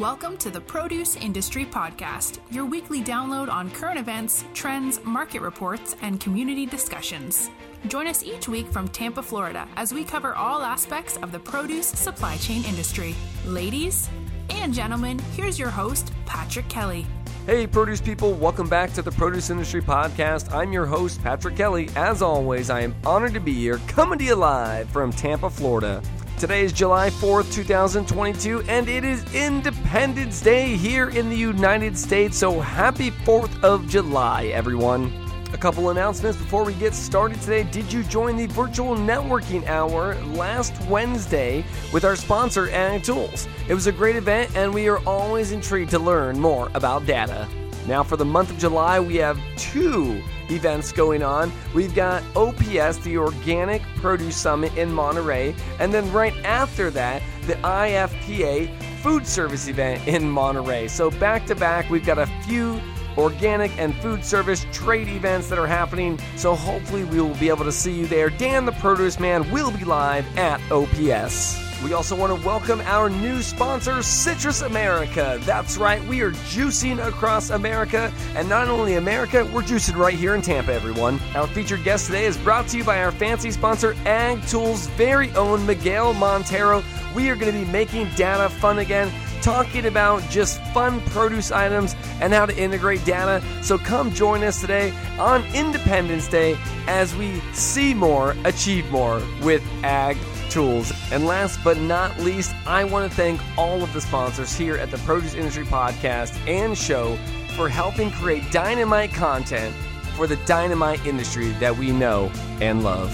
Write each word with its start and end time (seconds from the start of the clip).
Welcome 0.00 0.38
to 0.38 0.48
the 0.48 0.62
Produce 0.62 1.16
Industry 1.16 1.66
Podcast, 1.66 2.38
your 2.50 2.64
weekly 2.64 3.02
download 3.02 3.50
on 3.50 3.70
current 3.70 3.98
events, 3.98 4.46
trends, 4.54 4.98
market 5.04 5.42
reports, 5.42 5.94
and 6.00 6.18
community 6.18 6.64
discussions. 6.64 7.50
Join 7.86 8.06
us 8.06 8.24
each 8.24 8.48
week 8.48 8.66
from 8.68 8.88
Tampa, 8.88 9.22
Florida, 9.22 9.68
as 9.76 9.92
we 9.92 10.02
cover 10.04 10.34
all 10.34 10.62
aspects 10.62 11.18
of 11.18 11.32
the 11.32 11.38
produce 11.38 11.86
supply 11.86 12.38
chain 12.38 12.64
industry. 12.64 13.14
Ladies 13.44 14.08
and 14.48 14.72
gentlemen, 14.72 15.18
here's 15.34 15.58
your 15.58 15.68
host, 15.68 16.14
Patrick 16.24 16.70
Kelly. 16.70 17.04
Hey, 17.44 17.66
produce 17.66 18.00
people, 18.00 18.32
welcome 18.32 18.70
back 18.70 18.94
to 18.94 19.02
the 19.02 19.12
Produce 19.12 19.50
Industry 19.50 19.82
Podcast. 19.82 20.50
I'm 20.50 20.72
your 20.72 20.86
host, 20.86 21.22
Patrick 21.22 21.56
Kelly. 21.56 21.90
As 21.94 22.22
always, 22.22 22.70
I 22.70 22.80
am 22.80 22.94
honored 23.04 23.34
to 23.34 23.40
be 23.40 23.52
here, 23.52 23.78
coming 23.86 24.18
to 24.18 24.24
you 24.24 24.34
live 24.34 24.88
from 24.88 25.12
Tampa, 25.12 25.50
Florida. 25.50 26.02
Today 26.40 26.64
is 26.64 26.72
July 26.72 27.10
4th, 27.10 27.52
2022, 27.52 28.62
and 28.62 28.88
it 28.88 29.04
is 29.04 29.22
Independence 29.34 30.40
Day 30.40 30.74
here 30.74 31.10
in 31.10 31.28
the 31.28 31.36
United 31.36 31.98
States. 31.98 32.38
So 32.38 32.60
happy 32.60 33.10
4th 33.10 33.62
of 33.62 33.86
July, 33.90 34.46
everyone. 34.46 35.12
A 35.52 35.58
couple 35.58 35.90
announcements 35.90 36.38
before 36.38 36.64
we 36.64 36.72
get 36.72 36.94
started 36.94 37.38
today. 37.42 37.64
Did 37.64 37.92
you 37.92 38.02
join 38.04 38.38
the 38.38 38.46
virtual 38.46 38.96
networking 38.96 39.66
hour 39.66 40.14
last 40.32 40.72
Wednesday 40.88 41.62
with 41.92 42.06
our 42.06 42.16
sponsor, 42.16 42.70
Ag 42.70 43.02
Tools? 43.02 43.46
It 43.68 43.74
was 43.74 43.86
a 43.86 43.92
great 43.92 44.16
event, 44.16 44.56
and 44.56 44.72
we 44.72 44.88
are 44.88 45.06
always 45.06 45.52
intrigued 45.52 45.90
to 45.90 45.98
learn 45.98 46.40
more 46.40 46.70
about 46.72 47.04
data. 47.04 47.46
Now, 47.86 48.02
for 48.02 48.16
the 48.16 48.24
month 48.24 48.50
of 48.50 48.58
July, 48.58 49.00
we 49.00 49.16
have 49.16 49.38
two 49.56 50.22
events 50.50 50.92
going 50.92 51.22
on. 51.22 51.52
We've 51.74 51.94
got 51.94 52.22
OPS, 52.36 52.98
the 52.98 53.16
Organic 53.16 53.82
Produce 53.96 54.36
Summit 54.36 54.76
in 54.76 54.92
Monterey, 54.92 55.54
and 55.78 55.92
then 55.92 56.10
right 56.12 56.34
after 56.44 56.90
that, 56.90 57.22
the 57.46 57.54
IFPA 57.54 58.70
Food 59.00 59.26
Service 59.26 59.66
event 59.68 60.06
in 60.06 60.30
Monterey. 60.30 60.88
So, 60.88 61.10
back 61.10 61.46
to 61.46 61.54
back, 61.54 61.88
we've 61.88 62.04
got 62.04 62.18
a 62.18 62.26
few 62.44 62.80
organic 63.16 63.76
and 63.78 63.94
food 63.96 64.24
service 64.24 64.66
trade 64.72 65.08
events 65.08 65.48
that 65.48 65.58
are 65.58 65.66
happening. 65.66 66.18
So, 66.36 66.54
hopefully, 66.54 67.04
we 67.04 67.20
will 67.20 67.34
be 67.36 67.48
able 67.48 67.64
to 67.64 67.72
see 67.72 67.92
you 67.92 68.06
there. 68.06 68.30
Dan 68.30 68.66
the 68.66 68.72
Produce 68.72 69.18
Man 69.18 69.50
will 69.50 69.70
be 69.70 69.84
live 69.84 70.26
at 70.36 70.60
OPS. 70.70 71.69
We 71.82 71.94
also 71.94 72.14
want 72.14 72.38
to 72.38 72.46
welcome 72.46 72.82
our 72.82 73.08
new 73.08 73.40
sponsor, 73.40 74.02
Citrus 74.02 74.60
America. 74.60 75.38
That's 75.42 75.78
right, 75.78 76.04
we 76.04 76.20
are 76.20 76.32
juicing 76.32 77.02
across 77.06 77.48
America, 77.48 78.12
and 78.34 78.46
not 78.50 78.68
only 78.68 78.96
America, 78.96 79.48
we're 79.50 79.62
juicing 79.62 79.96
right 79.96 80.14
here 80.14 80.34
in 80.34 80.42
Tampa, 80.42 80.74
everyone. 80.74 81.18
Our 81.34 81.46
featured 81.46 81.82
guest 81.82 82.06
today 82.06 82.26
is 82.26 82.36
brought 82.36 82.68
to 82.68 82.76
you 82.76 82.84
by 82.84 83.02
our 83.02 83.10
fancy 83.10 83.50
sponsor, 83.50 83.96
Ag 84.04 84.46
Tools' 84.46 84.88
very 84.88 85.30
own 85.32 85.64
Miguel 85.64 86.12
Montero. 86.12 86.84
We 87.14 87.30
are 87.30 87.36
going 87.36 87.52
to 87.52 87.64
be 87.64 87.72
making 87.72 88.10
data 88.14 88.50
fun 88.50 88.80
again 88.80 89.10
talking 89.40 89.86
about 89.86 90.22
just 90.28 90.62
fun 90.74 91.00
produce 91.06 91.50
items 91.50 91.96
and 92.20 92.34
how 92.34 92.44
to 92.44 92.56
integrate 92.58 93.02
data. 93.06 93.42
So 93.62 93.78
come 93.78 94.12
join 94.12 94.44
us 94.44 94.60
today 94.60 94.92
on 95.18 95.44
Independence 95.54 96.28
Day 96.28 96.58
as 96.86 97.16
we 97.16 97.40
see 97.54 97.94
more, 97.94 98.36
achieve 98.44 98.90
more 98.90 99.22
with 99.42 99.62
Ag 99.82 100.18
tools. 100.50 100.92
And 101.12 101.26
last 101.26 101.58
but 101.62 101.78
not 101.78 102.18
least, 102.20 102.54
I 102.66 102.84
want 102.84 103.10
to 103.10 103.16
thank 103.16 103.40
all 103.56 103.82
of 103.82 103.92
the 103.92 104.00
sponsors 104.00 104.52
here 104.52 104.76
at 104.76 104.90
the 104.90 104.98
Produce 104.98 105.34
Industry 105.34 105.64
Podcast 105.64 106.36
and 106.46 106.76
show 106.76 107.16
for 107.56 107.68
helping 107.68 108.10
create 108.10 108.50
dynamite 108.50 109.12
content 109.12 109.74
for 110.16 110.26
the 110.26 110.36
dynamite 110.46 111.06
industry 111.06 111.50
that 111.60 111.76
we 111.76 111.92
know 111.92 112.30
and 112.60 112.82
love. 112.82 113.10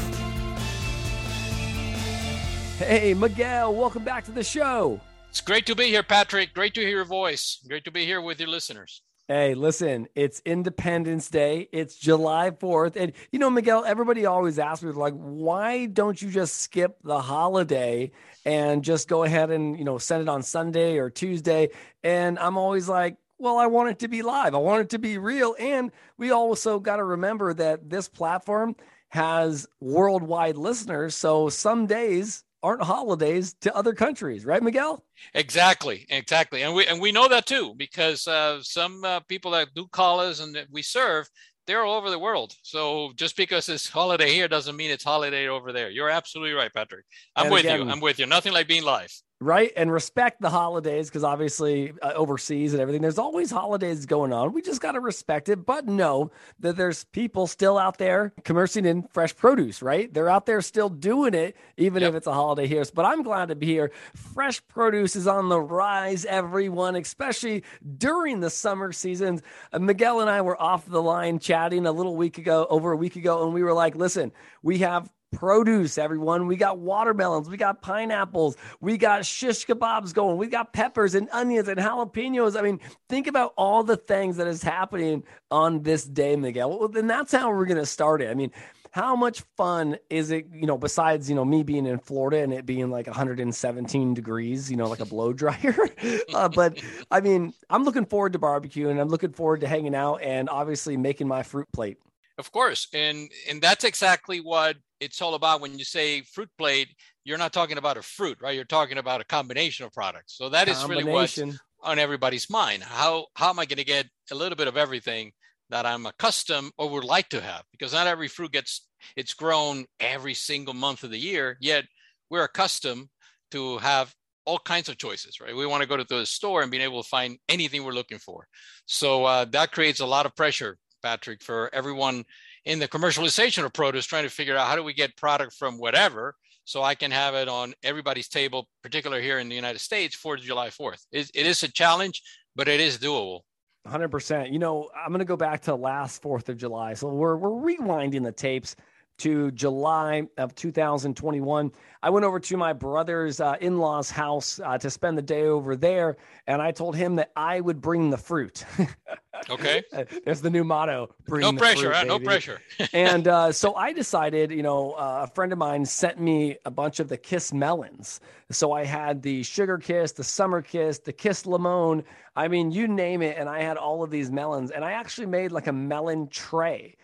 Hey, 2.79 3.15
Miguel, 3.15 3.75
welcome 3.75 4.05
back 4.05 4.25
to 4.25 4.33
the 4.33 4.45
show. 4.45 5.01
It's 5.31 5.41
great 5.41 5.67
to 5.67 5.75
be 5.75 5.87
here, 5.87 6.03
Patrick. 6.03 6.55
Great 6.55 6.75
to 6.75 6.81
hear 6.81 6.91
your 6.91 7.05
voice. 7.05 7.61
Great 7.69 7.85
to 7.85 7.91
be 7.91 8.05
here 8.05 8.21
with 8.21 8.41
your 8.41 8.49
listeners. 8.49 9.03
Hey, 9.29 9.55
listen, 9.55 10.07
it's 10.15 10.41
Independence 10.45 11.29
Day. 11.29 11.69
It's 11.73 11.97
July 11.99 12.53
4th. 12.53 12.95
And, 12.95 13.13
you 13.33 13.41
know, 13.41 13.51
Miguel, 13.51 13.85
everybody 13.85 14.25
always 14.25 14.57
asks 14.57 14.85
me, 14.85 14.93
like, 14.93 15.15
why 15.15 15.87
don't 15.87 16.23
you 16.23 16.31
just 16.31 16.61
skip 16.61 16.99
the 17.03 17.21
holiday 17.21 18.13
and 18.45 18.85
just 18.85 19.09
go 19.09 19.25
ahead 19.25 19.51
and, 19.51 19.77
you 19.77 19.85
know, 19.85 19.99
send 19.99 20.23
it 20.23 20.29
on 20.29 20.45
Sunday 20.45 20.99
or 20.99 21.11
Tuesday? 21.11 21.71
And 22.05 22.39
I'm 22.39 22.57
always 22.57 22.89
like, 22.89 23.17
well, 23.37 23.59
I 23.59 23.67
want 23.67 23.89
it 23.89 23.99
to 23.99 24.09
be 24.09 24.23
live. 24.23 24.55
I 24.55 24.59
want 24.59 24.83
it 24.83 24.91
to 24.91 24.99
be 25.01 25.19
real. 25.19 25.57
And 25.59 25.91
we 26.19 26.31
also 26.31 26.79
got 26.79 26.97
to 26.99 27.05
remember 27.05 27.53
that 27.53 27.91
this 27.91 28.09
platform 28.09 28.77
has 29.09 29.67
worldwide 29.81 30.57
listeners. 30.57 31.17
So 31.17 31.49
some 31.49 31.89
days 31.89 32.45
aren't 32.67 32.83
holidays 32.83 33.55
to 33.61 33.75
other 33.75 33.95
countries, 33.95 34.45
right, 34.45 34.63
Miguel? 34.63 35.05
Exactly, 35.35 36.05
exactly, 36.11 36.63
and 36.63 36.75
we 36.75 36.87
and 36.87 37.01
we 37.01 37.13
know 37.13 37.29
that 37.29 37.47
too 37.47 37.75
because 37.77 38.27
uh, 38.27 38.61
some 38.63 39.05
uh, 39.05 39.21
people 39.21 39.53
that 39.53 39.69
do 39.75 39.87
call 39.87 40.21
us 40.21 40.41
and 40.41 40.55
that 40.55 40.67
we 40.71 40.83
serve, 40.83 41.29
they're 41.67 41.85
all 41.85 41.97
over 41.97 42.11
the 42.11 42.19
world. 42.19 42.55
So 42.63 43.13
just 43.17 43.37
because 43.37 43.69
it's 43.69 43.89
holiday 43.89 44.33
here 44.33 44.49
doesn't 44.49 44.77
mean 44.77 44.91
it's 44.91 45.05
holiday 45.05 45.49
over 45.49 45.73
there. 45.73 45.91
You're 45.91 46.11
absolutely 46.11 46.55
right, 46.55 46.73
Patrick. 46.75 47.05
I'm 47.37 47.47
and 47.47 47.53
with 47.55 47.65
again, 47.65 47.81
you. 47.81 47.91
I'm 47.91 48.01
with 48.01 48.19
you. 48.19 48.27
Nothing 48.27 48.53
like 48.53 48.69
being 48.69 48.85
live 48.85 49.13
right? 49.41 49.71
And 49.77 49.93
respect 49.93 50.41
the 50.41 50.49
holidays 50.49 51.09
because 51.09 51.25
obviously 51.25 51.93
uh, 52.01 52.13
overseas 52.15 52.73
and 52.73 52.81
everything 52.81 53.03
there's 53.03 53.19
always 53.19 53.51
holidays 53.51 54.07
going 54.07 54.33
on. 54.33 54.53
We 54.53 54.63
just 54.63 54.81
got 54.81 54.93
to 54.93 55.01
respect 55.01 55.49
it 55.49 55.67
but 55.67 55.87
know 55.87 56.31
that 56.61 56.77
there's 56.77 57.05
people 57.05 57.47
still 57.47 57.77
out 57.77 57.99
there 57.99 58.33
commercing 58.45 58.87
in 58.87 59.03
fresh 59.13 59.37
produce 59.37 59.83
right? 59.83 60.13
They're 60.13 60.31
out 60.31 60.47
there 60.47 60.63
still 60.63 60.89
doing 60.89 61.35
it 61.35 61.57
even 61.77 62.03
yep. 62.03 62.11
if 62.11 62.15
it's 62.17 62.27
a 62.27 62.33
holiday 62.33 62.67
here. 62.67 62.85
But 62.95 63.05
i'm 63.05 63.23
glad 63.23 63.49
to 63.49 63.55
be 63.55 63.67
here. 63.67 63.91
Fresh 64.15 64.67
produce 64.69 65.17
is 65.17 65.27
on 65.27 65.49
the 65.49 65.61
rise 65.61 66.25
everyone 66.25 66.97
especially 66.97 67.63
during 67.99 68.41
the 68.41 68.51
summer 68.51 68.93
seasons. 68.93 69.43
Uh, 69.73 69.79
miguel 69.79 70.21
and 70.21 70.31
i 70.31 70.41
were 70.41 70.61
off 70.61 70.87
the 70.87 71.03
line 71.03 71.39
chatting 71.39 71.87
a 71.87 71.93
little 71.93 72.17
week 72.17 72.39
ago 72.39 72.67
over 72.71 72.93
a 72.93 72.97
week 72.97 73.17
ago 73.17 73.45
and 73.45 73.53
we 73.53 73.63
were 73.63 73.73
like 73.73 73.95
listen 73.95 74.33
we 74.63 74.79
have 74.79 75.11
produce, 75.33 75.99
everyone. 75.99 76.47
We 76.47 76.57
got 76.57 76.79
watermelons, 76.79 77.49
we 77.49 77.57
got 77.57 77.83
pineapples, 77.83 78.57
we 78.81 78.97
got 78.97 79.25
shish 79.27 79.67
kebabs 79.67 80.15
going, 80.15 80.39
we 80.39 80.47
got 80.47 80.73
peppers 80.73 81.15
and 81.15 81.29
onions 81.33 81.69
and 81.69 81.79
jalapenos. 81.79 82.59
I 82.59 82.63
mean, 82.63 82.81
think 83.09 83.27
about 83.27 83.53
all 83.57 83.83
the 83.83 83.97
things 83.97 84.37
that 84.37 84.47
is 84.47 84.63
happening 84.63 85.25
on 85.51 85.83
this 85.83 86.05
day, 86.05 86.37
Miguel. 86.37 86.79
Well, 86.79 86.89
then 86.89 87.07
that's 87.07 87.33
how 87.33 87.51
we're 87.51 87.67
going 87.67 87.77
to 87.79 87.87
start 87.87 88.23
it. 88.23 88.31
I 88.31 88.35
mean, 88.35 88.51
how 88.97 89.15
much 89.15 89.43
fun 89.59 89.99
is 90.09 90.31
it, 90.31 90.47
you 90.55 90.67
know, 90.67 90.79
besides, 90.79 91.29
you 91.29 91.37
know, 91.37 91.45
me 91.45 91.63
being 91.63 91.85
in 91.85 91.99
Florida 91.99 92.39
and 92.39 92.51
it 92.51 92.65
being 92.65 92.91
like 92.91 93.07
117 93.07 94.15
degrees, 94.15 94.71
you 94.71 94.77
know, 94.79 94.89
like 94.89 95.01
a 95.01 95.05
blow 95.05 95.35
dryer. 95.35 95.77
uh, 96.35 96.49
but 96.49 96.81
I 97.11 97.21
mean, 97.21 97.53
I'm 97.69 97.85
looking 97.85 98.07
forward 98.07 98.33
to 98.33 98.39
barbecue 98.39 98.89
and 98.89 98.99
I'm 98.99 99.09
looking 99.09 99.33
forward 99.33 99.61
to 99.61 99.69
hanging 99.69 99.95
out 99.95 100.23
and 100.23 100.49
obviously 100.49 100.97
making 100.97 101.29
my 101.29 101.43
fruit 101.43 101.69
plate. 101.75 101.99
Of 102.39 102.53
course. 102.53 102.89
And 102.95 103.31
and 103.49 103.61
that's 103.61 103.85
exactly 103.85 104.41
what 104.41 104.77
it's 105.01 105.21
all 105.21 105.35
about 105.35 105.61
when 105.61 105.79
you 105.79 105.85
say 105.85 106.23
fruit 106.23 106.49
plate 106.59 106.89
you're 107.27 107.39
not 107.39 107.53
talking 107.53 107.77
about 107.77 107.97
a 107.97 108.03
fruit 108.03 108.39
right? 108.41 108.55
You're 108.55 108.65
talking 108.65 108.99
about 108.99 109.21
a 109.21 109.25
combination 109.25 109.85
of 109.85 109.93
products. 109.93 110.37
So 110.37 110.49
that 110.49 110.69
is 110.69 110.83
really 110.85 111.05
what's 111.05 111.39
on 111.83 111.99
everybody's 111.99 112.49
mind. 112.49 112.83
How 112.83 113.27
how 113.35 113.51
am 113.51 113.59
i 113.59 113.67
going 113.67 113.79
to 113.79 113.85
get 113.85 114.07
a 114.31 114.35
little 114.35 114.57
bit 114.57 114.69
of 114.69 114.77
everything 114.77 115.33
that 115.69 115.85
i'm 115.85 116.07
accustomed 116.07 116.71
or 116.79 116.89
would 116.89 117.05
like 117.05 117.29
to 117.31 117.41
have? 117.41 117.65
Because 117.73 117.93
not 117.93 118.07
every 118.07 118.29
fruit 118.29 118.53
gets 118.53 118.87
it's 119.17 119.35
grown 119.35 119.85
every 120.01 120.35
single 120.35 120.75
month 120.75 121.03
of 121.03 121.11
the 121.11 121.19
year 121.19 121.59
yet 121.61 121.85
we're 122.31 122.45
accustomed 122.45 123.09
to 123.51 123.79
have 123.79 124.15
all 124.45 124.61
kinds 124.61 124.89
of 124.89 124.97
choices 124.97 125.41
right? 125.41 125.57
We 125.57 125.67
want 125.67 125.83
to 125.83 125.89
go 125.89 125.97
to 125.97 126.05
the 126.05 126.25
store 126.25 126.63
and 126.63 126.71
being 126.71 126.85
able 126.85 127.03
to 127.03 127.09
find 127.09 127.39
anything 127.49 127.85
we're 127.85 127.93
looking 127.93 128.19
for. 128.19 128.47
So 128.87 129.25
uh, 129.25 129.45
that 129.47 129.73
creates 129.73 130.01
a 130.01 130.07
lot 130.07 130.27
of 130.27 130.37
pressure 130.37 130.79
patrick 131.03 131.43
for 131.43 131.71
everyone 131.73 132.25
in 132.67 132.81
the 132.81 132.89
commercialization 132.89 133.65
of 133.65 133.73
produce, 133.73 134.05
trying 134.05 134.25
to 134.25 134.29
figure 134.29 134.57
out 134.57 134.67
how 134.67 134.77
do 134.77 134.83
we 134.83 134.93
get 134.93 135.17
product 135.17 135.55
from 135.55 135.79
whatever 135.79 136.35
so 136.65 136.83
I 136.83 136.97
can 136.97 137.13
have 137.13 137.35
it 137.35 137.49
on 137.49 137.75
everybody's 137.85 138.29
table, 138.29 138.69
particularly 138.83 139.23
here 139.23 139.39
in 139.39 139.49
the 139.49 139.55
United 139.55 139.79
States 139.79 140.17
for 140.17 140.37
July 140.37 140.69
4th. 140.69 141.07
It, 141.13 141.31
it 141.33 141.47
is 141.47 141.63
a 141.63 141.69
challenge, 141.69 142.21
but 142.57 142.67
it 142.67 142.81
is 142.81 142.99
doable. 142.99 143.43
100%. 143.87 144.53
You 144.53 144.59
know, 144.59 144.91
I'm 144.97 145.11
going 145.11 145.21
to 145.21 145.25
go 145.25 145.37
back 145.37 145.63
to 145.63 145.77
last 145.77 146.21
4th 146.23 146.49
of 146.49 146.57
July. 146.57 146.95
So 146.95 147.07
we're, 147.09 147.37
we're 147.37 147.73
rewinding 147.73 148.25
the 148.25 148.33
tapes 148.33 148.75
to 149.19 149.51
July 149.53 150.27
of 150.37 150.55
2021. 150.55 151.73
I 152.03 152.11
went 152.11 152.25
over 152.25 152.39
to 152.39 152.57
my 152.57 152.73
brother's 152.73 153.41
uh, 153.41 153.57
in 153.61 153.79
law's 153.79 154.11
house 154.11 154.61
uh, 154.63 154.79
to 154.79 154.91
spend 154.91 155.17
the 155.17 155.23
day 155.23 155.45
over 155.45 155.77
there, 155.77 156.17
and 156.47 156.61
I 156.61 156.71
told 156.71 156.97
him 156.97 157.17
that 157.17 157.33
I 157.35 157.61
would 157.61 157.81
bring 157.81 158.11
the 158.11 158.19
fruit. 158.19 158.65
okay. 159.51 159.83
There's 160.25 160.41
the 160.41 160.51
new 160.51 160.65
motto. 160.65 161.15
no 161.29 161.53
pressure. 161.53 161.93
Fruit, 161.95 162.07
no 162.07 162.19
pressure. 162.19 162.61
and 162.93 163.27
uh, 163.27 163.53
so 163.53 163.75
I 163.75 163.93
decided, 163.93 164.51
you 164.51 164.63
know, 164.63 164.93
uh, 164.93 165.27
a 165.29 165.35
friend 165.35 165.53
of 165.53 165.59
mine 165.59 165.85
sent 165.85 166.21
me 166.21 166.57
a 166.65 166.71
bunch 166.71 167.01
of 167.01 167.09
the 167.09 167.17
Kiss 167.17 167.53
melons. 167.53 168.21
So 168.51 168.73
I 168.73 168.85
had 168.85 169.23
the 169.23 169.43
Sugar 169.43 169.79
Kiss, 169.79 170.13
the 170.13 170.25
Summer 170.25 170.63
Kiss, 170.63 170.99
the 170.99 171.13
Kiss 171.13 171.47
Limon. 171.47 172.05
I 172.37 172.49
mean, 172.49 172.71
you 172.71 172.87
name 172.87 173.23
it. 173.23 173.37
And 173.39 173.49
I 173.49 173.63
had 173.63 173.77
all 173.77 174.03
of 174.03 174.11
these 174.11 174.31
melons. 174.31 174.71
And 174.71 174.85
I 174.85 174.93
actually 174.93 175.27
made 175.27 175.53
like 175.53 175.67
a 175.67 175.73
melon 175.73 176.29
tray. 176.29 176.97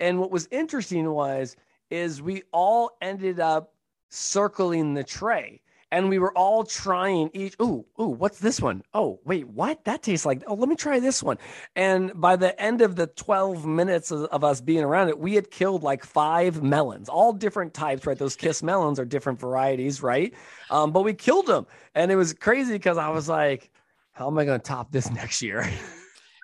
And 0.00 0.18
what 0.18 0.30
was 0.30 0.48
interesting 0.50 1.10
was, 1.10 1.56
is 1.90 2.20
we 2.20 2.42
all 2.52 2.90
ended 3.00 3.40
up 3.40 3.72
circling 4.10 4.94
the 4.94 5.04
tray. 5.04 5.60
and 5.90 6.08
we 6.08 6.18
were 6.18 6.32
all 6.36 6.64
trying 6.64 7.30
each 7.34 7.54
ooh 7.60 7.84
ooh 8.00 8.08
what's 8.08 8.38
this 8.40 8.60
one? 8.60 8.82
Oh 8.94 9.20
wait 9.24 9.46
what? 9.48 9.84
That 9.84 10.02
tastes 10.02 10.26
like 10.26 10.42
oh 10.46 10.54
let 10.54 10.68
me 10.68 10.76
try 10.76 10.98
this 10.98 11.22
one. 11.22 11.38
And 11.76 12.12
by 12.14 12.36
the 12.36 12.58
end 12.60 12.80
of 12.80 12.96
the 12.96 13.06
12 13.06 13.64
minutes 13.66 14.10
of, 14.10 14.24
of, 14.24 14.42
us 14.42 14.60
being 14.60 14.82
around 14.82 15.08
it 15.08 15.18
we 15.18 15.34
had 15.34 15.50
killed 15.50 15.82
like 15.82 16.04
five 16.04 16.62
melons 16.62 17.08
all 17.08 17.32
different 17.32 17.74
types 17.74 18.06
right? 18.06 18.18
Those 18.18 18.34
kiss 18.36 18.62
melons 18.62 18.98
are 18.98 19.04
different 19.04 19.38
varieties 19.38 20.02
right? 20.02 20.34
Um, 20.70 20.90
but 20.92 21.02
we 21.02 21.14
killed 21.14 21.46
them 21.46 21.66
and 21.94 22.10
it 22.10 22.16
was 22.16 22.32
crazy 22.32 22.72
because 22.72 22.98
i 22.98 23.08
was 23.08 23.28
like 23.28 23.70
how 24.12 24.26
am 24.28 24.38
i 24.38 24.44
going 24.44 24.58
to 24.60 24.64
top 24.64 24.90
this 24.92 25.10
next 25.10 25.42
year? 25.42 25.68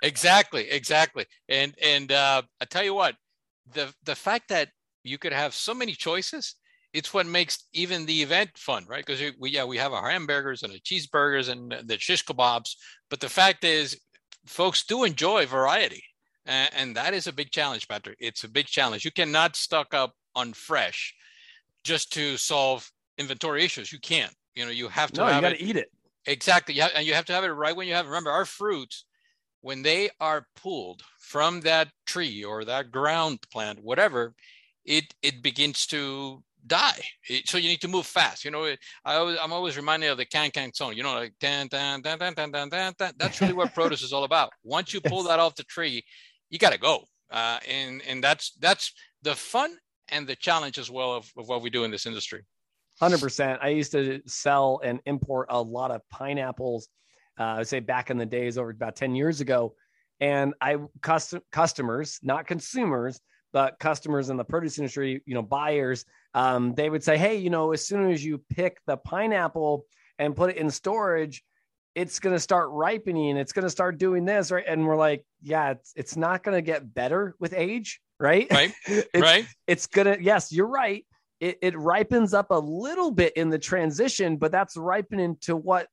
Exactly 0.03 0.71
exactly. 0.71 1.27
And 1.49 1.75
and 1.83 2.11
uh, 2.11 2.43
i 2.61 2.65
tell 2.65 2.83
you 2.83 2.95
what 2.95 3.17
the 3.73 3.93
the 4.05 4.15
fact 4.15 4.49
that 4.49 4.69
you 5.03 5.19
could 5.19 5.33
have 5.33 5.55
so 5.55 5.75
many 5.75 5.93
choices 5.93 6.57
it's 6.93 7.15
what 7.15 7.27
makes 7.27 7.67
even 7.73 8.07
the 8.07 8.23
event 8.23 8.51
fun, 8.57 8.85
right? 8.89 9.05
Because 9.05 9.23
we 9.39 9.51
yeah 9.51 9.65
we 9.65 9.79
have 9.79 9.93
our 9.93 10.11
hamburgers 10.11 10.63
and 10.63 10.73
the 10.73 10.81
cheeseburgers 10.81 11.49
and 11.49 11.75
the 11.89 11.99
shish 11.99 12.25
kebabs, 12.25 12.75
but 13.09 13.21
the 13.21 13.29
fact 13.29 13.65
is, 13.65 14.01
folks 14.47 14.85
do 14.85 15.05
enjoy 15.05 15.47
variety, 15.47 16.03
and, 16.47 16.71
and 16.75 16.97
that 16.97 17.15
is 17.15 17.27
a 17.27 17.33
big 17.33 17.51
challenge, 17.51 17.87
Patrick. 17.87 18.17
It's 18.21 18.45
a 18.45 18.49
big 18.49 18.67
challenge. 18.67 19.05
You 19.05 19.13
cannot 19.13 19.57
stock 19.57 19.95
up 19.95 20.15
on 20.35 20.53
fresh 20.53 21.15
just 21.85 22.13
to 22.15 22.37
solve 22.37 22.91
inventory 23.19 23.65
issues. 23.65 23.93
You 23.93 24.01
can't. 24.01 24.35
You 24.55 24.65
know, 24.65 24.71
you 24.71 24.89
have 24.89 25.13
to. 25.13 25.21
No, 25.21 25.35
you 25.35 25.41
got 25.41 25.51
to 25.51 25.63
eat 25.63 25.77
it. 25.77 25.93
Exactly. 26.27 26.75
Yeah, 26.75 26.89
and 26.95 27.07
you 27.07 27.15
have 27.15 27.25
to 27.27 27.33
have 27.33 27.45
it 27.45 27.49
right 27.49 27.75
when 27.75 27.87
you 27.87 27.95
have. 27.95 28.07
It. 28.07 28.09
Remember, 28.09 28.31
our 28.31 28.45
fruits, 28.45 29.05
when 29.61 29.83
they 29.83 30.11
are 30.21 30.47
pulled 30.57 31.03
from 31.19 31.61
that 31.61 31.89
tree 32.07 32.45
or 32.45 32.65
that 32.65 32.91
ground 32.91 33.41
plant, 33.53 33.83
whatever, 33.83 34.35
it 34.85 35.15
it 35.23 35.43
begins 35.43 35.87
to 35.87 36.43
die. 36.67 37.01
So 37.45 37.59
you 37.59 37.69
need 37.69 37.81
to 37.83 37.89
move 37.89 38.07
fast. 38.07 38.45
You 38.45 38.51
know, 38.51 38.75
I 39.05 39.15
always, 39.15 39.39
I'm 39.43 39.53
always 39.53 39.77
reminded 39.77 40.11
of 40.11 40.19
the 40.19 40.25
can 40.25 40.51
can 40.51 40.73
song. 40.73 40.95
You 40.95 41.03
know, 41.03 41.15
like 41.15 41.35
dan 41.41 41.69
dan 41.69 42.03
dan 42.03 42.19
dan 42.19 42.35
dan 42.35 42.51
dan 42.51 42.69
dan. 42.69 42.95
dan. 42.99 43.13
That's 43.19 43.41
really 43.41 43.55
what 43.55 43.75
produce 43.75 44.03
is 44.03 44.13
all 44.13 44.25
about. 44.25 44.51
Once 44.65 44.93
you 44.93 45.01
pull 45.01 45.19
yes. 45.19 45.29
that 45.29 45.39
off 45.39 45.55
the 45.55 45.65
tree, 45.65 46.05
you 46.49 46.59
got 46.59 46.73
to 46.73 46.79
go. 46.79 47.05
Uh, 47.31 47.59
and 47.69 48.03
and 48.07 48.23
that's 48.23 48.53
that's 48.61 48.93
the 49.23 49.35
fun 49.35 49.77
and 50.09 50.27
the 50.27 50.37
challenge 50.37 50.79
as 50.79 50.91
well 50.91 51.13
of, 51.15 51.31
of 51.37 51.49
what 51.49 51.63
we 51.63 51.71
do 51.71 51.85
in 51.85 51.91
this 51.91 52.07
industry. 52.07 52.45
Hundred 52.99 53.21
percent. 53.21 53.61
I 53.63 53.69
used 53.69 53.93
to 53.93 54.21
sell 54.27 54.81
and 54.83 55.01
import 55.07 55.47
a 55.51 55.61
lot 55.61 55.91
of 55.91 56.03
pineapples. 56.11 56.89
Uh, 57.41 57.55
I 57.55 57.59
would 57.59 57.69
say 57.69 57.81
back 57.81 58.11
in 58.11 58.19
the 58.19 58.27
days, 58.27 58.59
over 58.59 58.71
about 58.71 58.97
ten 58.97 59.15
years 59.15 59.41
ago, 59.41 59.75
and 60.21 60.55
I 60.61 60.77
custom 61.01 61.41
customers, 61.51 62.21
not 62.23 62.47
consumers, 62.47 63.21
but 63.53 63.79
customers 63.81 64.29
in 64.29 64.37
the 64.37 64.45
produce 64.45 64.79
industry, 64.79 65.23
you 65.25 65.35
know, 65.35 65.43
buyers 65.43 66.05
um, 66.35 66.75
they 66.75 66.89
would 66.89 67.03
say, 67.03 67.19
hey, 67.19 67.37
you 67.37 67.51
know, 67.51 67.73
as 67.73 67.87
soon 67.87 68.11
as 68.11 68.25
you 68.25 68.39
pick 68.51 68.79
the 68.87 68.97
pineapple 68.97 69.85
and 70.19 70.37
put 70.37 70.51
it 70.51 70.57
in 70.57 70.71
storage, 70.71 71.43
it's 71.95 72.21
going 72.21 72.35
to 72.35 72.41
start 72.41 72.69
ripening. 72.71 73.37
It's 73.37 73.53
going 73.53 73.65
to 73.65 73.71
start 73.71 73.99
doing 73.99 74.25
this, 74.25 74.51
right? 74.51 74.65
And 74.67 74.87
we're 74.87 74.97
like, 74.97 75.25
yeah, 75.43 75.73
it's 75.73 75.93
it's 75.97 76.17
not 76.17 76.45
going 76.45 76.57
to 76.57 76.63
get 76.63 76.95
better 76.95 77.35
with 77.41 77.53
age, 77.53 78.01
right? 78.21 78.47
Right. 78.51 78.73
it's, 78.87 79.21
right. 79.21 79.47
It's 79.67 79.87
gonna. 79.87 80.19
Yes, 80.21 80.53
you're 80.53 80.69
right. 80.69 81.05
It, 81.41 81.59
it 81.63 81.79
ripens 81.79 82.35
up 82.35 82.51
a 82.51 82.59
little 82.59 83.11
bit 83.11 83.33
in 83.35 83.49
the 83.49 83.59
transition, 83.59 84.37
but 84.37 84.53
that's 84.53 84.77
ripening 84.77 85.37
to 85.43 85.57
what? 85.57 85.89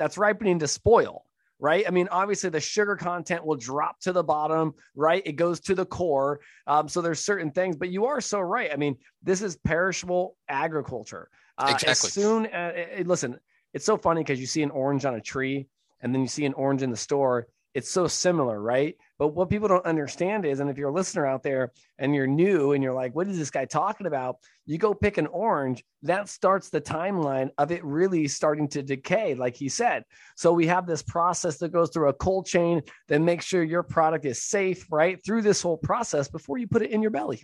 That's 0.00 0.18
ripening 0.18 0.58
to 0.58 0.66
spoil 0.66 1.24
right? 1.62 1.84
I 1.86 1.90
mean, 1.90 2.08
obviously 2.10 2.48
the 2.48 2.58
sugar 2.58 2.96
content 2.96 3.44
will 3.44 3.56
drop 3.56 4.00
to 4.00 4.12
the 4.12 4.24
bottom, 4.24 4.72
right? 4.94 5.22
It 5.26 5.32
goes 5.32 5.60
to 5.60 5.74
the 5.74 5.84
core. 5.84 6.40
Um, 6.66 6.88
so 6.88 7.02
there's 7.02 7.20
certain 7.20 7.50
things, 7.50 7.76
but 7.76 7.90
you 7.90 8.06
are 8.06 8.22
so 8.22 8.40
right. 8.40 8.70
I 8.72 8.76
mean, 8.76 8.96
this 9.22 9.42
is 9.42 9.56
perishable 9.56 10.38
agriculture. 10.48 11.28
Uh, 11.58 11.72
exactly. 11.74 11.90
As 11.90 11.98
soon 12.14 12.46
as, 12.46 13.06
listen, 13.06 13.38
it's 13.74 13.84
so 13.84 13.98
funny 13.98 14.22
because 14.22 14.40
you 14.40 14.46
see 14.46 14.62
an 14.62 14.70
orange 14.70 15.04
on 15.04 15.16
a 15.16 15.20
tree 15.20 15.66
and 16.00 16.14
then 16.14 16.22
you 16.22 16.28
see 16.28 16.46
an 16.46 16.54
orange 16.54 16.80
in 16.80 16.90
the 16.90 16.96
store 16.96 17.46
it's 17.74 17.90
so 17.90 18.06
similar, 18.06 18.60
right? 18.60 18.96
But 19.20 19.34
what 19.34 19.50
people 19.50 19.68
don't 19.68 19.84
understand 19.84 20.46
is, 20.46 20.60
and 20.60 20.70
if 20.70 20.78
you're 20.78 20.88
a 20.88 20.94
listener 20.94 21.26
out 21.26 21.42
there 21.42 21.72
and 21.98 22.14
you're 22.14 22.26
new 22.26 22.72
and 22.72 22.82
you're 22.82 22.94
like, 22.94 23.14
what 23.14 23.28
is 23.28 23.36
this 23.36 23.50
guy 23.50 23.66
talking 23.66 24.06
about? 24.06 24.36
You 24.64 24.78
go 24.78 24.94
pick 24.94 25.18
an 25.18 25.26
orange, 25.26 25.84
that 26.04 26.30
starts 26.30 26.70
the 26.70 26.80
timeline 26.80 27.50
of 27.58 27.70
it 27.70 27.84
really 27.84 28.26
starting 28.28 28.66
to 28.68 28.82
decay, 28.82 29.34
like 29.34 29.54
he 29.54 29.68
said. 29.68 30.04
So 30.36 30.54
we 30.54 30.66
have 30.68 30.86
this 30.86 31.02
process 31.02 31.58
that 31.58 31.70
goes 31.70 31.90
through 31.90 32.08
a 32.08 32.14
cold 32.14 32.46
chain 32.46 32.80
that 33.08 33.20
makes 33.20 33.44
sure 33.44 33.62
your 33.62 33.82
product 33.82 34.24
is 34.24 34.42
safe, 34.42 34.86
right? 34.90 35.22
Through 35.22 35.42
this 35.42 35.60
whole 35.60 35.76
process 35.76 36.26
before 36.26 36.56
you 36.56 36.66
put 36.66 36.80
it 36.80 36.90
in 36.90 37.02
your 37.02 37.10
belly. 37.10 37.42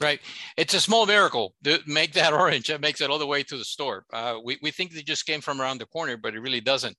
Right. 0.00 0.20
It's 0.58 0.74
a 0.74 0.80
small 0.80 1.06
miracle 1.06 1.54
to 1.64 1.80
make 1.86 2.12
that 2.12 2.32
orange. 2.34 2.68
It 2.68 2.80
makes 2.80 3.00
it 3.00 3.08
all 3.08 3.18
the 3.18 3.26
way 3.26 3.42
to 3.42 3.56
the 3.56 3.64
store. 3.64 4.04
Uh, 4.12 4.36
we, 4.44 4.58
we 4.62 4.70
think 4.70 4.92
they 4.92 5.02
just 5.02 5.26
came 5.26 5.40
from 5.40 5.60
around 5.60 5.78
the 5.78 5.86
corner, 5.86 6.16
but 6.18 6.34
it 6.34 6.40
really 6.40 6.60
doesn't. 6.60 6.96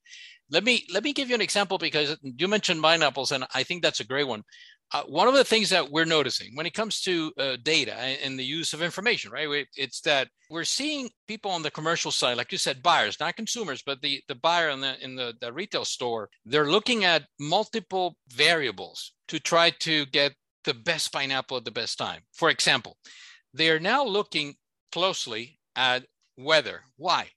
Let 0.50 0.64
me 0.64 0.86
let 0.92 1.04
me 1.04 1.12
give 1.12 1.28
you 1.28 1.34
an 1.34 1.42
example 1.42 1.76
because 1.78 2.16
you 2.22 2.48
mentioned 2.48 2.82
pineapples, 2.82 3.32
and 3.32 3.44
I 3.54 3.62
think 3.62 3.82
that's 3.82 4.00
a 4.00 4.04
great 4.04 4.26
one. 4.26 4.42
Uh, 4.90 5.02
one 5.02 5.28
of 5.28 5.34
the 5.34 5.44
things 5.44 5.68
that 5.68 5.90
we're 5.90 6.06
noticing 6.06 6.56
when 6.56 6.64
it 6.64 6.72
comes 6.72 7.02
to 7.02 7.30
uh, 7.38 7.56
data 7.62 7.94
and 7.94 8.38
the 8.38 8.44
use 8.44 8.72
of 8.72 8.80
information, 8.80 9.30
right? 9.30 9.66
It's 9.76 10.00
that 10.02 10.28
we're 10.48 10.64
seeing 10.64 11.10
people 11.26 11.50
on 11.50 11.62
the 11.62 11.70
commercial 11.70 12.10
side, 12.10 12.38
like 12.38 12.52
you 12.52 12.56
said, 12.56 12.82
buyers, 12.82 13.20
not 13.20 13.36
consumers, 13.36 13.82
but 13.84 14.00
the 14.00 14.22
the 14.28 14.34
buyer 14.34 14.70
in 14.70 14.80
the 14.80 15.04
in 15.04 15.14
the, 15.14 15.34
the 15.40 15.52
retail 15.52 15.84
store. 15.84 16.30
They're 16.46 16.70
looking 16.70 17.04
at 17.04 17.26
multiple 17.38 18.16
variables 18.30 19.12
to 19.28 19.38
try 19.38 19.70
to 19.80 20.06
get 20.06 20.32
the 20.64 20.74
best 20.74 21.12
pineapple 21.12 21.56
at 21.56 21.64
the 21.64 21.70
best 21.70 21.98
time. 21.98 22.22
For 22.32 22.50
example, 22.50 22.96
they 23.54 23.70
are 23.70 23.80
now 23.80 24.04
looking 24.04 24.54
closely 24.92 25.58
at 25.76 26.04
weather. 26.36 26.82
Why? 26.96 27.28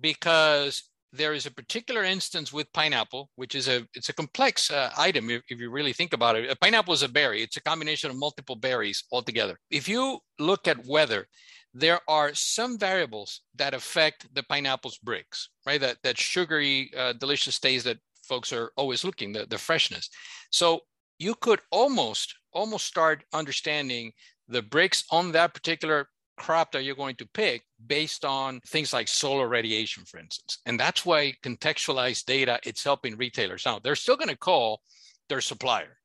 Because 0.00 0.82
there 1.12 1.32
is 1.32 1.46
a 1.46 1.50
particular 1.50 2.02
instance 2.02 2.52
with 2.52 2.72
pineapple, 2.72 3.30
which 3.36 3.54
is 3.54 3.68
a 3.68 3.86
it's 3.94 4.08
a 4.08 4.12
complex 4.12 4.70
uh, 4.70 4.90
item 4.96 5.30
if, 5.30 5.42
if, 5.48 5.60
you 5.60 5.70
really 5.70 5.92
think 5.92 6.12
about 6.12 6.36
it. 6.36 6.50
A 6.50 6.56
pineapple 6.56 6.92
is 6.92 7.02
a 7.02 7.08
berry; 7.08 7.42
it's 7.42 7.56
a 7.56 7.62
combination 7.62 8.10
of 8.10 8.16
multiple 8.16 8.56
berries 8.56 9.04
altogether. 9.12 9.58
If 9.70 9.88
you 9.88 10.18
look 10.38 10.66
at 10.66 10.84
weather, 10.86 11.28
there 11.72 12.00
are 12.08 12.34
some 12.34 12.78
variables 12.78 13.42
that 13.54 13.74
affect 13.74 14.34
the 14.34 14.42
pineapple's 14.42 14.98
Brix, 14.98 15.48
right? 15.66 15.80
That 15.80 15.98
that 16.02 16.18
sugary, 16.18 16.90
uh, 16.96 17.12
delicious 17.12 17.60
taste 17.60 17.84
that 17.84 17.98
folks 18.26 18.52
are 18.52 18.72
always 18.76 19.04
looking, 19.04 19.32
the, 19.32 19.46
the 19.46 19.58
freshness. 19.58 20.08
So 20.50 20.80
you 21.18 21.34
could 21.34 21.60
almost 21.70 22.34
almost 22.54 22.86
start 22.86 23.24
understanding 23.32 24.12
the 24.48 24.62
Brix 24.62 25.04
on 25.10 25.32
that 25.32 25.54
particular 25.54 26.08
crop 26.36 26.72
that 26.72 26.82
you're 26.84 26.96
going 26.96 27.16
to 27.16 27.28
pick 27.28 27.62
based 27.86 28.24
on 28.24 28.60
things 28.66 28.92
like 28.92 29.08
solar 29.08 29.48
radiation 29.48 30.04
for 30.04 30.18
instance. 30.18 30.58
And 30.66 30.78
that's 30.78 31.06
why 31.06 31.34
contextualized 31.44 32.24
data 32.24 32.58
it's 32.64 32.82
helping 32.82 33.16
retailers. 33.16 33.66
Out 33.66 33.84
they're 33.84 33.94
still 33.94 34.16
going 34.16 34.30
to 34.30 34.36
call 34.36 34.80
their 35.28 35.40
supplier. 35.40 35.96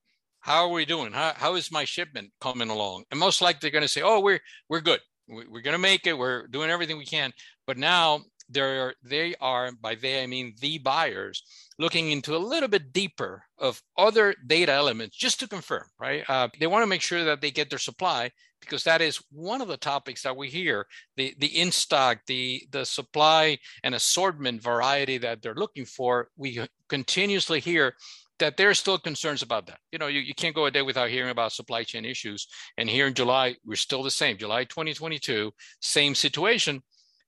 How 0.42 0.64
are 0.64 0.70
we 0.70 0.86
doing? 0.86 1.12
How, 1.12 1.34
how 1.36 1.56
is 1.56 1.72
my 1.72 1.84
shipment 1.84 2.32
coming 2.40 2.70
along? 2.70 3.04
And 3.12 3.20
most 3.20 3.42
likely 3.42 3.60
they're 3.62 3.72
going 3.72 3.82
to 3.82 3.88
say 3.88 4.02
oh 4.02 4.20
we're 4.20 4.42
we're 4.70 4.82
good. 4.82 5.00
We're 5.28 5.62
going 5.62 5.76
to 5.76 5.78
make 5.78 6.08
it. 6.08 6.18
We're 6.18 6.48
doing 6.48 6.72
everything 6.72 6.98
we 6.98 7.06
can. 7.06 7.32
But 7.68 7.78
now 7.78 8.22
they're 8.50 8.96
they 9.04 9.36
are 9.40 9.72
by 9.80 9.96
they 9.96 10.24
i 10.24 10.26
mean 10.26 10.54
the 10.60 10.80
buyers 10.80 11.44
looking 11.80 12.12
into 12.12 12.36
a 12.36 12.38
little 12.38 12.68
bit 12.68 12.92
deeper 12.92 13.44
of 13.58 13.82
other 13.98 14.36
data 14.46 14.74
elements 14.74 15.16
just 15.16 15.40
to 15.40 15.48
confirm, 15.48 15.86
right? 15.98 16.24
Uh, 16.30 16.50
they 16.60 16.68
want 16.68 16.84
to 16.84 16.88
make 16.88 17.02
sure 17.02 17.24
that 17.24 17.40
they 17.40 17.50
get 17.50 17.70
their 17.70 17.80
supply 17.80 18.30
because 18.60 18.84
that 18.84 19.02
is 19.02 19.24
one 19.32 19.62
of 19.62 19.70
the 19.70 19.78
topics 19.78 20.22
that 20.24 20.36
we 20.36 20.50
hear 20.50 20.86
the 21.16 21.34
the 21.40 21.48
in 21.48 21.72
stock 21.72 22.20
the 22.28 22.62
the 22.72 22.86
supply 22.86 23.58
and 23.84 23.96
assortment 23.96 24.62
variety 24.62 25.18
that 25.18 25.42
they're 25.42 25.56
looking 25.56 25.86
for. 25.86 26.28
We 26.36 26.60
continuously 26.90 27.62
hear 27.62 27.96
that 28.40 28.58
there 28.58 28.70
are 28.70 28.76
still 28.76 28.98
concerns 28.98 29.42
about 29.42 29.68
that. 29.68 29.80
You 29.94 30.00
know 30.00 30.08
you, 30.08 30.20
you 30.20 30.36
can't 30.36 30.56
go 30.56 30.66
a 30.66 30.72
day 30.72 30.82
without 30.82 31.10
hearing 31.10 31.32
about 31.32 31.54
supply 31.54 31.84
chain 31.84 32.04
issues. 32.04 32.48
And 32.78 32.90
here 32.90 33.08
in 33.08 33.14
july 33.14 33.56
we're 33.66 33.76
still 33.76 34.04
the 34.04 34.12
same 34.12 34.38
july 34.38 34.66
2022 34.66 35.52
same 35.80 36.14
situation. 36.14 36.84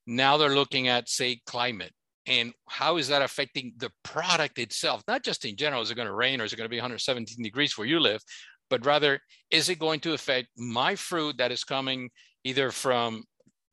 Now 0.05 0.35
they're 0.35 0.55
looking 0.55 0.89
at 0.89 1.07
say 1.07 1.41
climate 1.45 1.93
and 2.27 2.53
how 2.67 2.97
is 2.97 3.07
that 3.07 3.21
affecting 3.21 3.73
the 3.77 3.91
product 4.03 4.59
itself? 4.59 5.03
Not 5.07 5.23
just 5.23 5.45
in 5.45 5.55
general 5.55 5.81
is 5.81 5.91
it 5.91 5.95
going 5.95 6.07
to 6.07 6.13
rain 6.13 6.39
or 6.39 6.43
is 6.43 6.53
it 6.53 6.57
going 6.57 6.65
to 6.65 6.69
be 6.69 6.77
117 6.77 7.43
degrees 7.43 7.77
where 7.77 7.87
you 7.87 7.99
live 7.99 8.21
but 8.71 8.85
rather 8.85 9.19
is 9.51 9.69
it 9.69 9.77
going 9.77 9.99
to 9.99 10.13
affect 10.13 10.47
my 10.57 10.95
fruit 10.95 11.37
that 11.37 11.51
is 11.51 11.63
coming 11.63 12.09
either 12.43 12.71
from 12.71 13.23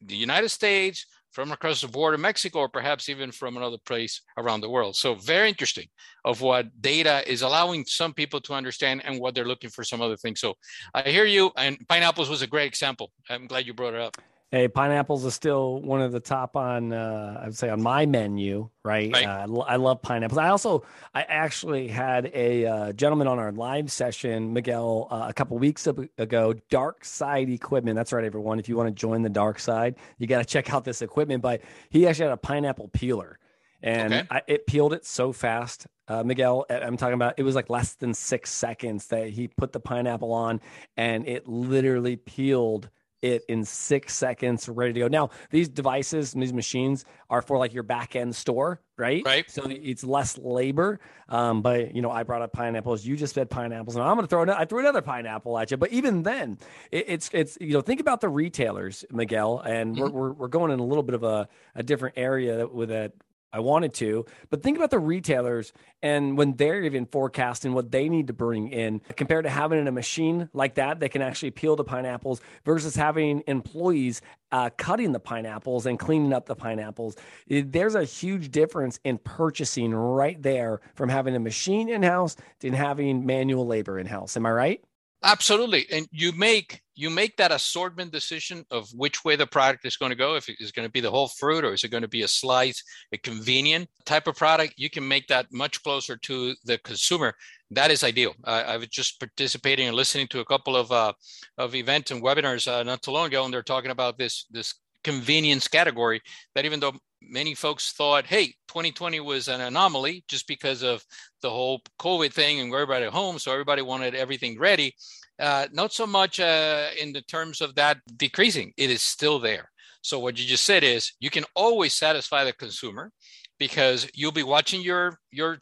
the 0.03 0.17
united 0.17 0.51
states 0.51 1.07
from 1.31 1.53
across 1.53 1.81
the 1.81 1.89
border 1.89 2.19
mexico 2.19 2.59
or 2.61 2.69
perhaps 2.69 3.09
even 3.09 3.31
from 3.31 3.57
another 3.57 3.77
place 3.87 4.23
around 4.37 4.61
the 4.61 4.69
world? 4.69 4.97
So 4.97 5.15
very 5.15 5.49
interesting 5.49 5.87
of 6.25 6.41
what 6.41 6.67
data 6.81 7.23
is 7.31 7.43
allowing 7.43 7.85
some 7.85 8.13
people 8.13 8.41
to 8.43 8.55
understand 8.55 9.03
and 9.05 9.21
what 9.21 9.35
they're 9.35 9.45
looking 9.45 9.71
for 9.71 9.85
some 9.85 10.03
other 10.03 10.17
things. 10.17 10.41
So 10.41 10.55
i 10.95 11.03
hear 11.03 11.27
you 11.27 11.53
and 11.57 11.79
pineapples 11.89 12.29
was 12.29 12.43
a 12.43 12.47
great 12.47 12.67
example. 12.67 13.13
I'm 13.31 13.47
glad 13.47 13.67
you 13.67 13.75
brought 13.75 13.95
it 13.95 14.01
up 14.01 14.17
Hey, 14.51 14.67
pineapples 14.67 15.27
is 15.27 15.35
still 15.35 15.83
one 15.83 16.01
of 16.01 16.11
the 16.11 16.21
top 16.21 16.57
on, 16.57 16.91
uh, 16.91 17.43
I'd 17.45 17.55
say, 17.55 17.69
on 17.69 17.83
my 17.83 18.07
menu. 18.07 18.71
Right, 18.83 19.13
right. 19.13 19.27
Uh, 19.27 19.61
I 19.61 19.77
love 19.77 20.01
pineapples. 20.01 20.39
I 20.39 20.49
also, 20.49 20.85
I 21.15 21.21
actually 21.23 21.89
had 21.89 22.31
a 22.33 22.65
uh, 22.65 22.93
gentleman 22.95 23.27
on 23.27 23.39
our 23.39 23.53
live 23.53 23.93
session, 23.93 24.55
Miguel, 24.55 25.07
uh, 25.11 25.27
a 25.29 25.35
couple 25.35 25.59
weeks 25.59 25.87
ago. 25.87 26.55
Dark 26.71 27.05
Side 27.05 27.51
Equipment. 27.51 27.95
That's 27.95 28.11
right, 28.11 28.25
everyone. 28.25 28.59
If 28.59 28.71
you 28.71 28.77
want 28.77 28.89
to 28.89 28.95
join 28.95 29.21
the 29.21 29.29
dark 29.29 29.59
side, 29.59 29.97
you 30.17 30.27
got 30.27 30.39
to 30.39 30.45
check 30.47 30.73
out 30.73 30.83
this 30.83 31.03
equipment. 31.03 31.43
But 31.43 31.61
he 31.91 32.07
actually 32.07 32.29
had 32.29 32.33
a 32.33 32.39
pineapple 32.39 32.89
peeler, 32.89 33.39
and 33.83 34.15
okay. 34.15 34.27
I, 34.31 34.43
it 34.47 34.67
peeled 34.67 34.95
it 34.95 35.05
so 35.05 35.31
fast. 35.31 35.87
Uh, 36.09 36.23
Miguel, 36.23 36.65
I'm 36.71 36.97
talking 36.97 37.13
about 37.13 37.35
it 37.37 37.43
was 37.43 37.55
like 37.55 37.69
less 37.69 37.97
than 37.97 38.15
six 38.15 38.51
seconds 38.51 39.09
that 39.09 39.29
he 39.29 39.49
put 39.49 39.73
the 39.73 39.81
pineapple 39.81 40.33
on, 40.33 40.63
and 40.97 41.29
it 41.29 41.47
literally 41.47 42.17
peeled 42.17 42.89
it 43.23 43.45
in 43.49 43.65
six 43.65 44.15
seconds, 44.15 44.69
ready 44.69 44.93
to 44.93 45.01
go. 45.01 45.09
Now, 45.09 45.31
these 45.51 45.69
devices, 45.69 46.33
these 46.33 46.53
machines 46.53 47.05
are 47.31 47.43
for 47.43 47.59
like 47.59 47.75
your 47.75 47.83
back 47.83 48.17
end 48.17 48.35
store, 48.35 48.81
right? 48.97 49.23
Right. 49.25 49.51
So 49.51 49.67
it's 49.69 50.05
less 50.05 50.39
labor. 50.39 51.01
Um, 51.29 51.63
but 51.63 51.95
you 51.95 52.03
know, 52.03 52.11
I 52.11 52.23
brought 52.23 52.43
up 52.43 52.53
pineapples. 52.53 53.05
You 53.05 53.17
just 53.17 53.35
fed 53.35 53.51
pineapples, 53.51 53.97
and 53.97 54.05
I'm 54.05 54.15
going 54.17 54.27
to 54.27 54.29
throw. 54.29 54.45
I 54.49 54.65
threw 54.65 54.81
another 54.81 55.03
pineapple 55.03 55.59
at 55.59 55.71
you. 55.71 55.77
But 55.77 55.93
even 55.93 56.23
then, 56.23 56.59
it, 56.91 57.05
it's 57.09 57.31
it's 57.33 57.59
you 57.61 57.73
know, 57.73 57.81
think 57.81 58.01
about 58.01 58.21
the 58.21 58.29
retailers, 58.29 59.05
Miguel, 59.11 59.61
and 59.61 59.95
mm-hmm. 59.95 60.03
we're, 60.03 60.11
we're 60.11 60.33
we're 60.33 60.49
going 60.49 60.71
in 60.73 60.79
a 60.79 60.85
little 60.85 61.03
bit 61.03 61.15
of 61.15 61.25
a 61.25 61.49
a 61.75 61.83
different 61.83 62.17
area 62.17 62.67
with 62.67 62.91
a 62.91 63.13
I 63.53 63.61
wanted 63.61 63.95
to, 63.95 64.27
but 64.51 64.63
think 64.63 64.77
about 64.77 64.91
the 64.91 64.99
retailers 64.99 65.73
and 66.03 66.37
when 66.37 66.57
they're 66.57 66.83
even 66.83 67.07
forecasting 67.07 67.73
what 67.73 67.91
they 67.91 68.09
need 68.09 68.27
to 68.27 68.33
bring 68.33 68.69
in 68.69 69.01
compared 69.17 69.45
to 69.45 69.51
having 69.51 69.87
a 69.87 69.93
machine 69.93 70.49
like 70.53 70.75
that 70.75 71.01
that 71.01 71.11
can 71.11 71.23
actually 71.23 71.51
peel 71.51 71.75
the 71.75 71.85
pineapples 71.85 72.41
versus 72.65 72.95
having 72.95 73.43
employees 73.47 74.21
uh, 74.53 74.71
cutting 74.77 75.13
the 75.13 75.21
pineapples 75.21 75.87
and 75.87 75.99
cleaning 75.99 76.33
up 76.33 76.47
the 76.47 76.55
pineapples. 76.55 77.17
There's 77.49 77.95
a 77.95 78.05
huge 78.05 78.51
difference 78.51 79.01
in 79.05 79.19
purchasing 79.19 79.95
right 79.95 80.41
there 80.43 80.81
from 80.95 81.09
having 81.09 81.35
a 81.35 81.41
machine 81.41 81.89
in 81.89 82.03
house 82.03 82.37
to 82.61 82.71
having 82.71 83.27
manual 83.27 83.67
labor 83.67 83.99
in 83.99 84.07
house. 84.07 84.37
Am 84.37 84.47
I 84.47 84.51
right? 84.51 84.85
Absolutely, 85.23 85.87
and 85.91 86.07
you 86.13 86.33
make 86.33 86.83
you 86.99 87.11
make 87.11 87.37
that 87.37 87.53
assortment 87.53 88.11
decision 88.11 88.65
of 88.73 88.89
which 88.93 89.25
way 89.25 89.37
the 89.37 89.47
product 89.47 89.87
is 89.87 89.97
going 89.97 90.11
to 90.11 90.17
go. 90.17 90.35
If 90.35 90.49
it 90.49 90.57
is 90.59 90.73
going 90.73 90.87
to 90.87 90.91
be 90.91 90.99
the 91.01 91.13
whole 91.13 91.29
fruit 91.29 91.65
or 91.65 91.73
is 91.73 91.85
it 91.85 91.93
going 91.93 92.03
to 92.03 92.09
be 92.09 92.23
a 92.23 92.29
slice, 92.29 92.83
a 93.13 93.19
convenient 93.19 93.89
type 94.05 94.27
of 94.27 94.35
product, 94.35 94.75
you 94.77 94.91
can 94.91 95.07
make 95.07 95.29
that 95.29 95.47
much 95.53 95.81
closer 95.85 96.17
to 96.17 96.55
the 96.65 96.77
consumer. 96.79 97.35
That 97.71 97.93
is 97.93 98.03
ideal. 98.03 98.35
I, 98.43 98.63
I 98.63 98.77
was 98.79 98.89
just 98.89 99.21
participating 99.21 99.87
and 99.87 99.95
listening 99.95 100.27
to 100.29 100.41
a 100.41 100.45
couple 100.45 100.75
of 100.75 100.91
uh, 100.91 101.13
of 101.57 101.77
events 101.77 102.11
and 102.11 102.21
webinars 102.21 102.67
uh, 102.67 102.83
not 102.83 103.03
too 103.03 103.13
long 103.13 103.29
ago, 103.29 103.45
and 103.45 103.55
they're 103.55 103.63
talking 103.63 103.93
about 103.93 104.19
this 104.19 104.47
this 104.51 104.75
convenience 105.05 105.69
category. 105.69 106.21
That 106.57 106.65
even 106.65 106.81
though 106.81 106.95
many 107.23 107.55
folks 107.55 107.93
thought, 107.93 108.27
hey, 108.27 108.47
2020 108.69 109.21
was 109.21 109.47
an 109.47 109.61
anomaly 109.61 110.25
just 110.29 110.47
because 110.49 110.83
of 110.83 111.05
the 111.43 111.51
whole 111.51 111.81
COVID 112.01 112.33
thing 112.33 112.61
and 112.61 112.73
everybody 112.73 113.05
at 113.05 113.13
home. 113.13 113.39
So 113.39 113.53
everybody 113.53 113.83
wanted 113.83 114.15
everything 114.15 114.59
ready. 114.59 114.95
Uh, 115.39 115.67
not 115.73 115.93
so 115.93 116.07
much 116.07 116.41
uh, 116.41 116.89
in 117.01 117.13
the 117.13 117.23
terms 117.23 117.61
of 117.61 117.75
that 117.77 117.99
decreasing, 118.17 118.73
it 118.77 118.91
is 118.91 119.03
still 119.03 119.39
there. 119.39 119.71
So 120.03 120.19
what 120.19 120.39
you 120.39 120.47
just 120.47 120.65
said 120.65 120.85
is 120.85 121.13
you 121.21 121.31
can 121.31 121.45
always 121.55 121.95
satisfy 121.95 122.45
the 122.45 122.53
consumer 122.53 123.13
because 123.59 124.09
you'll 124.15 124.33
be 124.33 124.43
watching 124.43 124.81
your 124.81 125.19
your 125.31 125.59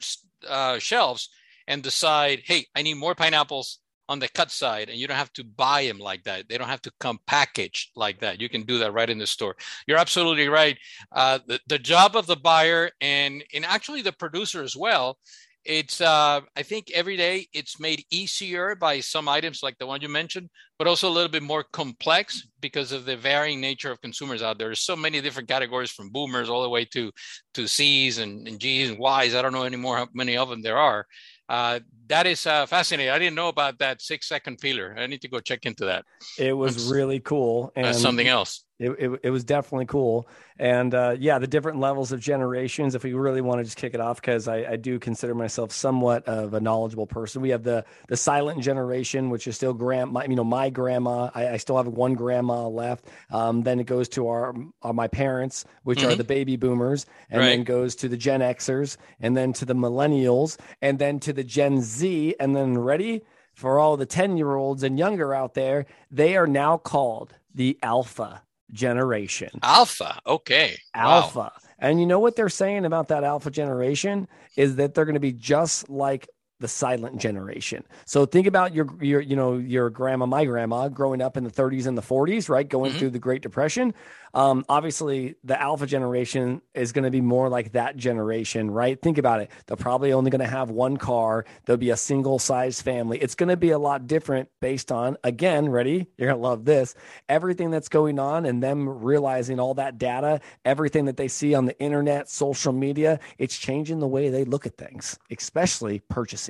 uh, 0.49 0.79
shelves 0.79 1.31
and 1.67 1.83
decide, 1.83 2.43
hey, 2.45 2.67
I 2.75 2.83
need 2.83 2.95
more 2.95 3.15
pineapples 3.15 3.81
on 4.09 4.21
the 4.21 4.29
cut 4.29 4.51
side 4.51 4.89
and 4.89 4.99
you 4.99 5.07
don't 5.09 5.17
have 5.17 5.33
to 5.33 5.45
buy 5.45 5.85
them 5.85 5.99
like 5.99 6.23
that. 6.25 6.49
They 6.49 6.59
don't 6.59 6.69
have 6.69 6.83
to 6.83 6.93
come 7.01 7.19
packaged 7.27 7.91
like 7.97 8.21
that. 8.21 8.41
You 8.41 8.49
can 8.49 8.63
do 8.63 8.79
that 8.79 8.93
right 8.93 9.11
in 9.11 9.19
the 9.19 9.27
store. 9.27 9.57
You're 9.87 9.99
absolutely 9.99 10.49
right. 10.49 10.79
Uh, 11.11 11.41
the, 11.47 11.61
the 11.67 11.79
job 11.79 12.15
of 12.15 12.27
the 12.27 12.37
buyer 12.37 12.91
and 13.01 13.43
and 13.53 13.65
actually 13.65 14.03
the 14.03 14.13
producer 14.13 14.63
as 14.63 14.77
well 14.77 15.19
it's 15.67 16.01
uh, 16.01 16.41
i 16.57 16.63
think 16.63 16.91
every 16.95 17.17
day 17.17 17.47
it's 17.53 17.81
made 17.81 18.05
easier 18.11 18.75
by 18.75 19.01
some 19.01 19.29
items 19.29 19.63
like 19.63 19.77
the 19.79 19.87
one 19.87 20.01
you 20.01 20.09
mentioned 20.09 20.49
but 20.79 20.87
also 20.87 21.09
a 21.09 21.11
little 21.11 21.31
bit 21.31 21.43
more 21.43 21.65
complex 21.65 22.47
because 22.61 22.93
of 22.93 23.05
the 23.05 23.17
varying 23.17 23.61
nature 23.61 23.91
of 23.91 24.01
consumers 24.01 24.43
out 24.43 24.59
there 24.59 24.69
there's 24.69 24.81
so 24.81 24.97
many 24.97 25.21
different 25.21 25.49
categories 25.49 25.91
from 25.91 26.11
boomers 26.11 26.49
all 26.49 26.63
the 26.63 26.69
way 26.69 26.85
to 26.85 27.11
to 27.55 27.67
c's 27.67 28.19
and, 28.19 28.47
and 28.49 28.61
g's 28.61 28.91
and 28.91 28.99
y's 28.99 29.35
i 29.35 29.43
don't 29.43 29.53
know 29.53 29.65
anymore 29.65 29.97
how 29.97 30.09
many 30.15 30.37
of 30.37 30.49
them 30.49 30.63
there 30.63 30.79
are 30.79 31.07
uh, 31.49 31.79
that 32.09 32.27
is 32.27 32.47
uh, 32.47 32.67
fascinating. 32.67 33.11
I 33.11 33.19
didn't 33.19 33.37
know 33.37 33.49
about 33.49 33.79
that 33.79 34.01
six 34.01 34.29
second 34.29 34.59
peeler. 34.59 34.95
I 34.99 35.07
need 35.07 35.21
to 35.23 35.29
go 35.29 35.41
check 35.41 35.65
into 35.65 35.85
that. 35.87 36.05
It 36.39 36.53
was 36.53 36.75
That's, 36.75 36.89
really 36.89 37.21
cool. 37.21 37.73
And 37.77 37.95
something 37.95 38.27
else. 38.27 38.65
It, 38.79 38.91
it, 38.99 39.21
it, 39.25 39.31
was 39.31 39.43
definitely 39.43 39.87
cool. 39.87 40.29
And 40.59 40.95
uh, 40.95 41.17
yeah, 41.19 41.39
the 41.39 41.47
different 41.47 41.81
levels 41.81 42.13
of 42.13 42.21
generations, 42.21 42.95
if 42.95 43.05
we 43.05 43.15
really 43.15 43.41
want 43.41 43.59
to 43.59 43.65
just 43.65 43.79
kick 43.79 43.95
it 43.95 44.01
off, 44.01 44.21
because 44.21 44.49
I, 44.49 44.73
I, 44.73 44.77
do 44.77 44.99
consider 44.99 45.35
myself 45.35 45.73
somewhat 45.73 46.29
of 46.29 46.53
a 46.53 46.61
knowledgeable 46.61 47.07
person. 47.07 47.41
We 47.41 47.49
have 47.51 47.63
the 47.63 47.87
the 48.09 48.19
silent 48.19 48.63
generation, 48.63 49.31
which 49.31 49.47
is 49.47 49.57
still 49.57 49.73
grand, 49.73 50.13
my, 50.13 50.27
you 50.27 50.37
know, 50.37 50.45
my 50.45 50.66
grandma. 50.71 51.31
I, 51.35 51.49
I 51.49 51.57
still 51.57 51.77
have 51.77 51.87
one 51.87 52.15
grandma 52.15 52.69
left. 52.69 53.07
Um, 53.31 53.63
then 53.63 53.81
it 53.81 53.85
goes 53.85 54.09
to 54.11 54.29
our, 54.29 54.55
our 54.83 54.93
my 54.93 55.09
parents, 55.09 55.65
which 55.83 56.01
mm-hmm. 56.01 56.11
are 56.11 56.15
the 56.15 56.25
baby 56.25 56.57
boomers, 56.57 57.07
and 57.31 57.41
right. 57.41 57.49
then 57.49 57.65
goes 57.65 57.95
to 57.97 58.09
the 58.09 58.17
Gen 58.17 58.41
Xers, 58.41 58.97
and 59.21 59.37
then 59.37 59.53
to 59.55 59.65
the 59.65 59.75
millennials, 59.75 60.59
and 60.83 60.99
then 60.99 61.21
to 61.21 61.33
the 61.33 61.45
Gen 61.45 61.81
Z, 61.81 62.35
and 62.41 62.55
then 62.55 62.79
ready 62.79 63.23
for 63.55 63.79
all 63.79 63.97
the 63.97 64.07
10 64.07 64.37
year 64.37 64.55
olds 64.55 64.83
and 64.83 64.99
younger 64.99 65.35
out 65.35 65.55
there, 65.55 65.87
they 66.11 66.37
are 66.37 66.47
now 66.47 66.77
called 66.77 67.35
the 67.55 67.79
alpha 67.83 68.43
generation. 68.71 69.49
Alpha. 69.63 70.19
Okay. 70.27 70.77
Alpha. 70.95 71.39
Wow. 71.39 71.53
And 71.79 72.01
you 72.01 72.07
know 72.07 72.21
what 72.21 72.37
they're 72.37 72.49
saying 72.49 72.85
about 72.85 73.09
that 73.09 73.25
alpha 73.25 73.51
generation 73.51 74.29
is 74.57 74.77
that 74.77 74.95
they're 74.95 75.05
going 75.05 75.15
to 75.15 75.21
be 75.21 75.33
just 75.33 75.89
like 75.89 76.29
the 76.61 76.69
silent 76.69 77.21
generation. 77.21 77.85
So 78.05 78.27
think 78.27 78.47
about 78.47 78.75
your 78.75 78.89
your 79.01 79.21
you 79.21 79.37
know 79.37 79.55
your 79.55 79.91
grandma, 79.91 80.27
my 80.27 80.45
grandma, 80.45 80.89
growing 80.89 81.21
up 81.21 81.37
in 81.37 81.45
the 81.45 81.51
30s 81.51 81.87
and 81.87 81.97
the 81.97 82.03
40s, 82.03 82.49
right, 82.49 82.69
going 82.69 82.91
mm-hmm. 82.91 82.99
through 82.99 83.11
the 83.11 83.19
Great 83.19 83.43
Depression. 83.43 83.95
Um, 84.37 84.67
obviously, 84.69 85.37
the 85.45 85.59
alpha 85.59 85.87
generation 85.87 86.61
is 86.75 86.93
going 86.93 87.05
to 87.05 87.11
be 87.11 87.23
more 87.23 87.49
like 87.49 87.73
that 87.73 87.97
generation, 87.97 88.71
right? 88.71 89.01
Think 89.01 89.17
about 89.17 89.41
it. 89.41 89.51
They're 89.67 89.79
probably 89.79 90.13
only 90.13 90.31
going 90.31 90.43
to 90.43 90.47
have 90.47 90.69
one 90.69 90.99
car. 90.99 91.47
There'll 91.65 91.79
be 91.79 91.89
a 91.89 91.97
single 91.97 92.39
size 92.39 92.83
family. 92.83 93.19
It's 93.19 93.35
going 93.35 93.49
to 93.49 93.57
be 93.57 93.71
a 93.71 93.79
lot 93.79 94.07
different 94.07 94.51
based 94.61 94.93
on, 94.93 95.17
again, 95.25 95.71
ready? 95.71 96.07
You're 96.19 96.29
going 96.29 96.39
to 96.39 96.47
love 96.47 96.67
this. 96.67 96.95
Everything 97.31 97.71
that's 97.71 97.89
going 97.89 98.19
on 98.19 98.45
and 98.45 98.63
them 98.63 98.87
realizing 98.87 99.59
all 99.59 99.73
that 99.75 99.97
data, 99.97 100.41
everything 100.67 101.07
that 101.07 101.17
they 101.17 101.29
see 101.29 101.55
on 101.55 101.65
the 101.65 101.79
internet, 101.81 102.29
social 102.29 102.75
media, 102.75 103.19
it's 103.39 103.57
changing 103.57 104.01
the 104.01 104.07
way 104.07 104.29
they 104.29 104.45
look 104.45 104.67
at 104.67 104.77
things, 104.77 105.19
especially 105.31 106.01
purchasing. 106.11 106.46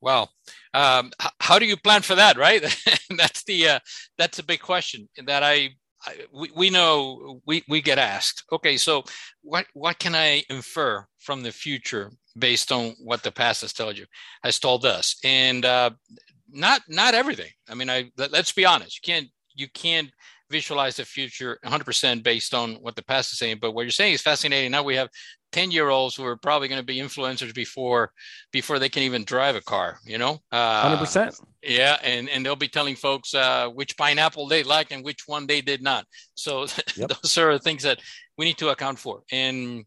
Well, 0.00 0.30
um, 0.72 1.12
how 1.40 1.58
do 1.58 1.66
you 1.66 1.76
plan 1.76 2.02
for 2.02 2.14
that? 2.14 2.38
Right, 2.38 2.62
that's 3.16 3.44
the 3.44 3.68
uh, 3.68 3.78
that's 4.16 4.38
a 4.38 4.44
big 4.44 4.60
question 4.60 5.08
that 5.26 5.42
I 5.42 5.70
we, 6.32 6.50
we 6.56 6.70
know 6.70 7.40
we, 7.46 7.62
we 7.68 7.80
get 7.80 7.98
asked. 7.98 8.44
Okay 8.52 8.76
so 8.76 9.04
what 9.42 9.66
what 9.74 9.98
can 9.98 10.14
i 10.14 10.42
infer 10.48 11.04
from 11.18 11.42
the 11.42 11.52
future 11.52 12.10
based 12.38 12.72
on 12.72 12.94
what 13.02 13.22
the 13.22 13.32
past 13.32 13.60
has 13.62 13.72
told 13.72 13.98
you 13.98 14.06
has 14.42 14.58
told 14.58 14.84
us? 14.84 15.16
And 15.24 15.64
uh, 15.64 15.90
not 16.48 16.82
not 16.88 17.14
everything. 17.14 17.50
I 17.68 17.74
mean 17.74 17.90
i 17.90 18.10
let, 18.16 18.34
us 18.34 18.52
be 18.52 18.64
honest. 18.64 18.96
You 18.96 19.12
can't 19.12 19.28
you 19.54 19.68
can't 19.74 20.10
visualize 20.50 20.96
the 20.96 21.04
future 21.04 21.58
100% 21.64 22.24
based 22.24 22.54
on 22.54 22.74
what 22.76 22.96
the 22.96 23.04
past 23.04 23.32
is 23.32 23.38
saying 23.38 23.58
but 23.60 23.72
what 23.72 23.82
you're 23.82 23.90
saying 23.90 24.14
is 24.14 24.22
fascinating. 24.22 24.70
Now 24.70 24.82
we 24.82 24.96
have 24.96 25.08
10 25.52 25.70
year 25.70 25.88
olds 25.88 26.14
who 26.14 26.24
are 26.24 26.36
probably 26.36 26.68
going 26.68 26.80
to 26.80 26.86
be 26.86 26.98
influencers 26.98 27.54
before 27.54 28.12
before 28.52 28.78
they 28.78 28.88
can 28.88 29.02
even 29.02 29.24
drive 29.24 29.56
a 29.56 29.60
car 29.60 29.98
you 30.04 30.18
know? 30.18 30.38
Uh, 30.52 30.96
100% 30.98 31.40
yeah 31.62 31.98
and 32.02 32.28
and 32.28 32.44
they'll 32.44 32.56
be 32.56 32.68
telling 32.68 32.96
folks 32.96 33.34
uh, 33.34 33.68
which 33.68 33.96
pineapple 33.96 34.46
they 34.46 34.62
like 34.62 34.92
and 34.92 35.04
which 35.04 35.26
one 35.26 35.46
they 35.46 35.60
did 35.60 35.82
not. 35.82 36.06
So 36.34 36.66
yep. 36.96 37.10
those 37.10 37.38
are 37.38 37.58
things 37.58 37.82
that 37.82 38.00
we 38.38 38.44
need 38.44 38.58
to 38.58 38.68
account 38.68 38.98
for. 38.98 39.22
And 39.30 39.84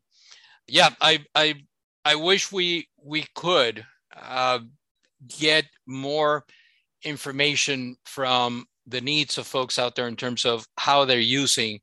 yeah 0.68 0.90
i 1.02 1.24
i 1.36 1.56
i 2.06 2.16
wish 2.16 2.52
we 2.52 2.88
we 3.04 3.26
could 3.36 3.86
uh, 4.16 4.60
get 5.40 5.66
more 5.88 6.46
information 7.04 7.96
from 8.06 8.66
the 8.88 9.02
needs 9.02 9.38
of 9.38 9.48
folks 9.48 9.80
out 9.80 9.96
there 9.96 10.08
in 10.08 10.16
terms 10.16 10.46
of 10.46 10.66
how 10.78 11.06
they're 11.06 11.20
using 11.20 11.80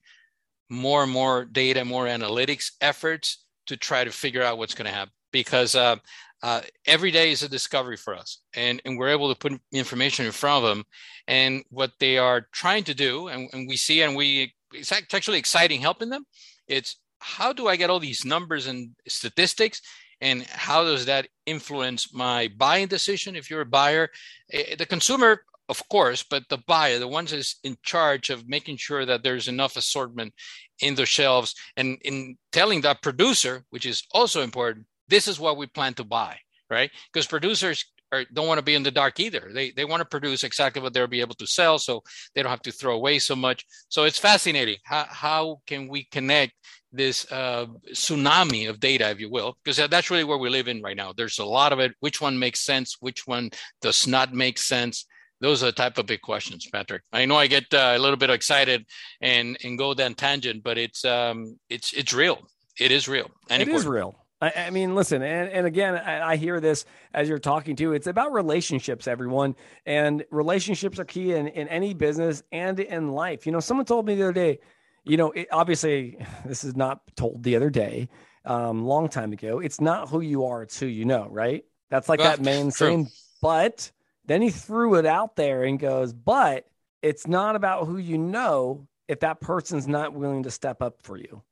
more 0.69 1.03
and 1.03 1.13
more 1.13 1.45
data 1.45 1.85
more 1.85 2.07
analytics 2.07 2.73
efforts 2.81 3.45
to 3.71 3.77
try 3.77 4.03
to 4.03 4.11
figure 4.11 4.43
out 4.43 4.59
what's 4.59 4.75
going 4.75 4.91
to 4.91 4.93
happen 4.93 5.13
because 5.33 5.77
uh, 5.77 5.95
uh, 6.43 6.61
every 6.87 7.13
day 7.13 7.31
is 7.31 7.45
a 7.45 7.49
discovery 7.49 7.97
for 7.97 8.17
us 8.17 8.41
and, 8.55 8.83
and 8.85 8.99
we're 8.99 9.11
able 9.11 9.33
to 9.33 9.39
put 9.39 9.61
information 9.73 10.27
in 10.27 10.33
front 10.33 10.65
of 10.65 10.69
them 10.69 10.85
and 11.29 11.63
what 11.71 11.93
they 12.01 12.19
are 12.19 12.49
trying 12.53 12.83
to 12.83 12.95
do 12.95 13.29
and, 13.29 13.49
and 13.53 13.69
we 13.69 13.77
see 13.77 14.03
and 14.03 14.17
we 14.17 14.53
it's 14.73 14.93
actually 14.93 15.39
exciting 15.39 15.81
helping 15.81 16.11
them. 16.11 16.25
It's 16.67 16.97
how 17.19 17.53
do 17.53 17.69
i 17.69 17.77
get 17.77 17.91
all 17.91 18.01
these 18.01 18.25
numbers 18.25 18.67
and 18.67 18.91
statistics 19.07 19.83
and 20.21 20.43
how 20.47 20.83
does 20.83 21.07
that 21.07 21.29
influence 21.47 22.13
my 22.13 22.49
buying 22.57 22.89
decision? 22.89 23.37
If 23.37 23.51
you're 23.51 23.61
a 23.61 23.67
buyer 23.67 24.09
eh, 24.53 24.75
the 24.75 24.87
consumer 24.87 25.43
of 25.71 25.89
course, 25.89 26.25
but 26.29 26.43
the 26.49 26.59
buyer, 26.67 26.99
the 26.99 27.09
ones 27.09 27.31
that's 27.31 27.61
in 27.63 27.77
charge 27.83 28.29
of 28.29 28.49
making 28.49 28.77
sure 28.77 29.07
that 29.07 29.23
there's 29.23 29.49
enough 29.49 29.77
assortment 29.77 30.35
in 30.81 30.97
the 30.97 31.07
shelves 31.07 31.55
and 31.77 31.99
in 32.03 32.37
telling 32.51 32.81
that 32.81 33.03
producer, 33.03 33.65
which 33.71 33.87
is 33.87 34.03
also 34.13 34.43
important, 34.43 34.87
this 35.09 35.29
is 35.29 35.39
what 35.39 35.57
we 35.57 35.67
plan 35.67 35.95
to 35.95 36.05
buy, 36.05 36.37
right? 36.69 36.91
Because 37.13 37.27
producers 37.27 37.85
are, 38.13 38.25
don't 38.33 38.49
want 38.49 38.59
to 38.59 38.65
be 38.65 38.75
in 38.75 38.83
the 38.83 38.91
dark 38.91 39.21
either. 39.21 39.51
They 39.55 39.71
they 39.71 39.85
want 39.85 40.01
to 40.01 40.05
produce 40.17 40.43
exactly 40.43 40.83
what 40.83 40.93
they'll 40.93 41.07
be 41.07 41.21
able 41.21 41.37
to 41.37 41.47
sell, 41.47 41.79
so 41.79 42.03
they 42.35 42.43
don't 42.43 42.51
have 42.51 42.63
to 42.63 42.73
throw 42.73 42.97
away 42.97 43.21
so 43.21 43.37
much. 43.37 43.65
So 43.89 44.05
it's 44.05 44.19
fascinating. 44.19 44.79
How 44.85 45.07
how 45.09 45.61
can 45.67 45.87
we 45.87 46.05
connect 46.11 46.55
this 46.93 47.31
uh, 47.31 47.67
tsunami 47.93 48.69
of 48.69 48.81
data, 48.81 49.09
if 49.11 49.21
you 49.21 49.31
will, 49.31 49.57
because 49.63 49.77
that's 49.89 50.11
really 50.11 50.25
where 50.25 50.39
we 50.39 50.51
live 50.51 50.67
in 50.67 50.83
right 50.83 50.97
now. 50.97 51.13
There's 51.13 51.39
a 51.39 51.45
lot 51.45 51.73
of 51.73 51.79
it. 51.79 51.93
Which 52.01 52.21
one 52.21 52.37
makes 52.37 52.61
sense? 52.61 52.97
Which 52.99 53.29
one 53.29 53.51
does 53.81 54.09
not 54.09 54.35
make 54.35 54.59
sense? 54.59 55.07
Those 55.41 55.63
are 55.63 55.67
the 55.67 55.73
type 55.73 55.97
of 55.99 56.07
big 56.07 56.21
questions, 56.21 56.69
Patrick. 56.71 57.03
I 57.13 57.25
know 57.25 57.37
I 57.37 57.47
get 57.47 57.73
uh, 57.73 57.95
a 57.97 57.99
little 57.99 58.17
bit 58.17 58.31
excited 58.31 58.87
and 59.21 59.57
and 59.65 59.79
go 59.79 59.95
down 59.95 60.15
tangent, 60.15 60.63
but 60.63 60.79
it's 60.79 61.05
um 61.05 61.59
it's 61.69 61.93
it's 61.93 62.13
real. 62.13 62.39
It 62.79 62.91
is 62.93 63.09
real. 63.09 63.31
And 63.49 63.63
it 63.63 63.69
is 63.69 63.87
real. 63.87 64.17
I, 64.43 64.53
I, 64.57 64.71
mean, 64.71 64.95
listen, 64.95 65.21
and, 65.21 65.51
and 65.51 65.67
again, 65.67 65.97
I, 65.97 66.31
I, 66.31 66.37
hear 66.37 66.61
this 66.61 66.87
as 67.13 67.29
you're 67.29 67.39
talking 67.39 67.77
to. 67.77 67.93
It's 67.93 68.07
about 68.07 68.33
relationships, 68.33 69.07
everyone, 69.07 69.55
and 69.85 70.25
relationships 70.31 70.99
are 70.99 71.05
key 71.05 71.35
in, 71.35 71.49
in 71.49 71.69
any 71.69 71.93
business 71.93 72.43
and 72.51 72.81
in 72.81 73.11
life. 73.13 73.45
You 73.45 73.53
know, 73.53 73.61
someone 73.61 73.85
told 73.85 74.07
me 74.07 74.15
the 74.15 74.23
other 74.23 74.33
day, 74.33 74.61
you 75.05 75.19
know, 75.19 75.31
it, 75.33 75.49
obviously, 75.53 76.17
this 76.47 76.65
is 76.65 76.75
not 76.75 77.03
told 77.17 77.43
the 77.43 77.55
other 77.57 77.69
day, 77.69 78.09
um, 78.47 78.87
long 78.87 79.09
time 79.09 79.33
ago. 79.35 79.59
It's 79.59 79.81
not 79.81 80.09
who 80.09 80.21
you 80.21 80.47
are; 80.47 80.63
it's 80.63 80.81
who 80.81 80.87
you 80.87 81.05
know, 81.05 81.29
right? 81.31 81.65
That's 81.91 82.09
like 82.09 82.21
well, 82.21 82.31
that 82.31 82.43
main 82.43 82.71
saying. 82.71 83.09
But 83.43 83.91
then 84.31 84.43
he 84.43 84.51
threw 84.51 84.95
it 84.95 85.07
out 85.07 85.37
there 85.37 85.65
and 85.65 85.79
goes, 85.79 86.13
"But 86.13 86.67
it's 87.03 87.27
not 87.27 87.57
about 87.57 87.87
who 87.87 87.97
you 87.97 88.19
know 88.19 88.87
if 89.09 89.21
that 89.21 89.41
person's 89.41 89.89
not 89.89 90.15
willing 90.15 90.43
to 90.45 90.51
step 90.51 90.83
up 90.83 91.03
for 91.03 91.17
you." 91.17 91.43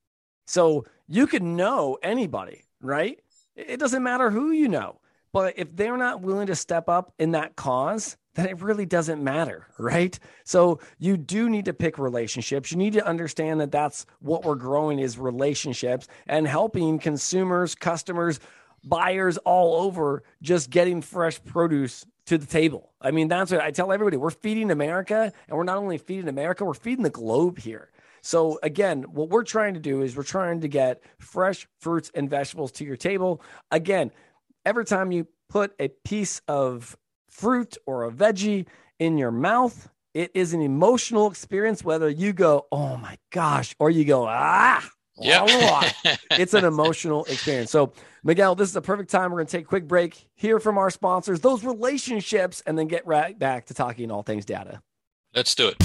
So 0.47 0.85
you 1.07 1.27
can 1.27 1.57
know 1.57 1.99
anybody, 2.03 2.65
right? 2.81 3.19
It 3.57 3.81
doesn't 3.81 4.03
matter 4.03 4.31
who 4.31 4.51
you 4.51 4.69
know. 4.69 5.01
But 5.33 5.59
if 5.59 5.75
they're 5.77 5.97
not 5.97 6.23
willing 6.23 6.47
to 6.47 6.57
step 6.57 6.89
up 6.89 7.13
in 7.19 7.33
that 7.33 7.57
cause, 7.57 8.17
then 8.35 8.47
it 8.47 8.63
really 8.63 8.87
doesn't 8.87 9.23
matter, 9.23 9.67
right? 9.79 10.19
So 10.45 10.81
you 10.99 11.17
do 11.17 11.51
need 11.51 11.65
to 11.67 11.75
pick 11.75 11.99
relationships. 11.99 12.71
You 12.71 12.79
need 12.79 12.93
to 12.95 13.07
understand 13.07 13.61
that 13.61 13.73
that's 13.73 14.07
what 14.21 14.45
we're 14.45 14.55
growing 14.55 15.01
is 15.01 15.19
relationships 15.19 16.07
and 16.27 16.47
helping 16.47 16.99
consumers, 16.99 17.75
customers, 17.75 18.41
buyers 18.85 19.39
all 19.39 19.83
over 19.83 20.23
just 20.41 20.71
getting 20.71 21.03
fresh 21.03 21.43
produce 21.45 22.07
to 22.29 22.39
the 22.39 22.47
table. 22.47 22.93
I 23.01 23.11
mean, 23.11 23.29
that's 23.29 23.51
what 23.51 23.61
I 23.61 23.71
tell 23.71 23.93
everybody. 23.93 24.17
We're 24.17 24.31
feeding 24.31 24.71
America, 24.71 25.33
and 25.49 25.57
we're 25.57 25.65
not 25.65 25.79
only 25.79 25.99
feeding 25.99 26.29
America, 26.29 26.65
we're 26.65 26.75
feeding 26.75 27.05
the 27.05 27.11
globe 27.11 27.59
here. 27.59 27.91
So 28.21 28.59
again, 28.63 29.05
what 29.05 29.31
we're 29.31 29.45
trying 29.45 29.75
to 29.75 29.81
do 29.81 30.03
is 30.03 30.17
we're 30.17 30.23
trying 30.25 30.61
to 30.61 30.69
get 30.69 31.03
fresh 31.19 31.67
fruits 31.81 32.11
and 32.15 32.29
vegetables 32.29 32.73
to 32.73 32.85
your 32.85 32.97
table. 32.97 33.41
Again, 33.71 34.11
every 34.67 34.85
time 34.85 35.13
you 35.13 35.27
put 35.49 35.73
a 35.79 35.89
piece 35.89 36.43
of 36.49 36.97
fruit 37.29 37.77
or 37.87 38.05
a 38.05 38.11
veggie 38.11 38.67
in 38.99 39.19
your 39.19 39.31
mouth, 39.31 39.89
it 40.15 40.31
is 40.35 40.53
an 40.53 40.61
emotional 40.61 41.31
experience, 41.31 41.85
whether 41.85 42.09
you 42.09 42.33
go, 42.33 42.67
oh 42.73 42.97
my 42.97 43.19
gosh, 43.31 43.75
or 43.79 43.89
you 43.89 44.05
go, 44.05 44.27
ah. 44.27 44.87
Yeah. 45.21 45.91
it's 46.33 46.55
an 46.55 46.65
emotional 46.65 47.25
experience. 47.25 47.71
So, 47.71 47.93
Miguel, 48.23 48.55
this 48.55 48.69
is 48.69 48.77
a 48.77 48.83
perfect 48.83 49.11
time. 49.11 49.31
We're 49.31 49.39
going 49.39 49.47
to 49.47 49.57
take 49.57 49.65
a 49.65 49.69
quick 49.69 49.89
break, 49.89 50.29
hear 50.35 50.61
from 50.61 50.79
our 50.79 50.91
sponsors, 50.91 51.41
those 51.41 51.65
relationships, 51.65 52.63
and 52.67 52.79
then 52.79 52.87
get 52.87 53.07
right 53.07 53.39
back 53.39 53.67
to 53.67 53.75
talking 53.75 54.11
all 54.11 54.23
things 54.23 54.45
data. 54.45 54.81
Let's 55.35 55.55
do 55.55 55.69
it. 55.69 55.77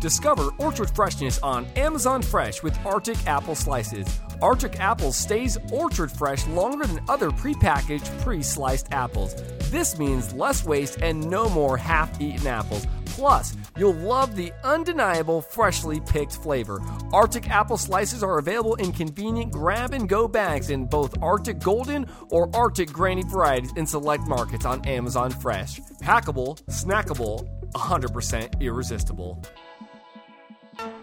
Discover 0.00 0.48
orchard 0.56 0.90
freshness 0.90 1.38
on 1.42 1.66
Amazon 1.76 2.22
Fresh 2.22 2.62
with 2.62 2.78
Arctic 2.86 3.18
apple 3.26 3.54
slices. 3.54 4.08
Arctic 4.40 4.80
apples 4.80 5.14
stays 5.14 5.58
orchard 5.70 6.10
fresh 6.10 6.46
longer 6.48 6.86
than 6.86 7.04
other 7.10 7.30
prepackaged, 7.30 8.18
pre-sliced 8.22 8.86
apples. 8.92 9.34
This 9.70 9.98
means 9.98 10.32
less 10.32 10.64
waste 10.64 11.02
and 11.02 11.28
no 11.28 11.50
more 11.50 11.76
half-eaten 11.76 12.46
apples. 12.46 12.86
Plus, 13.04 13.54
you'll 13.76 13.94
love 13.94 14.36
the 14.36 14.52
undeniable 14.64 15.40
freshly 15.40 16.00
picked 16.00 16.36
flavor. 16.36 16.80
Arctic 17.12 17.48
apple 17.50 17.76
slices 17.76 18.22
are 18.22 18.38
available 18.38 18.74
in 18.76 18.92
convenient 18.92 19.52
grab 19.52 19.92
and 19.92 20.08
go 20.08 20.28
bags 20.28 20.70
in 20.70 20.86
both 20.86 21.20
Arctic 21.22 21.58
Golden 21.60 22.06
or 22.30 22.54
Arctic 22.54 22.92
Granny 22.92 23.22
varieties 23.22 23.72
in 23.76 23.86
select 23.86 24.26
markets 24.26 24.64
on 24.64 24.86
Amazon 24.86 25.30
Fresh. 25.30 25.80
Packable, 26.02 26.60
snackable, 26.64 27.48
100% 27.72 28.60
irresistible. 28.60 29.42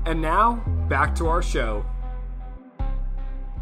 And 0.07 0.23
now, 0.23 0.65
back 0.89 1.15
to 1.17 1.27
our 1.27 1.43
show. 1.43 1.85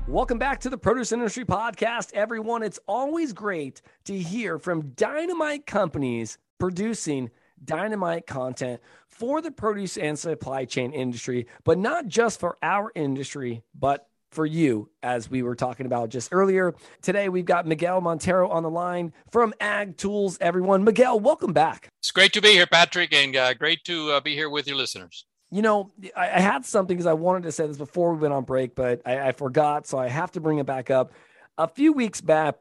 Welcome 0.06 0.38
back 0.38 0.60
to 0.60 0.70
the 0.70 0.78
Produce 0.78 1.10
Industry 1.10 1.44
Podcast, 1.44 2.14
everyone. 2.14 2.62
It's 2.62 2.78
always 2.86 3.32
great 3.32 3.82
to 4.04 4.16
hear 4.16 4.56
from 4.56 4.90
dynamite 4.90 5.66
companies 5.66 6.38
producing 6.60 7.28
dynamite 7.64 8.28
content 8.28 8.80
for 9.08 9.42
the 9.42 9.50
produce 9.50 9.96
and 9.96 10.16
supply 10.16 10.64
chain 10.64 10.92
industry, 10.92 11.48
but 11.64 11.76
not 11.76 12.06
just 12.06 12.38
for 12.38 12.56
our 12.62 12.92
industry, 12.94 13.64
but 13.74 14.06
for 14.30 14.46
you, 14.46 14.88
as 15.02 15.30
we 15.30 15.42
were 15.42 15.54
talking 15.54 15.86
about 15.86 16.08
just 16.08 16.28
earlier. 16.32 16.74
Today, 17.02 17.28
we've 17.28 17.44
got 17.44 17.66
Miguel 17.66 18.00
Montero 18.00 18.48
on 18.48 18.62
the 18.62 18.70
line 18.70 19.12
from 19.30 19.52
Ag 19.60 19.96
Tools, 19.96 20.38
everyone. 20.40 20.84
Miguel, 20.84 21.18
welcome 21.18 21.52
back. 21.52 21.88
It's 21.98 22.10
great 22.10 22.32
to 22.34 22.40
be 22.40 22.50
here, 22.50 22.66
Patrick, 22.66 23.12
and 23.12 23.34
uh, 23.36 23.54
great 23.54 23.84
to 23.84 24.12
uh, 24.12 24.20
be 24.20 24.34
here 24.34 24.48
with 24.48 24.66
your 24.66 24.76
listeners. 24.76 25.26
You 25.50 25.62
know, 25.62 25.90
I, 26.16 26.30
I 26.30 26.40
had 26.40 26.64
something 26.64 26.96
because 26.96 27.06
I 27.06 27.12
wanted 27.12 27.42
to 27.44 27.52
say 27.52 27.66
this 27.66 27.76
before 27.76 28.14
we 28.14 28.20
went 28.20 28.32
on 28.32 28.44
break, 28.44 28.74
but 28.74 29.02
I, 29.04 29.28
I 29.28 29.32
forgot, 29.32 29.86
so 29.86 29.98
I 29.98 30.08
have 30.08 30.30
to 30.32 30.40
bring 30.40 30.58
it 30.58 30.66
back 30.66 30.90
up. 30.90 31.12
A 31.58 31.66
few 31.66 31.92
weeks 31.92 32.20
back, 32.20 32.54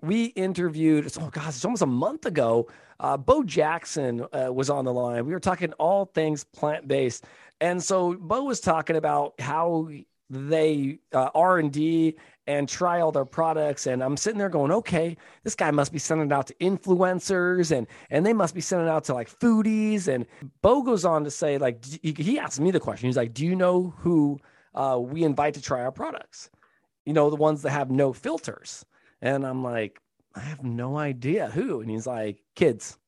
we 0.00 0.26
interviewed, 0.26 1.12
oh 1.20 1.28
gosh, 1.30 1.48
it's 1.48 1.64
almost 1.64 1.82
a 1.82 1.86
month 1.86 2.24
ago. 2.26 2.68
Uh, 3.00 3.16
Bo 3.16 3.42
Jackson 3.42 4.24
uh, 4.32 4.50
was 4.52 4.70
on 4.70 4.84
the 4.84 4.92
line. 4.92 5.26
We 5.26 5.32
were 5.32 5.40
talking 5.40 5.72
all 5.74 6.06
things 6.06 6.44
plant 6.44 6.86
based, 6.86 7.24
and 7.60 7.82
so 7.82 8.14
Bo 8.14 8.44
was 8.44 8.60
talking 8.60 8.96
about 8.96 9.40
how 9.40 9.88
they 10.28 10.98
uh, 11.12 11.30
R 11.34 11.58
and 11.58 11.72
D 11.72 12.16
and 12.46 12.68
try 12.68 13.00
all 13.00 13.12
their 13.12 13.24
products. 13.24 13.86
And 13.86 14.02
I'm 14.02 14.16
sitting 14.16 14.38
there 14.38 14.48
going, 14.48 14.70
okay, 14.70 15.16
this 15.42 15.54
guy 15.54 15.70
must 15.70 15.92
be 15.92 15.98
sending 15.98 16.28
it 16.28 16.32
out 16.32 16.46
to 16.48 16.54
influencers 16.54 17.76
and 17.76 17.86
and 18.10 18.24
they 18.24 18.32
must 18.32 18.54
be 18.54 18.60
sending 18.60 18.86
it 18.86 18.90
out 18.90 19.04
to 19.04 19.14
like 19.14 19.30
foodies. 19.30 20.08
And 20.08 20.26
Bo 20.62 20.82
goes 20.82 21.04
on 21.04 21.24
to 21.24 21.30
say, 21.30 21.58
like, 21.58 21.84
he 21.84 22.38
asked 22.38 22.60
me 22.60 22.70
the 22.70 22.80
question. 22.80 23.08
He's 23.08 23.16
like, 23.16 23.34
do 23.34 23.44
you 23.44 23.56
know 23.56 23.94
who 23.98 24.38
uh, 24.74 24.98
we 25.00 25.24
invite 25.24 25.54
to 25.54 25.62
try 25.62 25.82
our 25.82 25.92
products? 25.92 26.50
You 27.04 27.12
know, 27.12 27.30
the 27.30 27.36
ones 27.36 27.62
that 27.62 27.70
have 27.70 27.90
no 27.90 28.12
filters. 28.12 28.84
And 29.22 29.46
I'm 29.46 29.62
like, 29.62 30.00
I 30.34 30.40
have 30.40 30.62
no 30.62 30.98
idea 30.98 31.48
who. 31.48 31.80
And 31.80 31.90
he's 31.90 32.06
like, 32.06 32.42
kids. 32.54 32.98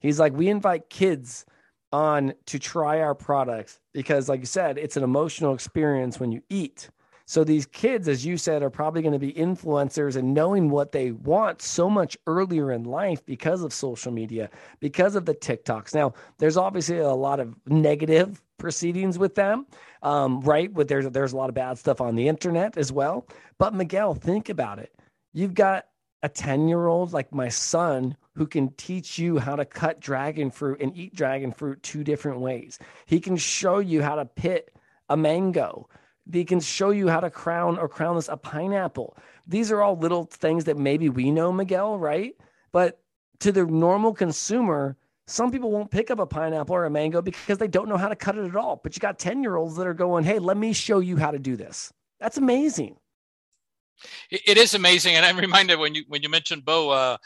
He's 0.00 0.20
like, 0.20 0.32
we 0.32 0.48
invite 0.48 0.90
kids 0.90 1.44
on 1.92 2.34
to 2.46 2.58
try 2.58 3.00
our 3.00 3.14
products 3.14 3.78
because, 3.92 4.28
like 4.28 4.40
you 4.40 4.46
said, 4.46 4.78
it's 4.78 4.96
an 4.96 5.04
emotional 5.04 5.54
experience 5.54 6.18
when 6.18 6.32
you 6.32 6.42
eat. 6.48 6.88
So 7.26 7.44
these 7.44 7.66
kids, 7.66 8.08
as 8.08 8.26
you 8.26 8.36
said, 8.36 8.62
are 8.62 8.70
probably 8.70 9.00
going 9.00 9.12
to 9.12 9.18
be 9.18 9.32
influencers 9.32 10.16
and 10.16 10.34
knowing 10.34 10.68
what 10.68 10.92
they 10.92 11.12
want 11.12 11.62
so 11.62 11.88
much 11.88 12.16
earlier 12.26 12.72
in 12.72 12.84
life 12.84 13.24
because 13.24 13.62
of 13.62 13.72
social 13.72 14.12
media, 14.12 14.50
because 14.80 15.14
of 15.14 15.24
the 15.24 15.34
TikToks. 15.34 15.94
Now, 15.94 16.14
there's 16.38 16.56
obviously 16.56 16.98
a 16.98 17.08
lot 17.10 17.40
of 17.40 17.54
negative 17.66 18.42
proceedings 18.58 19.18
with 19.18 19.34
them, 19.34 19.66
um, 20.02 20.40
right? 20.40 20.72
But 20.72 20.88
there's 20.88 21.08
there's 21.10 21.32
a 21.32 21.36
lot 21.36 21.48
of 21.48 21.54
bad 21.54 21.78
stuff 21.78 22.00
on 22.00 22.16
the 22.16 22.28
internet 22.28 22.76
as 22.76 22.92
well. 22.92 23.26
But 23.58 23.74
Miguel, 23.74 24.14
think 24.14 24.48
about 24.48 24.78
it. 24.78 24.92
You've 25.32 25.54
got 25.54 25.86
a 26.22 26.28
10 26.28 26.68
year 26.68 26.86
old 26.86 27.12
like 27.12 27.32
my 27.32 27.48
son 27.48 28.16
who 28.34 28.46
can 28.46 28.70
teach 28.74 29.18
you 29.18 29.38
how 29.38 29.56
to 29.56 29.64
cut 29.64 30.00
dragon 30.00 30.50
fruit 30.50 30.80
and 30.80 30.96
eat 30.96 31.14
dragon 31.14 31.52
fruit 31.52 31.82
two 31.82 32.04
different 32.04 32.40
ways. 32.40 32.78
He 33.06 33.20
can 33.20 33.36
show 33.36 33.78
you 33.78 34.02
how 34.02 34.14
to 34.14 34.24
pit 34.24 34.74
a 35.08 35.16
mango. 35.16 35.88
He 36.30 36.44
can 36.44 36.60
show 36.60 36.90
you 36.90 37.08
how 37.08 37.20
to 37.20 37.30
crown 37.30 37.78
or 37.78 37.88
crownless 37.88 38.32
a 38.32 38.36
pineapple. 38.36 39.16
These 39.46 39.72
are 39.72 39.82
all 39.82 39.96
little 39.96 40.24
things 40.24 40.64
that 40.64 40.78
maybe 40.78 41.08
we 41.08 41.30
know, 41.30 41.52
Miguel, 41.52 41.98
right? 41.98 42.34
But 42.70 43.00
to 43.40 43.50
the 43.50 43.66
normal 43.66 44.14
consumer, 44.14 44.96
some 45.26 45.50
people 45.50 45.70
won't 45.70 45.90
pick 45.90 46.10
up 46.10 46.20
a 46.20 46.26
pineapple 46.26 46.76
or 46.76 46.84
a 46.84 46.90
mango 46.90 47.22
because 47.22 47.58
they 47.58 47.68
don't 47.68 47.88
know 47.88 47.96
how 47.96 48.08
to 48.08 48.16
cut 48.16 48.38
it 48.38 48.46
at 48.46 48.56
all. 48.56 48.80
But 48.82 48.96
you 48.96 49.00
got 49.00 49.18
10 49.18 49.42
year 49.42 49.56
olds 49.56 49.76
that 49.76 49.86
are 49.86 49.94
going, 49.94 50.24
hey, 50.24 50.38
let 50.38 50.56
me 50.56 50.72
show 50.72 51.00
you 51.00 51.16
how 51.16 51.32
to 51.32 51.38
do 51.38 51.56
this. 51.56 51.92
That's 52.20 52.38
amazing. 52.38 52.96
It 54.30 54.56
is 54.56 54.74
amazing, 54.74 55.16
and 55.16 55.24
I'm 55.24 55.36
reminded 55.38 55.78
when 55.78 55.94
you 55.94 56.04
when 56.08 56.22
you 56.22 56.28
mentioned 56.28 56.64
Bo, 56.64 56.90
uh, 56.90 57.16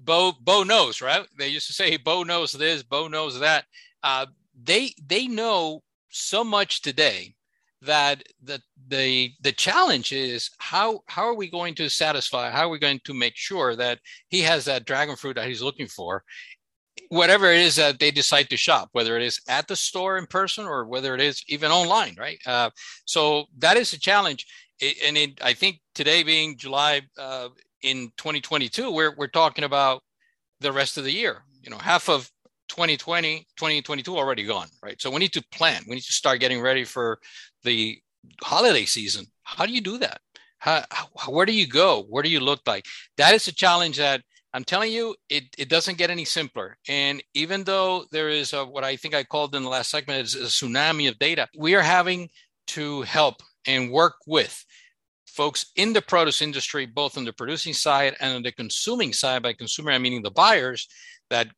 Bo 0.00 0.32
Bo 0.40 0.62
knows, 0.62 1.00
right? 1.00 1.26
They 1.38 1.48
used 1.48 1.66
to 1.68 1.72
say 1.72 1.96
Bo 1.96 2.22
knows 2.22 2.52
this, 2.52 2.82
Bo 2.82 3.08
knows 3.08 3.38
that. 3.40 3.64
Uh, 4.02 4.26
they 4.64 4.94
they 5.06 5.26
know 5.26 5.82
so 6.08 6.42
much 6.42 6.82
today 6.82 7.34
that 7.82 8.22
the 8.42 8.60
the 8.88 9.30
the 9.42 9.52
challenge 9.52 10.12
is 10.12 10.50
how 10.58 11.00
how 11.06 11.22
are 11.22 11.34
we 11.34 11.50
going 11.50 11.74
to 11.74 11.88
satisfy 11.90 12.50
how 12.50 12.66
are 12.66 12.70
we 12.70 12.78
going 12.78 13.00
to 13.04 13.12
make 13.12 13.36
sure 13.36 13.76
that 13.76 13.98
he 14.28 14.40
has 14.40 14.64
that 14.64 14.86
dragon 14.86 15.14
fruit 15.14 15.34
that 15.34 15.46
he's 15.46 15.62
looking 15.62 15.86
for 15.86 16.24
whatever 17.10 17.52
it 17.52 17.60
is 17.60 17.76
that 17.76 17.98
they 17.98 18.10
decide 18.10 18.48
to 18.48 18.56
shop 18.56 18.88
whether 18.92 19.16
it 19.16 19.22
is 19.22 19.40
at 19.48 19.68
the 19.68 19.76
store 19.76 20.16
in 20.16 20.26
person 20.26 20.64
or 20.64 20.86
whether 20.86 21.14
it 21.14 21.20
is 21.20 21.42
even 21.48 21.70
online 21.70 22.14
right 22.18 22.40
uh, 22.46 22.70
so 23.04 23.44
that 23.58 23.76
is 23.76 23.92
a 23.92 23.98
challenge 23.98 24.46
and 24.80 25.16
it, 25.16 25.42
i 25.42 25.52
think 25.52 25.80
today 25.94 26.22
being 26.22 26.56
july 26.56 27.00
uh, 27.18 27.48
in 27.82 28.10
2022 28.16 28.90
we're, 28.90 29.14
we're 29.16 29.26
talking 29.26 29.64
about 29.64 30.02
the 30.60 30.72
rest 30.72 30.98
of 30.98 31.04
the 31.04 31.12
year. 31.12 31.42
You 31.62 31.70
know 31.70 31.78
half 31.78 32.08
of 32.08 32.30
2020 32.68 33.46
2022 33.56 34.16
already 34.16 34.44
gone 34.44 34.68
right? 34.82 35.00
So 35.00 35.10
we 35.10 35.18
need 35.18 35.32
to 35.32 35.44
plan. 35.52 35.82
We 35.88 35.96
need 35.96 36.04
to 36.04 36.12
start 36.12 36.40
getting 36.40 36.60
ready 36.60 36.84
for 36.84 37.18
the 37.64 37.98
holiday 38.42 38.84
season. 38.84 39.26
How 39.42 39.66
do 39.66 39.72
you 39.72 39.80
do 39.80 39.98
that? 39.98 40.20
How, 40.58 40.82
where 41.28 41.46
do 41.46 41.52
you 41.52 41.68
go? 41.68 42.06
Where 42.08 42.22
do 42.22 42.28
you 42.28 42.40
look 42.40 42.60
like? 42.66 42.84
That 43.18 43.34
is 43.34 43.48
a 43.48 43.54
challenge 43.54 43.98
that 43.98 44.22
i'm 44.54 44.64
telling 44.64 44.92
you 44.92 45.14
it, 45.28 45.44
it 45.58 45.68
doesn't 45.68 45.98
get 45.98 46.10
any 46.10 46.24
simpler. 46.24 46.76
And 46.88 47.22
even 47.34 47.64
though 47.64 48.04
there 48.10 48.28
is 48.28 48.52
a, 48.52 48.64
what 48.64 48.84
i 48.84 48.96
think 48.96 49.14
i 49.14 49.24
called 49.24 49.54
in 49.54 49.62
the 49.62 49.68
last 49.68 49.90
segment 49.90 50.24
is 50.24 50.34
a 50.34 50.44
tsunami 50.44 51.08
of 51.08 51.18
data 51.18 51.48
we 51.56 51.74
are 51.74 51.82
having 51.82 52.28
to 52.68 53.02
help 53.02 53.36
and 53.66 53.90
work 53.90 54.16
with 54.26 54.64
folks 55.26 55.66
in 55.76 55.92
the 55.92 56.00
produce 56.02 56.40
industry 56.40 56.86
both 56.86 57.18
on 57.18 57.24
the 57.24 57.32
producing 57.32 57.74
side 57.74 58.16
and 58.20 58.34
on 58.36 58.42
the 58.42 58.52
consuming 58.52 59.12
side 59.12 59.42
by 59.42 59.52
consumer 59.52 59.90
i 59.90 59.98
meaning 59.98 60.22
the 60.22 60.30
buyers 60.30 60.88
that 61.30 61.48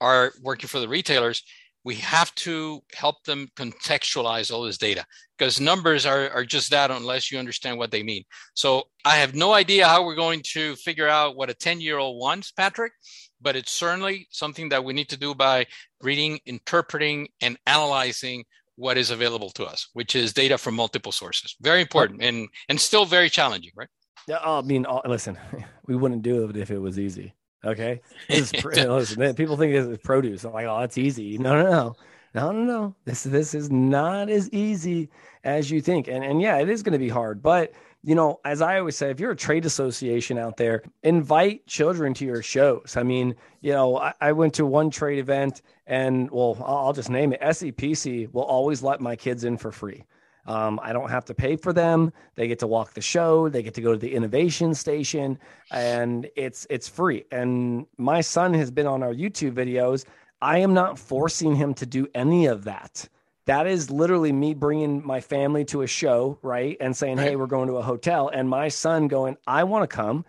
are 0.00 0.32
working 0.42 0.68
for 0.68 0.80
the 0.80 0.88
retailers, 0.88 1.42
we 1.84 1.94
have 1.96 2.34
to 2.34 2.82
help 2.94 3.22
them 3.24 3.48
contextualize 3.56 4.52
all 4.52 4.62
this 4.62 4.78
data 4.78 5.04
because 5.38 5.60
numbers 5.60 6.04
are, 6.04 6.28
are 6.30 6.44
just 6.44 6.70
that 6.70 6.90
unless 6.90 7.30
you 7.30 7.38
understand 7.38 7.78
what 7.78 7.92
they 7.92 8.02
mean. 8.02 8.24
So 8.54 8.84
I 9.04 9.16
have 9.16 9.34
no 9.34 9.52
idea 9.52 9.86
how 9.86 10.04
we're 10.04 10.16
going 10.16 10.42
to 10.52 10.74
figure 10.76 11.08
out 11.08 11.36
what 11.36 11.50
a 11.50 11.54
10 11.54 11.80
year 11.80 11.98
old 11.98 12.18
wants, 12.18 12.50
Patrick, 12.50 12.92
but 13.40 13.54
it's 13.54 13.70
certainly 13.70 14.26
something 14.30 14.68
that 14.70 14.82
we 14.82 14.94
need 14.94 15.08
to 15.10 15.16
do 15.16 15.34
by 15.34 15.66
reading, 16.02 16.40
interpreting, 16.44 17.28
and 17.40 17.56
analyzing 17.66 18.44
what 18.76 18.96
is 18.96 19.10
available 19.10 19.50
to 19.50 19.64
us, 19.64 19.88
which 19.94 20.14
is 20.14 20.32
data 20.32 20.56
from 20.56 20.74
multiple 20.74 21.12
sources. 21.12 21.56
Very 21.60 21.80
important 21.80 22.22
and, 22.22 22.48
and 22.68 22.80
still 22.80 23.04
very 23.04 23.28
challenging, 23.28 23.72
right? 23.74 23.88
Yeah, 24.28 24.38
I 24.38 24.62
mean, 24.62 24.86
uh, 24.86 25.00
listen, 25.06 25.38
we 25.86 25.96
wouldn't 25.96 26.22
do 26.22 26.48
it 26.48 26.56
if 26.56 26.70
it 26.70 26.78
was 26.78 26.98
easy. 26.98 27.34
Okay. 27.64 28.00
This 28.28 28.52
is, 28.52 28.64
listen, 28.74 29.34
people 29.34 29.56
think 29.56 29.72
this 29.72 29.86
is 29.86 29.98
produce. 29.98 30.44
I'm 30.44 30.52
like, 30.52 30.66
oh, 30.66 30.80
it's 30.80 30.98
easy. 30.98 31.38
No, 31.38 31.62
no, 31.62 31.70
no. 31.70 31.96
No, 32.34 32.52
no, 32.52 32.64
no. 32.64 32.94
This 33.06 33.22
this 33.22 33.54
is 33.54 33.70
not 33.70 34.28
as 34.28 34.50
easy 34.50 35.08
as 35.44 35.70
you 35.70 35.80
think. 35.80 36.06
And 36.06 36.22
and 36.22 36.40
yeah, 36.40 36.58
it 36.58 36.68
is 36.68 36.82
going 36.82 36.92
to 36.92 36.98
be 36.98 37.08
hard. 37.08 37.42
But 37.42 37.72
you 38.02 38.14
know, 38.14 38.40
as 38.44 38.62
I 38.62 38.78
always 38.78 38.96
say, 38.96 39.10
if 39.10 39.18
you're 39.18 39.32
a 39.32 39.36
trade 39.36 39.64
association 39.64 40.38
out 40.38 40.56
there, 40.56 40.82
invite 41.02 41.66
children 41.66 42.14
to 42.14 42.24
your 42.24 42.42
shows. 42.42 42.96
I 42.96 43.02
mean, 43.02 43.34
you 43.60 43.72
know, 43.72 43.98
I, 43.98 44.14
I 44.20 44.32
went 44.32 44.54
to 44.54 44.66
one 44.66 44.90
trade 44.90 45.18
event 45.18 45.62
and 45.86 46.30
well, 46.30 46.56
I'll, 46.60 46.76
I'll 46.76 46.92
just 46.92 47.10
name 47.10 47.32
it. 47.32 47.40
SEPC 47.40 48.32
will 48.32 48.44
always 48.44 48.82
let 48.82 49.00
my 49.00 49.16
kids 49.16 49.44
in 49.44 49.56
for 49.56 49.72
free. 49.72 50.04
Um, 50.46 50.78
I 50.82 50.92
don't 50.92 51.10
have 51.10 51.24
to 51.26 51.34
pay 51.34 51.56
for 51.56 51.72
them. 51.72 52.12
They 52.36 52.46
get 52.46 52.60
to 52.60 52.66
walk 52.66 52.94
the 52.94 53.00
show. 53.00 53.48
They 53.48 53.62
get 53.62 53.74
to 53.74 53.80
go 53.80 53.92
to 53.92 53.98
the 53.98 54.12
innovation 54.12 54.74
station, 54.74 55.38
and 55.72 56.28
it's 56.36 56.66
it's 56.70 56.88
free. 56.88 57.24
And 57.32 57.86
my 57.98 58.20
son 58.20 58.54
has 58.54 58.70
been 58.70 58.86
on 58.86 59.02
our 59.02 59.12
YouTube 59.12 59.52
videos. 59.52 60.04
I 60.40 60.58
am 60.58 60.72
not 60.72 60.98
forcing 60.98 61.56
him 61.56 61.74
to 61.74 61.86
do 61.86 62.06
any 62.14 62.46
of 62.46 62.64
that. 62.64 63.08
That 63.46 63.66
is 63.66 63.90
literally 63.90 64.32
me 64.32 64.54
bringing 64.54 65.04
my 65.06 65.20
family 65.20 65.64
to 65.66 65.82
a 65.82 65.86
show, 65.86 66.38
right? 66.42 66.76
And 66.80 66.96
saying, 66.96 67.18
"Hey, 67.18 67.36
we're 67.36 67.46
going 67.46 67.68
to 67.68 67.76
a 67.76 67.82
hotel," 67.82 68.28
and 68.28 68.48
my 68.48 68.68
son 68.68 69.08
going, 69.08 69.36
"I 69.46 69.64
want 69.64 69.88
to 69.88 69.94
come." 69.94 70.24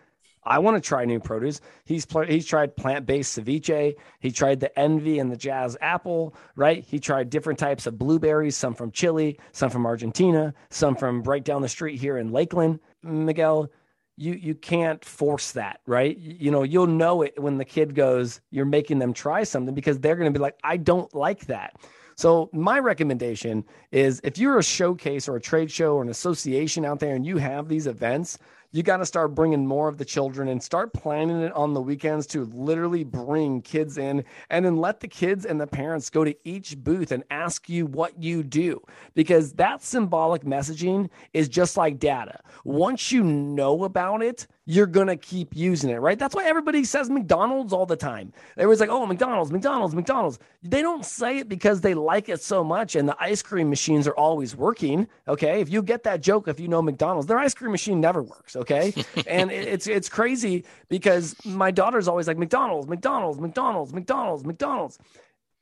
I 0.47 0.59
want 0.59 0.81
to 0.81 0.87
try 0.87 1.03
new 1.03 1.19
produce. 1.19 1.59
He's 1.83 2.05
pl- 2.05 2.25
he's 2.25 2.45
tried 2.45 2.77
plant 2.77 3.05
based 3.05 3.37
ceviche. 3.37 3.95
He 4.21 4.31
tried 4.31 4.61
the 4.61 4.79
envy 4.79 5.19
and 5.19 5.29
the 5.29 5.35
jazz 5.35 5.75
apple, 5.81 6.35
right? 6.55 6.85
He 6.85 6.99
tried 6.99 7.29
different 7.29 7.59
types 7.59 7.85
of 7.85 7.97
blueberries, 7.97 8.55
some 8.55 8.73
from 8.73 8.91
Chile, 8.91 9.37
some 9.51 9.69
from 9.69 9.85
Argentina, 9.85 10.53
some 10.69 10.95
from 10.95 11.21
right 11.23 11.43
down 11.43 11.61
the 11.61 11.67
street 11.67 11.99
here 11.99 12.17
in 12.17 12.31
Lakeland. 12.31 12.79
Miguel, 13.03 13.69
you 14.15 14.33
you 14.33 14.55
can't 14.55 15.03
force 15.03 15.51
that, 15.51 15.81
right? 15.85 16.17
You 16.17 16.49
know, 16.49 16.63
you'll 16.63 16.87
know 16.87 17.23
it 17.23 17.37
when 17.37 17.57
the 17.57 17.65
kid 17.65 17.93
goes, 17.93 18.39
you're 18.49 18.65
making 18.65 18.99
them 18.99 19.13
try 19.13 19.43
something 19.43 19.75
because 19.75 19.99
they're 19.99 20.15
going 20.15 20.31
to 20.31 20.37
be 20.37 20.41
like, 20.41 20.57
I 20.63 20.77
don't 20.77 21.13
like 21.13 21.47
that. 21.47 21.75
So 22.17 22.49
my 22.51 22.79
recommendation 22.79 23.63
is 23.91 24.19
if 24.23 24.39
you're 24.39 24.57
a 24.57 24.63
showcase 24.63 25.29
or 25.29 25.35
a 25.35 25.41
trade 25.41 25.69
show 25.69 25.93
or 25.93 26.01
an 26.01 26.09
association 26.09 26.83
out 26.83 26.99
there 26.99 27.13
and 27.13 27.23
you 27.23 27.37
have 27.37 27.67
these 27.67 27.85
events, 27.85 28.39
you 28.71 28.81
got 28.81 28.97
to 28.97 29.05
start 29.05 29.35
bringing 29.35 29.67
more 29.67 29.87
of 29.87 29.99
the 29.99 30.03
children 30.03 30.47
and 30.47 30.61
start 30.61 30.93
planning 30.93 31.41
it 31.41 31.53
on 31.53 31.75
the 31.75 31.79
weekends 31.81 32.25
to 32.27 32.45
literally 32.45 33.03
bring 33.03 33.61
kids 33.61 33.99
in 33.99 34.25
and 34.49 34.65
then 34.65 34.77
let 34.77 34.99
the 34.99 35.07
kids 35.07 35.45
and 35.45 35.61
the 35.61 35.67
parents 35.67 36.09
go 36.09 36.23
to 36.23 36.35
each 36.43 36.75
booth 36.79 37.11
and 37.11 37.23
ask 37.29 37.69
you 37.69 37.85
what 37.85 38.21
you 38.21 38.41
do 38.41 38.81
because 39.13 39.53
that 39.53 39.83
symbolic 39.83 40.43
messaging 40.43 41.09
is 41.33 41.47
just 41.47 41.77
like 41.77 41.99
data. 41.99 42.39
Once 42.63 43.11
you 43.11 43.23
know 43.23 43.83
about 43.83 44.23
it, 44.23 44.47
you're 44.69 44.85
going 44.85 45.07
to 45.07 45.15
keep 45.15 45.55
using 45.55 45.89
it, 45.89 45.95
right? 45.95 46.19
That's 46.19 46.35
why 46.35 46.43
everybody 46.43 46.83
says 46.83 47.09
McDonald's 47.09 47.71
all 47.71 47.85
the 47.85 47.95
time. 47.95 48.33
Everybody's 48.57 48.81
like, 48.81 48.89
oh, 48.89 49.05
McDonald's, 49.05 49.49
McDonald's, 49.49 49.95
McDonald's. 49.95 50.39
They 50.61 50.81
don't 50.81 51.05
say 51.05 51.37
it 51.37 51.47
because 51.47 51.79
they 51.79 51.93
like 51.93 52.27
it 52.27 52.41
so 52.41 52.65
much 52.65 52.97
and 52.97 53.07
the 53.07 53.15
ice 53.17 53.41
cream 53.41 53.69
machines 53.69 54.07
are 54.07 54.15
always 54.15 54.57
working. 54.57 55.07
Okay. 55.25 55.61
If 55.61 55.71
you 55.71 55.81
get 55.81 56.03
that 56.03 56.21
joke, 56.21 56.49
if 56.49 56.59
you 56.59 56.67
know 56.67 56.81
McDonald's, 56.81 57.27
their 57.27 57.39
ice 57.39 57.53
cream 57.53 57.71
machine 57.71 58.01
never 58.01 58.21
works. 58.21 58.57
Okay. 58.57 58.93
and 59.27 59.51
it's, 59.51 59.87
it's 59.87 60.09
crazy 60.09 60.65
because 60.89 61.33
my 61.45 61.71
daughter's 61.71 62.09
always 62.09 62.27
like, 62.27 62.37
McDonald's, 62.37 62.87
McDonald's, 62.89 63.39
McDonald's, 63.39 63.93
McDonald's, 63.93 64.43
McDonald's. 64.43 64.99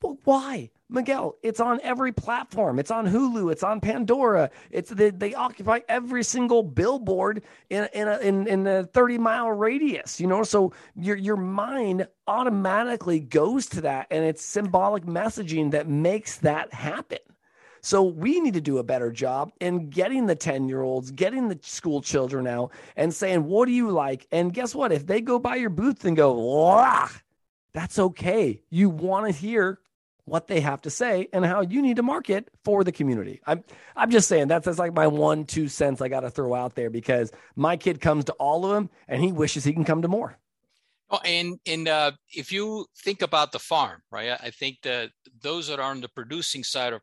But 0.05 0.17
why? 0.23 0.69
Miguel, 0.87 1.35
it's 1.41 1.59
on 1.59 1.79
every 1.81 2.11
platform. 2.11 2.77
It's 2.77 2.91
on 2.91 3.07
Hulu. 3.07 3.51
It's 3.51 3.63
on 3.63 3.81
Pandora. 3.81 4.51
It's 4.69 4.91
they, 4.91 5.09
they 5.09 5.33
occupy 5.33 5.79
every 5.89 6.23
single 6.23 6.61
billboard 6.61 7.41
in 7.71 7.89
in 7.91 8.07
a, 8.07 8.19
in 8.19 8.45
in 8.45 8.67
a 8.67 8.83
thirty 8.83 9.17
mile 9.17 9.49
radius. 9.49 10.19
You 10.19 10.27
know, 10.27 10.43
so 10.43 10.73
your 10.95 11.17
your 11.17 11.37
mind 11.37 12.07
automatically 12.27 13.19
goes 13.19 13.65
to 13.69 13.81
that, 13.81 14.05
and 14.11 14.23
it's 14.23 14.45
symbolic 14.45 15.05
messaging 15.05 15.71
that 15.71 15.87
makes 15.87 16.37
that 16.37 16.71
happen. 16.71 17.17
So 17.81 18.03
we 18.03 18.39
need 18.39 18.53
to 18.53 18.61
do 18.61 18.77
a 18.77 18.83
better 18.83 19.11
job 19.11 19.53
in 19.59 19.89
getting 19.89 20.25
the 20.25 20.35
10 20.35 20.67
year 20.67 20.81
olds, 20.81 21.11
getting 21.11 21.47
the 21.47 21.59
school 21.61 22.01
children 22.01 22.47
out 22.47 22.71
and 22.95 23.13
saying, 23.13 23.43
what 23.43 23.67
do 23.67 23.71
you 23.71 23.91
like? 23.91 24.25
And 24.31 24.51
guess 24.51 24.73
what? 24.73 24.91
If 24.91 25.05
they 25.05 25.21
go 25.21 25.37
by 25.37 25.57
your 25.57 25.69
booth 25.69 26.03
and 26.03 26.17
go, 26.17 26.33
that's 27.73 27.99
okay. 27.99 28.61
You 28.71 28.89
want 28.89 29.27
to 29.27 29.31
hear 29.31 29.79
what 30.25 30.47
they 30.47 30.59
have 30.59 30.81
to 30.81 30.89
say 30.89 31.27
and 31.31 31.45
how 31.45 31.61
you 31.61 31.81
need 31.81 31.95
to 31.95 32.03
market 32.03 32.49
for 32.63 32.83
the 32.83 32.91
community. 32.91 33.41
I'm 33.45 33.63
I'm 33.95 34.09
just 34.09 34.27
saying 34.27 34.47
that's, 34.47 34.65
that's 34.65 34.79
like 34.79 34.93
my 34.93 35.07
one 35.07 35.45
two 35.45 35.67
cents 35.67 36.01
I 36.01 36.09
got 36.09 36.21
to 36.21 36.29
throw 36.29 36.53
out 36.53 36.75
there 36.75 36.89
because 36.89 37.31
my 37.55 37.77
kid 37.77 38.01
comes 38.01 38.25
to 38.25 38.33
all 38.33 38.65
of 38.65 38.71
them 38.71 38.89
and 39.07 39.23
he 39.23 39.31
wishes 39.31 39.63
he 39.63 39.73
can 39.73 39.85
come 39.85 40.01
to 40.01 40.07
more. 40.07 40.37
Oh, 41.11 41.19
and 41.23 41.59
and 41.67 41.87
uh, 41.87 42.13
if 42.33 42.51
you 42.51 42.87
think 43.03 43.21
about 43.21 43.51
the 43.51 43.59
farm, 43.59 44.01
right? 44.11 44.31
I 44.41 44.49
think 44.49 44.77
that 44.81 45.11
those 45.39 45.67
that 45.67 45.79
are 45.79 45.91
on 45.91 46.01
the 46.01 46.09
producing 46.09 46.63
side 46.63 46.93
of 46.93 47.01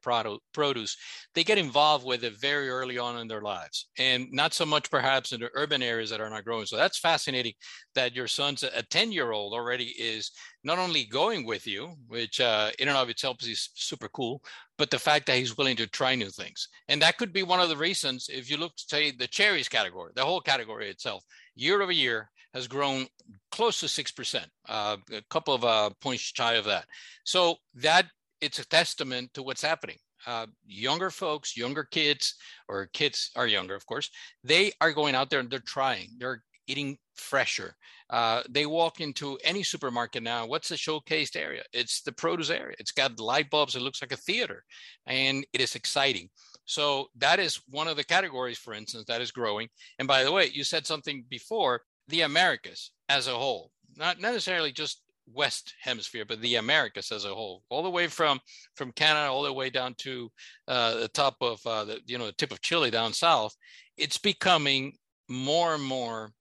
produce, 0.53 0.97
they 1.35 1.45
get 1.45 1.57
involved 1.57 2.05
with 2.05 2.25
it 2.25 2.37
very 2.37 2.69
early 2.69 2.99
on 2.99 3.17
in 3.19 3.29
their 3.29 3.43
lives, 3.43 3.87
and 3.99 4.27
not 4.33 4.55
so 4.55 4.67
much 4.67 4.91
perhaps 4.91 5.31
in 5.31 5.41
the 5.41 5.51
urban 5.55 5.83
areas 5.85 6.11
that 6.11 6.21
are 6.21 6.31
not 6.31 6.45
growing. 6.45 6.67
So 6.67 6.77
that's 6.77 6.99
fascinating 6.99 7.53
that 7.95 8.17
your 8.17 8.27
son's 8.27 8.65
a 8.65 8.83
ten-year-old 8.83 9.53
already 9.53 9.95
is 9.97 10.33
not 10.65 10.79
only 10.79 11.05
going 11.05 11.47
with 11.47 11.65
you, 11.65 11.95
which 12.09 12.41
uh, 12.41 12.71
in 12.81 12.89
and 12.89 12.99
of 12.99 13.09
itself 13.09 13.37
is 13.43 13.71
super 13.75 14.09
cool, 14.09 14.43
but 14.79 14.91
the 14.91 14.99
fact 14.99 15.27
that 15.27 15.37
he's 15.37 15.57
willing 15.57 15.77
to 15.77 15.87
try 15.87 16.17
new 16.17 16.31
things, 16.31 16.69
and 16.89 17.01
that 17.03 17.19
could 17.19 17.33
be 17.33 17.45
one 17.45 17.61
of 17.61 17.69
the 17.69 17.77
reasons. 17.77 18.29
If 18.29 18.51
you 18.51 18.57
look, 18.57 18.73
say, 18.77 19.13
the 19.13 19.29
cherries 19.29 19.69
category, 19.69 20.11
the 20.17 20.25
whole 20.25 20.41
category 20.41 20.91
itself, 20.91 21.23
year 21.55 21.81
over 21.81 21.93
year 21.93 22.31
has 22.55 22.69
grown 22.69 23.07
close 23.51 23.81
to 23.81 23.87
6%, 23.87 24.45
uh, 24.69 24.97
a 25.13 25.23
couple 25.31 25.55
of 25.55 25.65
uh, 25.65 25.91
points 26.01 26.23
shy 26.23 26.55
of 26.55 26.65
that. 26.67 26.87
So 27.25 27.57
that 27.75 28.07
it's 28.41 28.59
a 28.59 28.67
testament 28.67 29.33
to 29.35 29.43
what's 29.43 29.63
happening. 29.63 29.99
uh, 30.27 30.47
younger 30.65 31.11
folks, 31.11 31.57
younger 31.57 31.85
kids, 31.85 32.37
or 32.69 32.87
kids 32.93 33.31
are 33.37 33.47
younger, 33.47 33.75
of 33.75 33.87
course, 33.87 34.11
they 34.45 34.73
are 34.81 34.93
going 34.93 35.15
out 35.15 35.31
there 35.31 35.41
and 35.41 35.51
they're 35.51 35.59
trying. 35.61 36.09
They're 36.19 36.43
eating 36.69 36.97
fresher. 37.15 37.75
Uh, 38.09 38.43
they 38.49 38.67
walk 38.67 39.01
into 39.01 39.39
any 39.45 39.63
supermarket 39.63 40.23
now. 40.23 40.47
What's 40.47 40.69
the 40.69 40.77
showcased 40.77 41.37
area? 41.37 41.63
It's 41.73 42.03
the 42.03 42.13
produce 42.13 42.51
area. 42.51 42.77
It's 42.79 42.93
got 42.93 43.19
light 43.19 43.51
bulbs. 43.51 43.75
It 43.75 43.83
looks 43.83 44.01
like 44.03 44.13
a 44.13 44.17
theater, 44.17 44.63
and 45.07 45.45
it 45.53 45.61
is 45.61 45.75
exciting. 45.75 46.29
So 46.65 47.09
that 47.17 47.41
is 47.41 47.61
one 47.69 47.89
of 47.89 47.97
the 47.97 48.05
categories, 48.05 48.59
for 48.59 48.75
instance, 48.75 49.05
that 49.09 49.21
is 49.21 49.33
growing. 49.33 49.69
And 49.99 50.07
by 50.07 50.23
the 50.23 50.31
way, 50.33 50.51
you 50.53 50.63
said 50.63 50.87
something 50.87 51.25
before: 51.29 51.83
the 52.09 52.23
Americas 52.23 52.91
as 53.09 53.27
a 53.27 53.35
whole, 53.35 53.71
not 53.97 54.21
necessarily 54.21 54.73
just 54.73 55.03
West 55.33 55.75
Hemisphere, 55.81 56.25
but 56.25 56.41
the 56.41 56.57
Americas 56.57 57.13
as 57.13 57.25
a 57.25 57.35
whole, 57.35 57.63
all 57.69 57.83
the 57.83 57.91
way 57.91 58.09
from 58.09 58.41
from 58.75 58.93
Canada 58.93 59.31
all 59.31 59.43
the 59.43 59.53
way 59.53 59.71
down 59.71 59.95
to 59.99 60.31
uh, 60.69 60.97
the 60.97 61.09
top 61.09 61.37
of 61.41 61.61
uh, 61.67 61.85
the 61.85 62.01
you 62.07 62.19
know 62.19 62.27
the 62.27 62.33
tip 62.33 62.53
of 62.53 62.61
Chile 62.61 62.91
down 62.91 63.13
south. 63.13 63.55
It's 63.97 64.19
becoming 64.19 64.97
more 65.29 65.75
and 65.75 65.83
more 65.83 66.33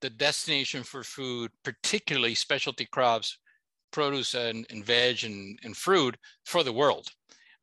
the 0.00 0.10
destination 0.10 0.82
for 0.82 1.02
food, 1.02 1.50
particularly 1.64 2.34
specialty 2.34 2.86
crops, 2.86 3.38
produce 3.90 4.34
and, 4.34 4.66
and 4.70 4.84
veg 4.84 5.24
and, 5.24 5.58
and 5.64 5.76
fruit 5.76 6.16
for 6.44 6.62
the 6.62 6.72
world. 6.72 7.08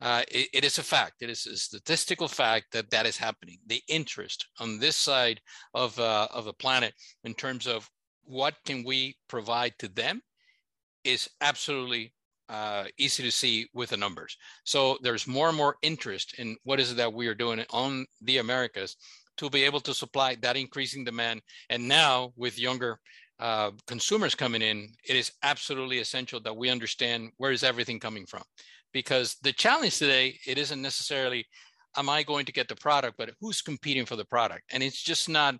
Uh, 0.00 0.22
it, 0.28 0.48
it 0.52 0.64
is 0.64 0.78
a 0.78 0.82
fact. 0.82 1.22
It 1.22 1.30
is 1.30 1.46
a 1.46 1.56
statistical 1.56 2.28
fact 2.28 2.66
that 2.72 2.90
that 2.90 3.06
is 3.06 3.16
happening. 3.16 3.58
The 3.66 3.82
interest 3.88 4.46
on 4.60 4.78
this 4.78 4.96
side 4.96 5.40
of 5.72 5.98
uh, 5.98 6.28
of 6.32 6.44
the 6.44 6.52
planet 6.52 6.94
in 7.24 7.34
terms 7.34 7.66
of 7.66 7.88
what 8.24 8.54
can 8.64 8.84
we 8.84 9.16
provide 9.28 9.74
to 9.78 9.88
them 9.88 10.22
is 11.04 11.28
absolutely 11.40 12.12
uh, 12.48 12.84
easy 12.98 13.22
to 13.22 13.30
see 13.30 13.68
with 13.74 13.90
the 13.90 13.96
numbers. 13.96 14.36
So 14.64 14.98
there's 15.02 15.26
more 15.26 15.48
and 15.48 15.56
more 15.56 15.76
interest 15.82 16.38
in 16.38 16.56
what 16.64 16.80
is 16.80 16.92
it 16.92 16.96
that 16.96 17.12
we 17.12 17.26
are 17.26 17.34
doing 17.34 17.64
on 17.70 18.06
the 18.22 18.38
Americas 18.38 18.96
to 19.36 19.50
be 19.50 19.64
able 19.64 19.80
to 19.80 19.94
supply 19.94 20.36
that 20.36 20.56
increasing 20.56 21.04
demand. 21.04 21.42
And 21.70 21.88
now 21.88 22.32
with 22.36 22.58
younger 22.58 22.98
uh, 23.40 23.72
consumers 23.86 24.34
coming 24.34 24.62
in, 24.62 24.88
it 25.08 25.16
is 25.16 25.32
absolutely 25.42 25.98
essential 25.98 26.40
that 26.40 26.56
we 26.56 26.70
understand 26.70 27.30
where 27.38 27.50
is 27.50 27.64
everything 27.64 27.98
coming 27.98 28.26
from. 28.26 28.42
Because 28.94 29.36
the 29.42 29.52
challenge 29.52 29.98
today, 29.98 30.38
it 30.46 30.56
isn't 30.56 30.80
necessarily 30.80 31.44
am 31.96 32.08
I 32.08 32.22
going 32.22 32.46
to 32.46 32.52
get 32.52 32.68
the 32.68 32.76
product, 32.76 33.16
but 33.18 33.30
who's 33.40 33.60
competing 33.60 34.06
for 34.06 34.16
the 34.16 34.24
product? 34.24 34.62
And 34.72 34.82
it's 34.82 35.02
just 35.02 35.28
not 35.28 35.56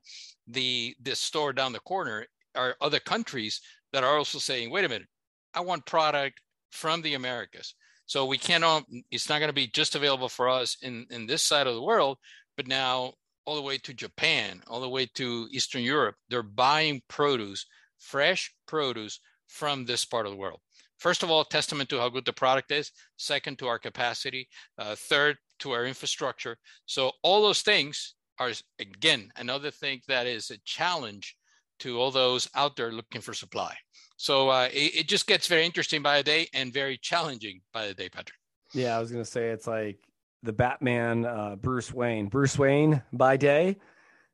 the 0.49 0.95
the 1.03 1.15
store 1.15 1.53
down 1.53 1.73
the 1.73 1.81
corner 1.81 2.27
or 2.57 2.77
other 2.81 3.01
countries 3.01 3.61
that 3.93 4.05
are 4.05 4.17
also 4.17 4.39
saying, 4.39 4.71
wait 4.71 4.85
a 4.85 4.89
minute, 4.89 5.09
I 5.55 5.61
want 5.61 5.87
product 5.87 6.41
from 6.71 7.03
the 7.03 7.15
Americas. 7.15 7.75
So 8.07 8.27
we 8.27 8.39
cannot, 8.39 8.85
it's 9.11 9.29
not 9.29 9.39
going 9.39 9.49
to 9.49 9.55
be 9.55 9.69
just 9.69 9.95
available 9.95 10.29
for 10.29 10.49
us 10.49 10.77
in, 10.83 11.07
in 11.11 11.27
this 11.27 11.43
side 11.43 11.67
of 11.67 11.75
the 11.75 11.83
world, 11.83 12.19
but 12.57 12.67
now 12.67 13.15
all 13.47 13.57
the 13.57 13.63
way 13.63 13.79
to 13.79 13.95
Japan, 13.95 14.63
all 14.69 14.81
the 14.81 14.89
way 14.89 15.07
to 15.15 15.49
Eastern 15.51 15.83
Europe, 15.83 16.17
they're 16.29 16.43
buying 16.43 17.03
produce, 17.09 17.67
fresh 17.99 18.53
produce 18.67 19.21
from 19.47 19.85
this 19.85 20.05
part 20.05 20.27
of 20.27 20.33
the 20.33 20.39
world. 20.39 20.61
First 20.99 21.23
of 21.23 21.31
all, 21.31 21.45
testament 21.45 21.89
to 21.91 21.99
how 21.99 22.09
good 22.09 22.25
the 22.25 22.33
product 22.33 22.71
is. 22.71 22.91
Second, 23.17 23.59
to 23.59 23.67
our 23.67 23.79
capacity. 23.79 24.49
Uh, 24.79 24.95
third, 24.97 25.37
to 25.61 25.73
our 25.73 25.85
infrastructure. 25.85 26.57
So 26.87 27.13
all 27.23 27.43
those 27.43 27.63
things 27.63 28.15
are, 28.39 28.53
again, 28.79 29.31
another 29.37 29.71
thing 29.71 30.01
that 30.09 30.27
is 30.27 30.51
a 30.51 30.59
challenge 30.65 31.37
to 31.81 32.01
all 32.01 32.11
those 32.11 32.49
out 32.55 32.77
there 32.77 32.93
looking 32.93 33.21
for 33.21 33.35
supply. 33.35 33.75
So 34.17 34.49
uh, 34.49 34.69
it, 34.73 34.97
it, 34.97 35.09
just 35.09 35.27
gets 35.27 35.47
very 35.47 35.65
interesting 35.65 36.03
by 36.03 36.19
the 36.19 36.23
day 36.23 36.49
and 36.55 36.73
very 36.73 36.97
challenging 36.97 37.61
by 37.73 37.89
the 37.89 37.95
day, 37.95 38.09
Patrick. 38.09 38.39
Yeah, 38.73 38.97
I 38.97 39.01
was 39.01 39.11
gonna 39.11 39.25
say 39.25 39.51
it's 39.51 39.67
like 39.67 39.99
the 40.43 40.53
Batman, 40.53 41.25
uh, 41.25 41.57
Bruce 41.57 41.93
Wayne, 41.93 42.27
Bruce 42.29 42.59
Wayne 42.59 43.03
by 43.13 43.37
day, 43.37 43.77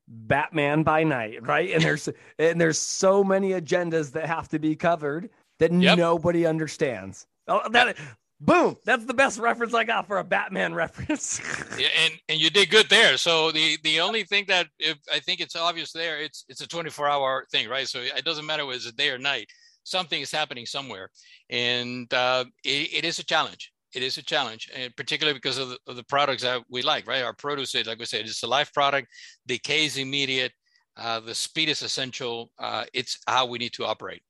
Batman 0.06 0.82
by 0.82 1.04
night, 1.04 1.46
right? 1.46 1.70
And 1.70 1.82
there's 1.82 2.08
and 2.38 2.60
there's 2.60 2.78
so 2.78 3.24
many 3.24 3.50
agendas 3.50 4.12
that 4.12 4.26
have 4.26 4.48
to 4.48 4.58
be 4.58 4.76
covered 4.76 5.30
that 5.60 5.72
yep. 5.72 5.96
nobody 5.96 6.44
understands. 6.44 7.26
Oh, 7.46 7.60
that 7.70 7.96
boom, 8.40 8.76
that's 8.84 9.04
the 9.04 9.14
best 9.14 9.38
reference 9.38 9.72
I 9.74 9.84
got 9.84 10.06
for 10.06 10.18
a 10.18 10.24
Batman 10.24 10.74
reference. 10.82 11.40
yeah, 11.78 11.88
and 12.04 12.14
and 12.28 12.40
you 12.40 12.50
did 12.50 12.70
good 12.70 12.88
there. 12.88 13.16
So 13.16 13.52
the 13.52 13.78
the 13.84 14.00
only 14.00 14.24
thing 14.24 14.46
that 14.48 14.66
if 14.78 14.98
I 15.12 15.20
think 15.20 15.40
it's 15.40 15.54
obvious 15.54 15.92
there, 15.92 16.20
it's 16.20 16.44
it's 16.48 16.60
a 16.60 16.66
24 16.66 17.08
hour 17.08 17.46
thing, 17.52 17.68
right? 17.68 17.86
So 17.86 18.00
it 18.00 18.24
doesn't 18.24 18.46
matter 18.46 18.66
whether 18.66 18.76
it's 18.76 18.86
a 18.86 18.92
day 18.92 19.10
or 19.10 19.18
night 19.18 19.46
something 19.84 20.20
is 20.20 20.30
happening 20.30 20.66
somewhere, 20.66 21.10
and 21.48 22.12
uh, 22.12 22.44
it, 22.64 22.94
it 22.94 23.04
is 23.04 23.18
a 23.18 23.24
challenge. 23.24 23.72
It 23.94 24.02
is 24.02 24.18
a 24.18 24.22
challenge, 24.22 24.70
and 24.74 24.94
particularly 24.96 25.36
because 25.36 25.58
of 25.58 25.70
the, 25.70 25.78
of 25.88 25.96
the, 25.96 26.04
products 26.04 26.42
that 26.42 26.62
we 26.70 26.82
like. 26.82 27.06
Right, 27.06 27.22
our 27.22 27.34
produce, 27.34 27.74
like 27.74 27.98
we 27.98 28.04
said, 28.04 28.20
it's 28.20 28.42
a 28.42 28.46
life 28.46 28.72
product. 28.72 29.08
Decay 29.46 29.86
is 29.86 29.96
immediate. 29.96 30.52
Uh, 30.96 31.20
the 31.20 31.34
speed 31.34 31.68
is 31.68 31.82
essential. 31.82 32.50
Uh, 32.58 32.84
it's 32.92 33.18
how 33.26 33.46
we 33.46 33.58
need 33.58 33.72
to 33.72 33.84
operate. 33.84 34.22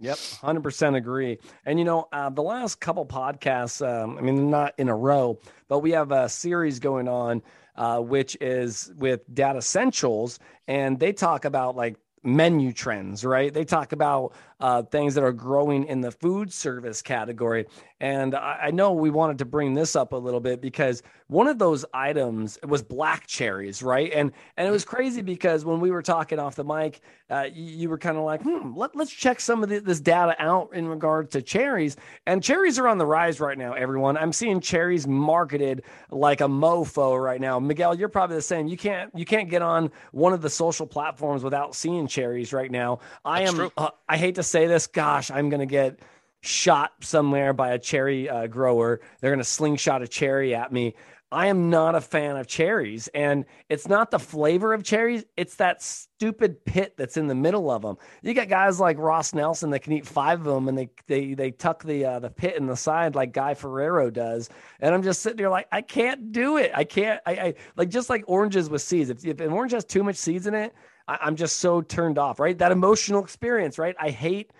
Yep, 0.00 0.16
100% 0.16 0.96
agree. 0.96 1.38
And 1.66 1.78
you 1.78 1.84
know, 1.84 2.08
uh, 2.12 2.30
the 2.30 2.42
last 2.42 2.80
couple 2.80 3.04
podcasts, 3.04 3.86
um, 3.86 4.16
I 4.16 4.20
mean, 4.20 4.48
not 4.50 4.74
in 4.78 4.88
a 4.88 4.96
row, 4.96 5.40
but 5.66 5.80
we 5.80 5.90
have 5.92 6.12
a 6.12 6.28
series 6.28 6.78
going 6.78 7.08
on, 7.08 7.42
uh, 7.74 7.98
which 8.00 8.36
is 8.40 8.92
with 8.96 9.28
Datassentials, 9.32 10.38
and 10.68 10.98
they 11.00 11.12
talk 11.12 11.44
about 11.44 11.74
like 11.74 11.96
menu 12.22 12.72
trends, 12.72 13.24
right? 13.24 13.52
They 13.52 13.64
talk 13.64 13.92
about 13.92 14.34
uh, 14.60 14.82
things 14.82 15.14
that 15.14 15.22
are 15.22 15.32
growing 15.32 15.84
in 15.86 16.00
the 16.00 16.10
food 16.10 16.52
service 16.52 17.00
category. 17.00 17.66
And 18.00 18.34
I, 18.34 18.58
I, 18.64 18.70
know 18.70 18.92
we 18.92 19.10
wanted 19.10 19.38
to 19.38 19.44
bring 19.44 19.74
this 19.74 19.96
up 19.96 20.12
a 20.12 20.16
little 20.16 20.40
bit 20.40 20.60
because 20.60 21.02
one 21.28 21.46
of 21.48 21.58
those 21.58 21.84
items 21.92 22.58
was 22.66 22.82
black 22.82 23.26
cherries, 23.26 23.82
right? 23.82 24.12
And 24.12 24.32
and 24.56 24.66
it 24.66 24.70
was 24.70 24.84
crazy 24.84 25.22
because 25.22 25.64
when 25.64 25.80
we 25.80 25.90
were 25.90 26.02
talking 26.02 26.38
off 26.38 26.54
the 26.54 26.64
mic, 26.64 27.00
uh, 27.30 27.46
you, 27.52 27.64
you, 27.64 27.88
were 27.90 27.98
kind 27.98 28.16
of 28.16 28.24
like, 28.24 28.42
hmm, 28.42 28.74
let, 28.74 28.96
let's 28.96 29.12
check 29.12 29.38
some 29.38 29.62
of 29.62 29.68
the, 29.68 29.80
this 29.80 30.00
data 30.00 30.34
out 30.38 30.70
in 30.72 30.88
regard 30.88 31.30
to 31.32 31.42
cherries. 31.42 31.96
And 32.26 32.42
cherries 32.42 32.78
are 32.78 32.88
on 32.88 32.96
the 32.96 33.04
rise 33.04 33.38
right 33.38 33.58
now, 33.58 33.74
everyone. 33.74 34.16
I'm 34.16 34.32
seeing 34.32 34.60
cherries 34.60 35.06
marketed 35.06 35.82
like 36.10 36.40
a 36.40 36.48
mofo 36.48 37.22
right 37.22 37.40
now. 37.40 37.60
Miguel, 37.60 37.94
you're 37.94 38.08
probably 38.08 38.36
the 38.36 38.42
same. 38.42 38.66
You 38.66 38.76
can't 38.76 39.10
you 39.14 39.24
can't 39.24 39.50
get 39.50 39.60
on 39.60 39.90
one 40.12 40.32
of 40.32 40.40
the 40.40 40.50
social 40.50 40.86
platforms 40.86 41.44
without 41.44 41.74
seeing 41.74 42.06
cherries 42.06 42.52
right 42.52 42.70
now. 42.70 43.00
I 43.24 43.44
That's 43.44 43.58
am. 43.58 43.70
Uh, 43.76 43.90
I 44.08 44.16
hate 44.16 44.36
to 44.36 44.42
say 44.48 44.66
this, 44.66 44.86
gosh, 44.86 45.30
I'm 45.30 45.48
going 45.48 45.60
to 45.60 45.66
get 45.66 46.00
shot 46.40 46.92
somewhere 47.00 47.52
by 47.52 47.72
a 47.72 47.78
cherry 47.78 48.28
uh, 48.28 48.46
grower. 48.46 49.00
They're 49.20 49.30
going 49.30 49.38
to 49.38 49.44
slingshot 49.44 50.02
a 50.02 50.08
cherry 50.08 50.54
at 50.54 50.72
me. 50.72 50.94
I 51.30 51.48
am 51.48 51.68
not 51.68 51.94
a 51.94 52.00
fan 52.00 52.36
of 52.36 52.46
cherries. 52.46 53.08
And 53.08 53.44
it's 53.68 53.86
not 53.86 54.10
the 54.10 54.18
flavor 54.18 54.72
of 54.72 54.82
cherries, 54.82 55.24
it's 55.36 55.56
that 55.56 55.82
stupid 55.82 56.64
pit 56.64 56.94
that's 56.96 57.18
in 57.18 57.26
the 57.26 57.34
middle 57.34 57.70
of 57.70 57.82
them. 57.82 57.96
You 58.22 58.32
got 58.32 58.48
guys 58.48 58.80
like 58.80 58.98
Ross 58.98 59.34
Nelson 59.34 59.70
that 59.70 59.80
can 59.80 59.92
eat 59.92 60.06
five 60.06 60.40
of 60.40 60.54
them 60.54 60.68
and 60.68 60.78
they 60.78 60.88
they, 61.06 61.34
they 61.34 61.50
tuck 61.50 61.84
the 61.84 62.04
uh, 62.04 62.18
the 62.20 62.30
pit 62.30 62.56
in 62.56 62.66
the 62.66 62.76
side 62.76 63.14
like 63.14 63.32
Guy 63.32 63.52
Ferrero 63.54 64.10
does. 64.10 64.48
And 64.80 64.94
I'm 64.94 65.02
just 65.02 65.20
sitting 65.20 65.36
there 65.36 65.50
like, 65.50 65.68
I 65.70 65.82
can't 65.82 66.32
do 66.32 66.56
it. 66.56 66.70
I 66.74 66.84
can't, 66.84 67.20
I, 67.26 67.32
I 67.32 67.54
like 67.76 67.90
just 67.90 68.08
like 68.08 68.24
oranges 68.26 68.70
with 68.70 68.80
seeds. 68.80 69.10
If, 69.10 69.24
if 69.26 69.40
an 69.40 69.52
orange 69.52 69.72
has 69.72 69.84
too 69.84 70.02
much 70.02 70.16
seeds 70.16 70.46
in 70.46 70.54
it, 70.54 70.72
I, 71.08 71.18
I'm 71.22 71.36
just 71.36 71.56
so 71.56 71.80
turned 71.80 72.18
off, 72.18 72.38
right? 72.38 72.56
That 72.56 72.70
emotional 72.70 73.24
experience, 73.24 73.78
right? 73.78 73.96
I 73.98 74.10
hate 74.10 74.52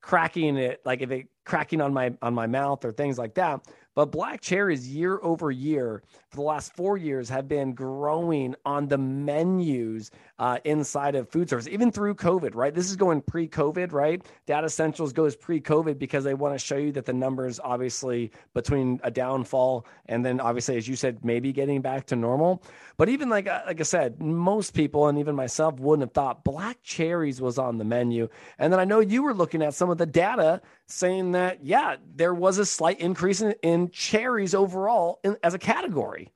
cracking 0.00 0.56
it, 0.56 0.80
like 0.84 1.02
if 1.02 1.10
it 1.10 1.28
cracking 1.44 1.80
on 1.80 1.92
my 1.92 2.14
on 2.22 2.34
my 2.34 2.46
mouth 2.46 2.84
or 2.84 2.92
things 2.92 3.18
like 3.18 3.34
that. 3.34 3.60
But 3.94 4.10
black 4.10 4.40
cherries 4.40 4.88
year 4.88 5.18
over 5.22 5.50
year 5.50 6.02
for 6.30 6.36
the 6.36 6.42
last 6.42 6.74
four 6.74 6.96
years 6.96 7.28
have 7.28 7.46
been 7.46 7.74
growing 7.74 8.54
on 8.64 8.88
the 8.88 8.96
menus 8.96 10.10
uh, 10.38 10.58
inside 10.64 11.14
of 11.14 11.28
food 11.28 11.50
service, 11.50 11.68
even 11.68 11.92
through 11.92 12.14
COVID, 12.14 12.54
right? 12.54 12.74
This 12.74 12.88
is 12.88 12.96
going 12.96 13.20
pre 13.20 13.46
COVID, 13.46 13.92
right? 13.92 14.22
Datassentials 14.46 15.12
goes 15.12 15.36
pre 15.36 15.60
COVID 15.60 15.98
because 15.98 16.24
they 16.24 16.34
want 16.34 16.54
to 16.54 16.58
show 16.58 16.76
you 16.76 16.90
that 16.92 17.04
the 17.04 17.12
numbers, 17.12 17.60
obviously, 17.62 18.32
between 18.54 18.98
a 19.04 19.10
downfall 19.10 19.86
and 20.06 20.24
then 20.24 20.40
obviously, 20.40 20.76
as 20.76 20.88
you 20.88 20.96
said, 20.96 21.24
maybe 21.24 21.52
getting 21.52 21.82
back 21.82 22.06
to 22.06 22.16
normal. 22.16 22.62
But 22.96 23.08
even 23.08 23.28
like, 23.28 23.46
uh, 23.46 23.62
like 23.66 23.80
I 23.80 23.84
said, 23.84 24.20
most 24.20 24.74
people 24.74 25.08
and 25.08 25.18
even 25.18 25.34
myself 25.34 25.78
wouldn't 25.78 26.08
have 26.08 26.14
thought 26.14 26.44
black 26.44 26.78
cherries 26.82 27.40
was 27.40 27.58
on 27.58 27.78
the 27.78 27.84
menu. 27.84 28.28
And 28.58 28.72
then 28.72 28.80
I 28.80 28.84
know 28.84 29.00
you 29.00 29.22
were 29.22 29.34
looking 29.34 29.62
at 29.62 29.74
some 29.74 29.90
of 29.90 29.98
the 29.98 30.06
data 30.06 30.60
saying 30.86 31.32
that, 31.32 31.64
yeah, 31.64 31.96
there 32.14 32.34
was 32.34 32.58
a 32.58 32.66
slight 32.66 33.00
increase 33.00 33.40
in, 33.40 33.54
in 33.62 33.81
cherries 33.90 34.54
overall 34.54 35.20
in, 35.24 35.36
as 35.42 35.54
a 35.54 35.58
category. 35.58 36.32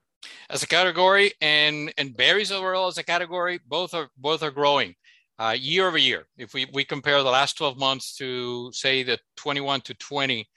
As 0.50 0.62
a 0.62 0.66
category 0.66 1.32
and, 1.40 1.92
and 1.98 2.16
berries 2.16 2.50
overall 2.50 2.88
as 2.88 2.98
a 2.98 3.04
category, 3.04 3.60
both 3.66 3.94
are 3.94 4.08
both 4.16 4.42
are 4.42 4.50
growing 4.50 4.94
uh, 5.38 5.56
year 5.58 5.86
over 5.86 5.98
year. 5.98 6.26
If 6.36 6.54
we, 6.54 6.66
we 6.72 6.84
compare 6.84 7.22
the 7.22 7.30
last 7.30 7.56
12 7.58 7.78
months 7.78 8.16
to 8.16 8.70
say 8.72 9.02
the 9.02 9.18
21 9.36 9.82
to 9.82 9.94
20, 9.94 10.48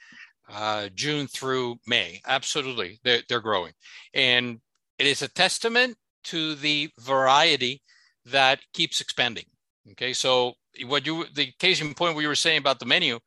uh, 0.52 0.90
June 0.96 1.28
through 1.28 1.78
May, 1.86 2.22
absolutely, 2.26 3.00
they're, 3.04 3.22
they're 3.28 3.40
growing. 3.40 3.74
And 4.14 4.60
it 4.98 5.06
is 5.06 5.22
a 5.22 5.28
testament 5.28 5.98
to 6.26 6.56
the 6.56 6.90
variety 7.00 7.82
that 8.26 8.60
keeps 8.74 9.02
expanding. 9.02 9.46
Okay, 9.92 10.14
so 10.14 10.54
what 10.86 11.06
you 11.06 11.26
the 11.34 11.52
case 11.60 11.82
in 11.82 11.94
point 11.94 12.16
we 12.16 12.28
were 12.28 12.36
saying 12.36 12.60
about 12.60 12.80
the 12.80 12.86
menu, 12.86 13.20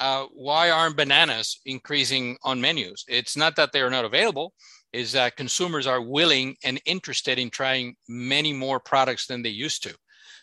uh, 0.00 0.26
why 0.32 0.70
aren't 0.70 0.96
bananas 0.96 1.60
increasing 1.66 2.36
on 2.42 2.60
menus? 2.60 3.04
It's 3.08 3.36
not 3.36 3.54
that 3.56 3.72
they 3.72 3.82
are 3.82 3.90
not 3.90 4.04
available. 4.04 4.54
is 4.92 5.12
that 5.12 5.36
consumers 5.36 5.86
are 5.86 6.02
willing 6.02 6.56
and 6.64 6.80
interested 6.84 7.38
in 7.38 7.48
trying 7.50 7.94
many 8.08 8.52
more 8.52 8.80
products 8.80 9.26
than 9.26 9.42
they 9.42 9.50
used 9.66 9.84
to. 9.84 9.94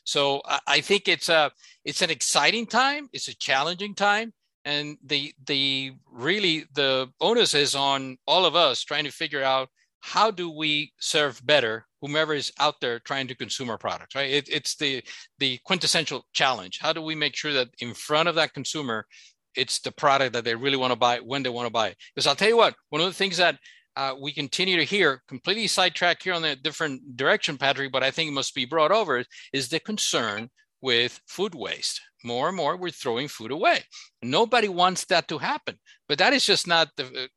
So 0.05 0.41
I 0.65 0.79
think 0.79 1.09
it's 1.09 1.27
a 1.27 1.51
it's 1.83 2.01
an 2.01 2.09
exciting 2.09 2.65
time. 2.65 3.09
It's 3.11 3.27
a 3.27 3.35
challenging 3.35 3.93
time, 3.93 4.31
and 4.63 4.97
the 5.03 5.33
the 5.47 5.91
really 6.09 6.65
the 6.75 7.09
onus 7.19 7.53
is 7.53 7.75
on 7.75 8.17
all 8.25 8.45
of 8.45 8.55
us 8.55 8.83
trying 8.83 9.03
to 9.03 9.11
figure 9.11 9.43
out 9.43 9.67
how 9.99 10.31
do 10.31 10.49
we 10.49 10.93
serve 10.99 11.45
better 11.45 11.85
whomever 12.01 12.33
is 12.33 12.51
out 12.59 12.75
there 12.79 12.99
trying 12.99 13.27
to 13.27 13.35
consume 13.35 13.69
our 13.69 13.77
products 13.77 14.15
right 14.15 14.31
it, 14.31 14.47
it's 14.49 14.75
the 14.75 15.03
the 15.39 15.59
quintessential 15.65 16.25
challenge 16.33 16.79
how 16.79 16.93
do 16.93 17.01
we 17.01 17.15
make 17.15 17.35
sure 17.35 17.53
that 17.53 17.67
in 17.79 17.93
front 17.93 18.29
of 18.29 18.35
that 18.35 18.53
consumer 18.53 19.05
it's 19.55 19.79
the 19.79 19.91
product 19.91 20.33
that 20.33 20.43
they 20.43 20.55
really 20.55 20.77
want 20.77 20.91
to 20.91 20.99
buy 20.99 21.19
when 21.19 21.43
they 21.43 21.49
want 21.49 21.67
to 21.67 21.73
buy 21.73 21.89
it. 21.89 21.97
Because 22.13 22.27
i'll 22.27 22.35
tell 22.35 22.49
you 22.49 22.57
what 22.57 22.75
one 22.89 23.01
of 23.01 23.07
the 23.07 23.13
things 23.13 23.37
that 23.37 23.57
uh, 23.95 24.13
we 24.19 24.31
continue 24.31 24.77
to 24.77 24.83
hear 24.83 25.23
completely 25.27 25.65
sidetracked 25.65 26.23
here 26.23 26.33
on 26.33 26.43
the 26.43 26.55
different 26.55 27.17
direction 27.17 27.57
patrick 27.57 27.91
but 27.91 28.03
i 28.03 28.11
think 28.11 28.29
it 28.29 28.33
must 28.33 28.53
be 28.53 28.65
brought 28.65 28.91
over 28.91 29.23
is 29.53 29.69
the 29.69 29.79
concern 29.79 30.49
with 30.81 31.19
food 31.27 31.55
waste. 31.55 32.01
More 32.23 32.47
and 32.47 32.57
more 32.57 32.77
we're 32.77 32.89
throwing 32.89 33.27
food 33.27 33.51
away. 33.51 33.83
Nobody 34.21 34.67
wants 34.67 35.05
that 35.05 35.27
to 35.29 35.37
happen. 35.37 35.79
But 36.07 36.19
that 36.19 36.33
is 36.33 36.45
just 36.45 36.67
not 36.67 36.89
the 36.97 37.29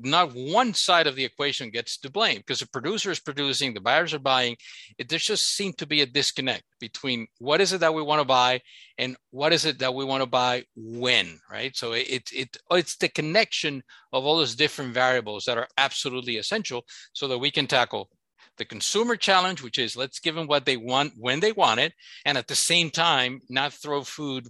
not 0.00 0.32
one 0.34 0.74
side 0.74 1.06
of 1.06 1.16
the 1.16 1.24
equation 1.24 1.70
gets 1.70 1.98
to 1.98 2.10
blame 2.10 2.38
because 2.38 2.60
the 2.60 2.68
producer 2.68 3.10
is 3.10 3.20
producing, 3.20 3.74
the 3.74 3.80
buyers 3.80 4.14
are 4.14 4.18
buying. 4.18 4.56
It, 4.98 5.08
there 5.08 5.18
just 5.18 5.56
seems 5.56 5.76
to 5.76 5.86
be 5.86 6.00
a 6.00 6.06
disconnect 6.06 6.64
between 6.80 7.26
what 7.38 7.60
is 7.60 7.72
it 7.72 7.80
that 7.80 7.94
we 7.94 8.02
want 8.02 8.20
to 8.20 8.26
buy 8.26 8.60
and 8.98 9.16
what 9.30 9.52
is 9.52 9.64
it 9.64 9.78
that 9.78 9.94
we 9.94 10.04
want 10.04 10.22
to 10.22 10.28
buy 10.28 10.64
when, 10.76 11.40
right? 11.50 11.76
So 11.76 11.92
it, 11.92 12.30
it 12.32 12.56
it's 12.70 12.96
the 12.96 13.08
connection 13.08 13.82
of 14.12 14.24
all 14.24 14.38
those 14.38 14.56
different 14.56 14.94
variables 14.94 15.44
that 15.44 15.58
are 15.58 15.68
absolutely 15.78 16.36
essential 16.36 16.84
so 17.12 17.28
that 17.28 17.38
we 17.38 17.50
can 17.50 17.66
tackle 17.66 18.08
the 18.56 18.64
consumer 18.64 19.16
challenge, 19.16 19.62
which 19.62 19.78
is 19.78 19.96
let's 19.96 20.20
give 20.20 20.34
them 20.34 20.46
what 20.46 20.64
they 20.64 20.76
want 20.76 21.12
when 21.16 21.40
they 21.40 21.52
want 21.52 21.80
it, 21.80 21.92
and 22.24 22.38
at 22.38 22.46
the 22.46 22.54
same 22.54 22.90
time 22.90 23.40
not 23.48 23.72
throw 23.72 24.02
food 24.02 24.48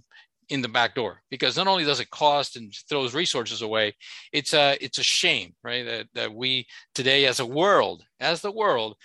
in 0.49 0.61
the 0.61 0.67
back 0.67 0.95
door 0.95 1.21
because 1.29 1.57
not 1.57 1.67
only 1.67 1.83
does 1.83 1.99
it 1.99 2.09
cost 2.09 2.55
and 2.55 2.73
throws 2.89 3.13
resources 3.13 3.61
away 3.61 3.93
it's 4.31 4.53
a 4.53 4.77
it's 4.83 4.97
a 4.97 5.03
shame 5.03 5.53
right? 5.63 5.85
That, 5.85 6.07
that 6.13 6.33
we 6.33 6.67
today 6.93 7.25
as 7.25 7.39
a 7.39 7.45
world 7.45 8.03
as 8.19 8.41
the 8.41 8.51
world 8.51 8.95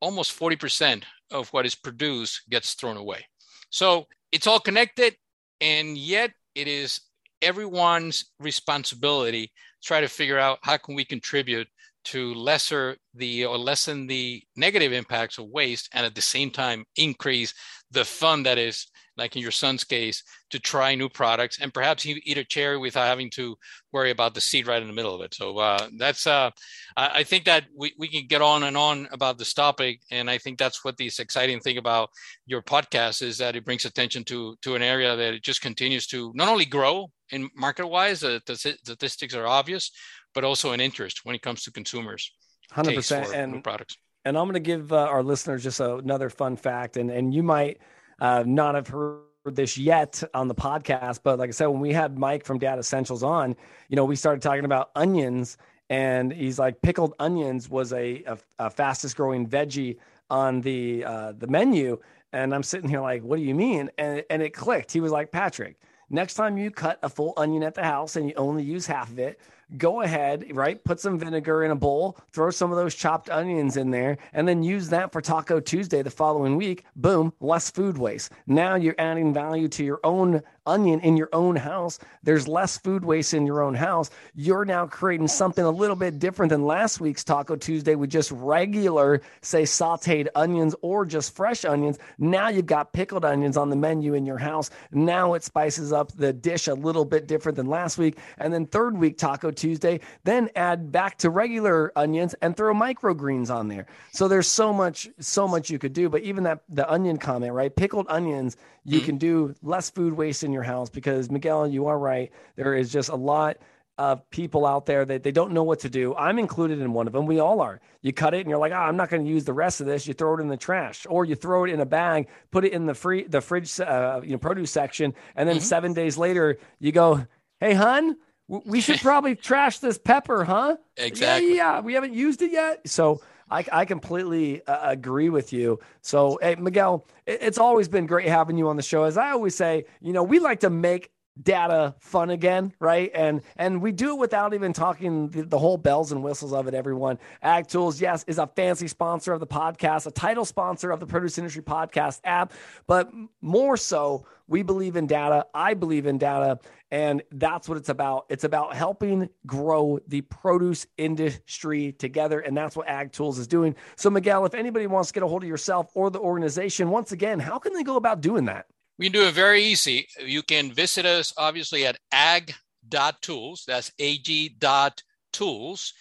almost 0.00 0.38
40% 0.38 1.02
of 1.30 1.48
what 1.48 1.64
is 1.64 1.74
produced 1.74 2.42
gets 2.50 2.74
thrown 2.74 2.98
away. 2.98 3.24
So 3.70 4.06
it's 4.32 4.46
all 4.46 4.60
connected 4.60 5.16
and 5.62 5.96
yet 5.96 6.32
it 6.54 6.68
is 6.68 7.00
everyone's 7.40 8.30
responsibility 8.38 9.46
to 9.46 9.86
try 9.86 10.00
to 10.00 10.08
figure 10.08 10.38
out 10.38 10.58
how 10.62 10.76
can 10.76 10.94
we 10.94 11.04
contribute 11.04 11.68
to 12.04 12.34
lesser 12.34 12.96
the 13.14 13.46
or 13.46 13.56
lessen 13.56 14.06
the 14.06 14.42
negative 14.56 14.92
impacts 14.92 15.38
of 15.38 15.46
waste 15.46 15.88
and 15.94 16.04
at 16.04 16.14
the 16.14 16.20
same 16.20 16.50
time 16.50 16.84
increase 16.96 17.54
the 17.90 18.04
fun 18.04 18.42
that 18.42 18.58
is 18.58 18.86
like 19.16 19.36
in 19.36 19.42
your 19.42 19.50
son's 19.50 19.84
case, 19.84 20.22
to 20.50 20.58
try 20.58 20.94
new 20.94 21.08
products 21.08 21.60
and 21.60 21.72
perhaps 21.72 22.06
eat 22.06 22.38
a 22.38 22.44
cherry 22.44 22.78
without 22.78 23.06
having 23.06 23.30
to 23.30 23.56
worry 23.92 24.10
about 24.10 24.34
the 24.34 24.40
seed 24.40 24.66
right 24.66 24.82
in 24.82 24.88
the 24.88 24.94
middle 24.94 25.14
of 25.14 25.20
it. 25.20 25.34
So 25.34 25.58
uh, 25.58 25.88
that's, 25.98 26.26
uh, 26.26 26.50
I 26.96 27.22
think 27.22 27.44
that 27.44 27.64
we, 27.76 27.92
we 27.98 28.08
can 28.08 28.26
get 28.26 28.42
on 28.42 28.64
and 28.64 28.76
on 28.76 29.08
about 29.12 29.38
this 29.38 29.54
topic. 29.54 30.00
And 30.10 30.30
I 30.30 30.38
think 30.38 30.58
that's 30.58 30.84
what 30.84 30.96
this 30.96 31.18
exciting 31.18 31.60
thing 31.60 31.78
about 31.78 32.10
your 32.46 32.62
podcast 32.62 33.22
is 33.22 33.38
that 33.38 33.56
it 33.56 33.64
brings 33.64 33.84
attention 33.84 34.24
to, 34.24 34.56
to 34.62 34.74
an 34.74 34.82
area 34.82 35.16
that 35.16 35.34
it 35.34 35.42
just 35.42 35.62
continues 35.62 36.06
to 36.08 36.32
not 36.34 36.48
only 36.48 36.64
grow 36.64 37.10
in 37.30 37.48
market 37.56 37.86
wise, 37.86 38.20
the, 38.20 38.40
the 38.46 38.56
statistics 38.56 39.34
are 39.34 39.46
obvious, 39.46 39.90
but 40.34 40.44
also 40.44 40.72
an 40.72 40.80
interest 40.80 41.20
when 41.24 41.34
it 41.34 41.42
comes 41.42 41.62
to 41.62 41.72
consumers. 41.72 42.32
100% 42.72 43.32
and 43.32 43.62
products. 43.62 43.96
And 44.24 44.38
I'm 44.38 44.44
going 44.44 44.54
to 44.54 44.60
give 44.60 44.92
uh, 44.92 44.96
our 44.96 45.22
listeners 45.22 45.62
just 45.62 45.80
a, 45.80 45.96
another 45.96 46.30
fun 46.30 46.56
fact, 46.56 46.96
and 46.96 47.10
and 47.10 47.34
you 47.34 47.42
might 47.42 47.78
uh, 48.20 48.44
not 48.46 48.74
have 48.74 48.88
heard 48.88 49.22
this 49.44 49.76
yet 49.76 50.22
on 50.32 50.48
the 50.48 50.54
podcast, 50.54 51.20
but 51.22 51.38
like 51.38 51.48
I 51.48 51.52
said, 51.52 51.66
when 51.66 51.80
we 51.80 51.92
had 51.92 52.18
Mike 52.18 52.44
from 52.44 52.58
Datassentials 52.58 53.22
on, 53.22 53.54
you 53.88 53.96
know, 53.96 54.04
we 54.04 54.16
started 54.16 54.40
talking 54.40 54.64
about 54.64 54.90
onions, 54.96 55.58
and 55.90 56.32
he's 56.32 56.58
like, 56.58 56.80
pickled 56.80 57.14
onions 57.18 57.68
was 57.68 57.92
a, 57.92 58.22
a, 58.24 58.38
a 58.58 58.70
fastest 58.70 59.16
growing 59.16 59.46
veggie 59.46 59.98
on 60.30 60.62
the 60.62 61.04
uh, 61.04 61.32
the 61.32 61.46
menu, 61.46 61.98
and 62.32 62.54
I'm 62.54 62.62
sitting 62.62 62.88
here 62.88 63.00
like, 63.00 63.22
what 63.22 63.36
do 63.36 63.42
you 63.42 63.54
mean? 63.54 63.90
And 63.98 64.24
and 64.30 64.42
it 64.42 64.50
clicked. 64.50 64.90
He 64.92 65.00
was 65.00 65.12
like, 65.12 65.30
Patrick, 65.30 65.76
next 66.08 66.34
time 66.34 66.56
you 66.56 66.70
cut 66.70 66.98
a 67.02 67.08
full 67.08 67.34
onion 67.36 67.62
at 67.62 67.74
the 67.74 67.84
house 67.84 68.16
and 68.16 68.28
you 68.28 68.34
only 68.36 68.62
use 68.62 68.86
half 68.86 69.10
of 69.10 69.18
it, 69.18 69.38
go 69.78 70.02
ahead, 70.02 70.46
right? 70.52 70.82
Put 70.84 71.00
some 71.00 71.18
vinegar 71.18 71.64
in 71.64 71.70
a 71.70 71.76
bowl, 71.76 72.18
throw 72.32 72.50
some 72.50 72.70
of 72.70 72.76
those 72.76 72.94
chopped 72.94 73.30
onions 73.30 73.76
in 73.76 73.90
there, 73.90 74.18
and 74.32 74.46
then 74.46 74.62
use 74.62 74.88
that 74.88 75.12
for 75.12 75.20
Taco 75.20 75.60
Tuesday 75.60 76.02
the 76.02 76.10
following 76.10 76.56
week. 76.56 76.84
Boom, 76.96 77.32
less 77.40 77.70
food 77.70 77.98
waste. 77.98 78.32
Now 78.46 78.74
you're 78.74 78.94
adding 78.98 79.32
value 79.32 79.68
to 79.68 79.84
your 79.84 80.00
own 80.04 80.42
onion 80.66 81.00
in 81.00 81.16
your 81.16 81.28
own 81.32 81.56
house. 81.56 81.98
There's 82.22 82.48
less 82.48 82.78
food 82.78 83.04
waste 83.04 83.34
in 83.34 83.46
your 83.46 83.62
own 83.62 83.74
house. 83.74 84.10
You're 84.34 84.64
now 84.64 84.86
creating 84.86 85.28
something 85.28 85.64
a 85.64 85.70
little 85.70 85.96
bit 85.96 86.18
different 86.18 86.50
than 86.50 86.64
last 86.64 87.00
week's 87.00 87.24
Taco 87.24 87.56
Tuesday 87.56 87.94
with 87.94 88.10
just 88.10 88.30
regular, 88.32 89.20
say, 89.42 89.62
sauteed 89.62 90.28
onions 90.34 90.74
or 90.82 91.04
just 91.04 91.34
fresh 91.34 91.64
onions. 91.64 91.98
Now 92.18 92.48
you've 92.48 92.66
got 92.66 92.92
pickled 92.92 93.24
onions 93.24 93.56
on 93.56 93.70
the 93.70 93.76
menu 93.76 94.14
in 94.14 94.26
your 94.26 94.38
house. 94.38 94.70
Now 94.92 95.34
it 95.34 95.44
spices 95.44 95.92
up 95.92 96.12
the 96.12 96.32
dish 96.32 96.66
a 96.66 96.74
little 96.74 97.04
bit 97.04 97.26
different 97.26 97.56
than 97.56 97.66
last 97.66 97.98
week. 97.98 98.18
And 98.38 98.52
then 98.52 98.66
third 98.66 98.96
week, 98.96 99.18
Taco 99.18 99.50
Tuesday, 99.50 100.00
then 100.24 100.48
add 100.56 100.90
back 100.90 101.18
to 101.18 101.30
regular 101.30 101.92
onions 101.96 102.34
and 102.40 102.56
throw 102.56 102.74
microgreens 102.74 103.54
on 103.54 103.68
there. 103.68 103.86
So 104.12 104.28
there's 104.28 104.48
so 104.48 104.72
much, 104.72 105.08
so 105.20 105.46
much 105.46 105.70
you 105.70 105.78
could 105.78 105.92
do. 105.92 106.08
But 106.08 106.22
even 106.22 106.44
that, 106.44 106.60
the 106.68 106.90
onion 106.90 107.18
comment, 107.18 107.52
right? 107.52 107.74
Pickled 107.74 108.06
onions, 108.08 108.56
you 108.84 108.98
mm-hmm. 108.98 109.06
can 109.06 109.18
do 109.18 109.54
less 109.62 109.90
food 109.90 110.14
waste 110.14 110.44
in 110.44 110.52
your 110.54 110.62
house 110.62 110.88
because 110.88 111.30
Miguel, 111.30 111.66
you 111.66 111.88
are 111.88 111.98
right. 111.98 112.32
There 112.56 112.74
is 112.74 112.92
just 112.92 113.10
a 113.10 113.16
lot 113.16 113.58
of 113.96 114.28
people 114.30 114.66
out 114.66 114.86
there 114.86 115.04
that 115.04 115.22
they 115.22 115.30
don't 115.30 115.52
know 115.52 115.62
what 115.62 115.80
to 115.80 115.88
do. 115.88 116.14
I'm 116.16 116.38
included 116.38 116.80
in 116.80 116.92
one 116.92 117.06
of 117.06 117.12
them. 117.12 117.26
We 117.26 117.38
all 117.38 117.60
are. 117.60 117.80
You 118.02 118.12
cut 118.12 118.34
it 118.34 118.40
and 118.40 118.48
you're 118.48 118.58
like, 118.58 118.72
oh, 118.72 118.76
I'm 118.76 118.96
not 118.96 119.08
going 119.08 119.24
to 119.24 119.30
use 119.30 119.44
the 119.44 119.52
rest 119.52 119.80
of 119.80 119.86
this. 119.86 120.06
You 120.06 120.14
throw 120.14 120.36
it 120.36 120.40
in 120.40 120.48
the 120.48 120.56
trash 120.56 121.06
or 121.08 121.24
you 121.24 121.36
throw 121.36 121.64
it 121.64 121.70
in 121.70 121.80
a 121.80 121.86
bag, 121.86 122.28
put 122.50 122.64
it 122.64 122.72
in 122.72 122.86
the 122.86 122.94
free, 122.94 123.24
the 123.24 123.40
fridge, 123.40 123.78
uh, 123.78 124.20
you 124.24 124.32
know, 124.32 124.38
produce 124.38 124.70
section. 124.70 125.14
And 125.36 125.48
then 125.48 125.56
mm-hmm. 125.56 125.64
seven 125.64 125.92
days 125.92 126.18
later 126.18 126.58
you 126.80 126.90
go, 126.90 127.26
Hey, 127.60 127.74
hun, 127.74 128.16
we 128.48 128.80
should 128.80 129.00
probably 129.00 129.36
trash 129.36 129.78
this 129.78 129.98
pepper, 129.98 130.44
huh? 130.44 130.76
Exactly. 130.96 131.56
Yeah, 131.56 131.76
yeah, 131.76 131.80
we 131.80 131.94
haven't 131.94 132.14
used 132.14 132.42
it 132.42 132.52
yet. 132.52 132.88
So 132.88 133.20
I, 133.50 133.64
I 133.72 133.84
completely 133.84 134.64
uh, 134.66 134.90
agree 134.90 135.28
with 135.28 135.52
you. 135.52 135.78
So, 136.00 136.38
hey, 136.42 136.54
Miguel, 136.56 137.06
it, 137.26 137.38
it's 137.42 137.58
always 137.58 137.88
been 137.88 138.06
great 138.06 138.28
having 138.28 138.56
you 138.56 138.68
on 138.68 138.76
the 138.76 138.82
show. 138.82 139.04
As 139.04 139.16
I 139.16 139.30
always 139.30 139.54
say, 139.54 139.84
you 140.00 140.12
know, 140.12 140.22
we 140.22 140.38
like 140.38 140.60
to 140.60 140.70
make 140.70 141.10
data 141.42 141.94
fun 141.98 142.30
again 142.30 142.72
right? 142.78 143.10
And 143.14 143.42
and 143.56 143.82
we 143.82 143.92
do 143.92 144.10
it 144.10 144.18
without 144.18 144.54
even 144.54 144.72
talking 144.72 145.30
the, 145.30 145.42
the, 145.42 145.58
whole 145.58 145.76
bells 145.76 146.12
and 146.12 146.22
whistles 146.22 146.52
of 146.52 146.68
it 146.68 146.74
everyone. 146.74 147.18
Ag 147.42 147.66
tools 147.66 148.00
yes 148.00 148.24
is 148.26 148.38
a 148.38 148.46
fancy 148.46 148.88
sponsor 148.88 149.32
of 149.32 149.40
the 149.40 149.46
podcast 149.46 150.06
a 150.06 150.10
title 150.10 150.44
sponsor 150.44 150.90
of 150.90 151.00
the 151.00 151.06
produce 151.06 151.38
industry 151.38 151.62
podcast 151.62 152.20
app 152.24 152.52
but 152.86 153.10
more 153.40 153.76
so 153.76 154.26
we 154.46 154.62
believe 154.62 154.96
in 154.96 155.06
data 155.06 155.46
i 155.54 155.74
believe 155.74 156.06
in 156.06 156.18
data 156.18 156.58
and 156.94 157.22
that's 157.32 157.68
what 157.68 157.76
it's 157.76 157.88
about. 157.88 158.26
It's 158.28 158.44
about 158.44 158.76
helping 158.76 159.28
grow 159.46 159.98
the 160.06 160.20
produce 160.20 160.86
industry 160.96 161.90
together 161.90 162.38
and 162.38 162.56
that's 162.56 162.76
what 162.76 162.86
ag 162.86 163.10
tools 163.10 163.36
is 163.36 163.48
doing. 163.48 163.74
So 163.96 164.10
miguel 164.10 164.46
if 164.46 164.54
anybody 164.54 164.86
wants 164.86 165.08
to 165.08 165.14
get 165.14 165.24
a 165.24 165.26
hold 165.26 165.42
of 165.42 165.48
yourself 165.48 165.90
or 165.94 166.08
the 166.10 166.20
organization 166.20 166.90
once 166.90 167.10
again 167.10 167.40
how 167.40 167.58
can 167.58 167.72
they 167.72 167.82
go 167.82 167.96
about 167.96 168.20
doing 168.20 168.44
that 168.44 168.66
we 168.98 169.06
can 169.06 169.12
do 169.12 169.26
it 169.26 169.34
very 169.34 169.62
easy. 169.62 170.06
You 170.24 170.42
can 170.42 170.72
visit 170.72 171.04
us 171.06 171.32
obviously 171.36 171.86
at 171.86 171.98
ag.tools. 172.12 173.64
That's 173.66 173.90
ag.tools. 173.98 175.92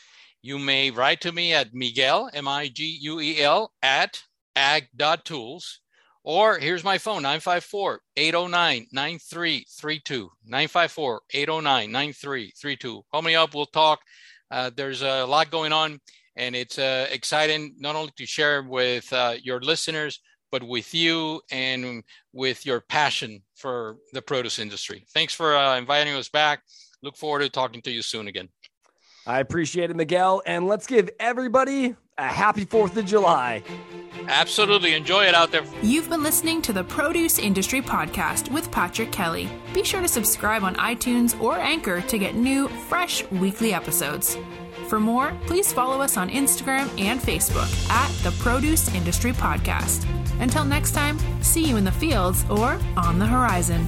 You 0.42 0.60
may 0.60 0.92
write 0.92 1.22
to 1.22 1.32
me 1.32 1.54
at 1.54 1.74
Miguel, 1.74 2.30
M 2.34 2.48
I 2.48 2.68
G 2.68 2.98
U 3.02 3.20
E 3.20 3.42
L, 3.42 3.72
at 3.82 4.22
ag.tools. 4.56 5.80
Or 6.26 6.58
here's 6.58 6.84
my 6.86 6.98
phone, 6.98 7.22
954 7.24 8.00
809 8.16 8.88
9332. 8.92 10.30
954 10.46 11.22
809 11.34 11.92
9332. 11.92 13.02
Call 13.12 13.22
me 13.22 13.36
up, 13.36 13.54
we'll 13.54 13.66
talk. 13.66 14.00
Uh, 14.50 14.70
there's 14.76 15.02
a 15.02 15.26
lot 15.26 15.50
going 15.52 15.74
on, 15.74 16.00
and 16.36 16.56
it's 16.56 16.78
uh, 16.78 17.08
exciting 17.12 17.76
not 17.78 17.96
only 17.96 18.12
to 18.18 18.26
share 18.26 18.64
with 18.64 19.12
uh, 19.12 19.36
your 19.42 19.60
listeners, 19.62 20.22
but 20.54 20.62
with 20.62 20.94
you 20.94 21.42
and 21.52 22.04
with 22.32 22.64
your 22.64 22.80
passion 22.80 23.42
for 23.56 23.98
the 24.14 24.22
produce 24.22 24.60
industry. 24.60 25.04
Thanks 25.12 25.34
for 25.34 25.58
uh, 25.58 25.80
inviting 25.80 26.14
us 26.14 26.30
back. 26.30 26.62
Look 27.02 27.18
forward 27.18 27.40
to 27.40 27.50
talking 27.50 27.82
to 27.82 27.92
you 27.92 28.04
soon 28.04 28.28
again. 28.28 28.50
I 29.26 29.40
appreciate 29.40 29.90
it, 29.90 29.96
Miguel. 29.96 30.44
And 30.46 30.68
let's 30.68 30.86
give 30.86 31.10
everybody 31.20 31.96
a 32.20 32.28
happy 32.28 32.68
4th 32.68 32.96
of 32.96 33.06
July. 33.06 33.64
Absolutely. 34.28 34.94
Enjoy 34.94 35.24
it 35.24 35.34
out 35.34 35.52
there. 35.52 35.64
You've 35.82 36.12
been 36.12 36.22
listening 36.22 36.62
to 36.64 36.74
the 36.74 36.84
Produce 36.84 37.40
Industry 37.40 37.82
Podcast 37.82 38.52
with 38.52 38.70
Patrick 38.70 39.12
Kelly. 39.12 39.50
Be 39.74 39.84
sure 39.84 40.02
to 40.02 40.08
subscribe 40.08 40.62
on 40.62 40.76
iTunes 40.76 41.40
or 41.42 41.58
Anchor 41.58 42.02
to 42.02 42.18
get 42.20 42.36
new, 42.36 42.68
fresh 42.68 43.24
weekly 43.32 43.74
episodes. 43.74 44.38
For 44.94 45.00
more, 45.00 45.36
please 45.48 45.74
follow 45.74 46.02
us 46.02 46.18
on 46.18 46.30
Instagram 46.30 46.88
and 47.02 47.20
Facebook 47.20 47.90
at 47.90 48.12
the 48.22 48.30
Produce 48.44 48.94
Industry 48.94 49.32
Podcast. 49.32 50.06
Until 50.40 50.66
next 50.66 50.92
time, 50.92 51.18
see 51.42 51.68
you 51.68 51.78
in 51.78 51.84
the 51.84 51.92
fields 51.92 52.46
or 52.48 52.78
on 52.96 53.18
the 53.18 53.26
horizon. 53.26 53.88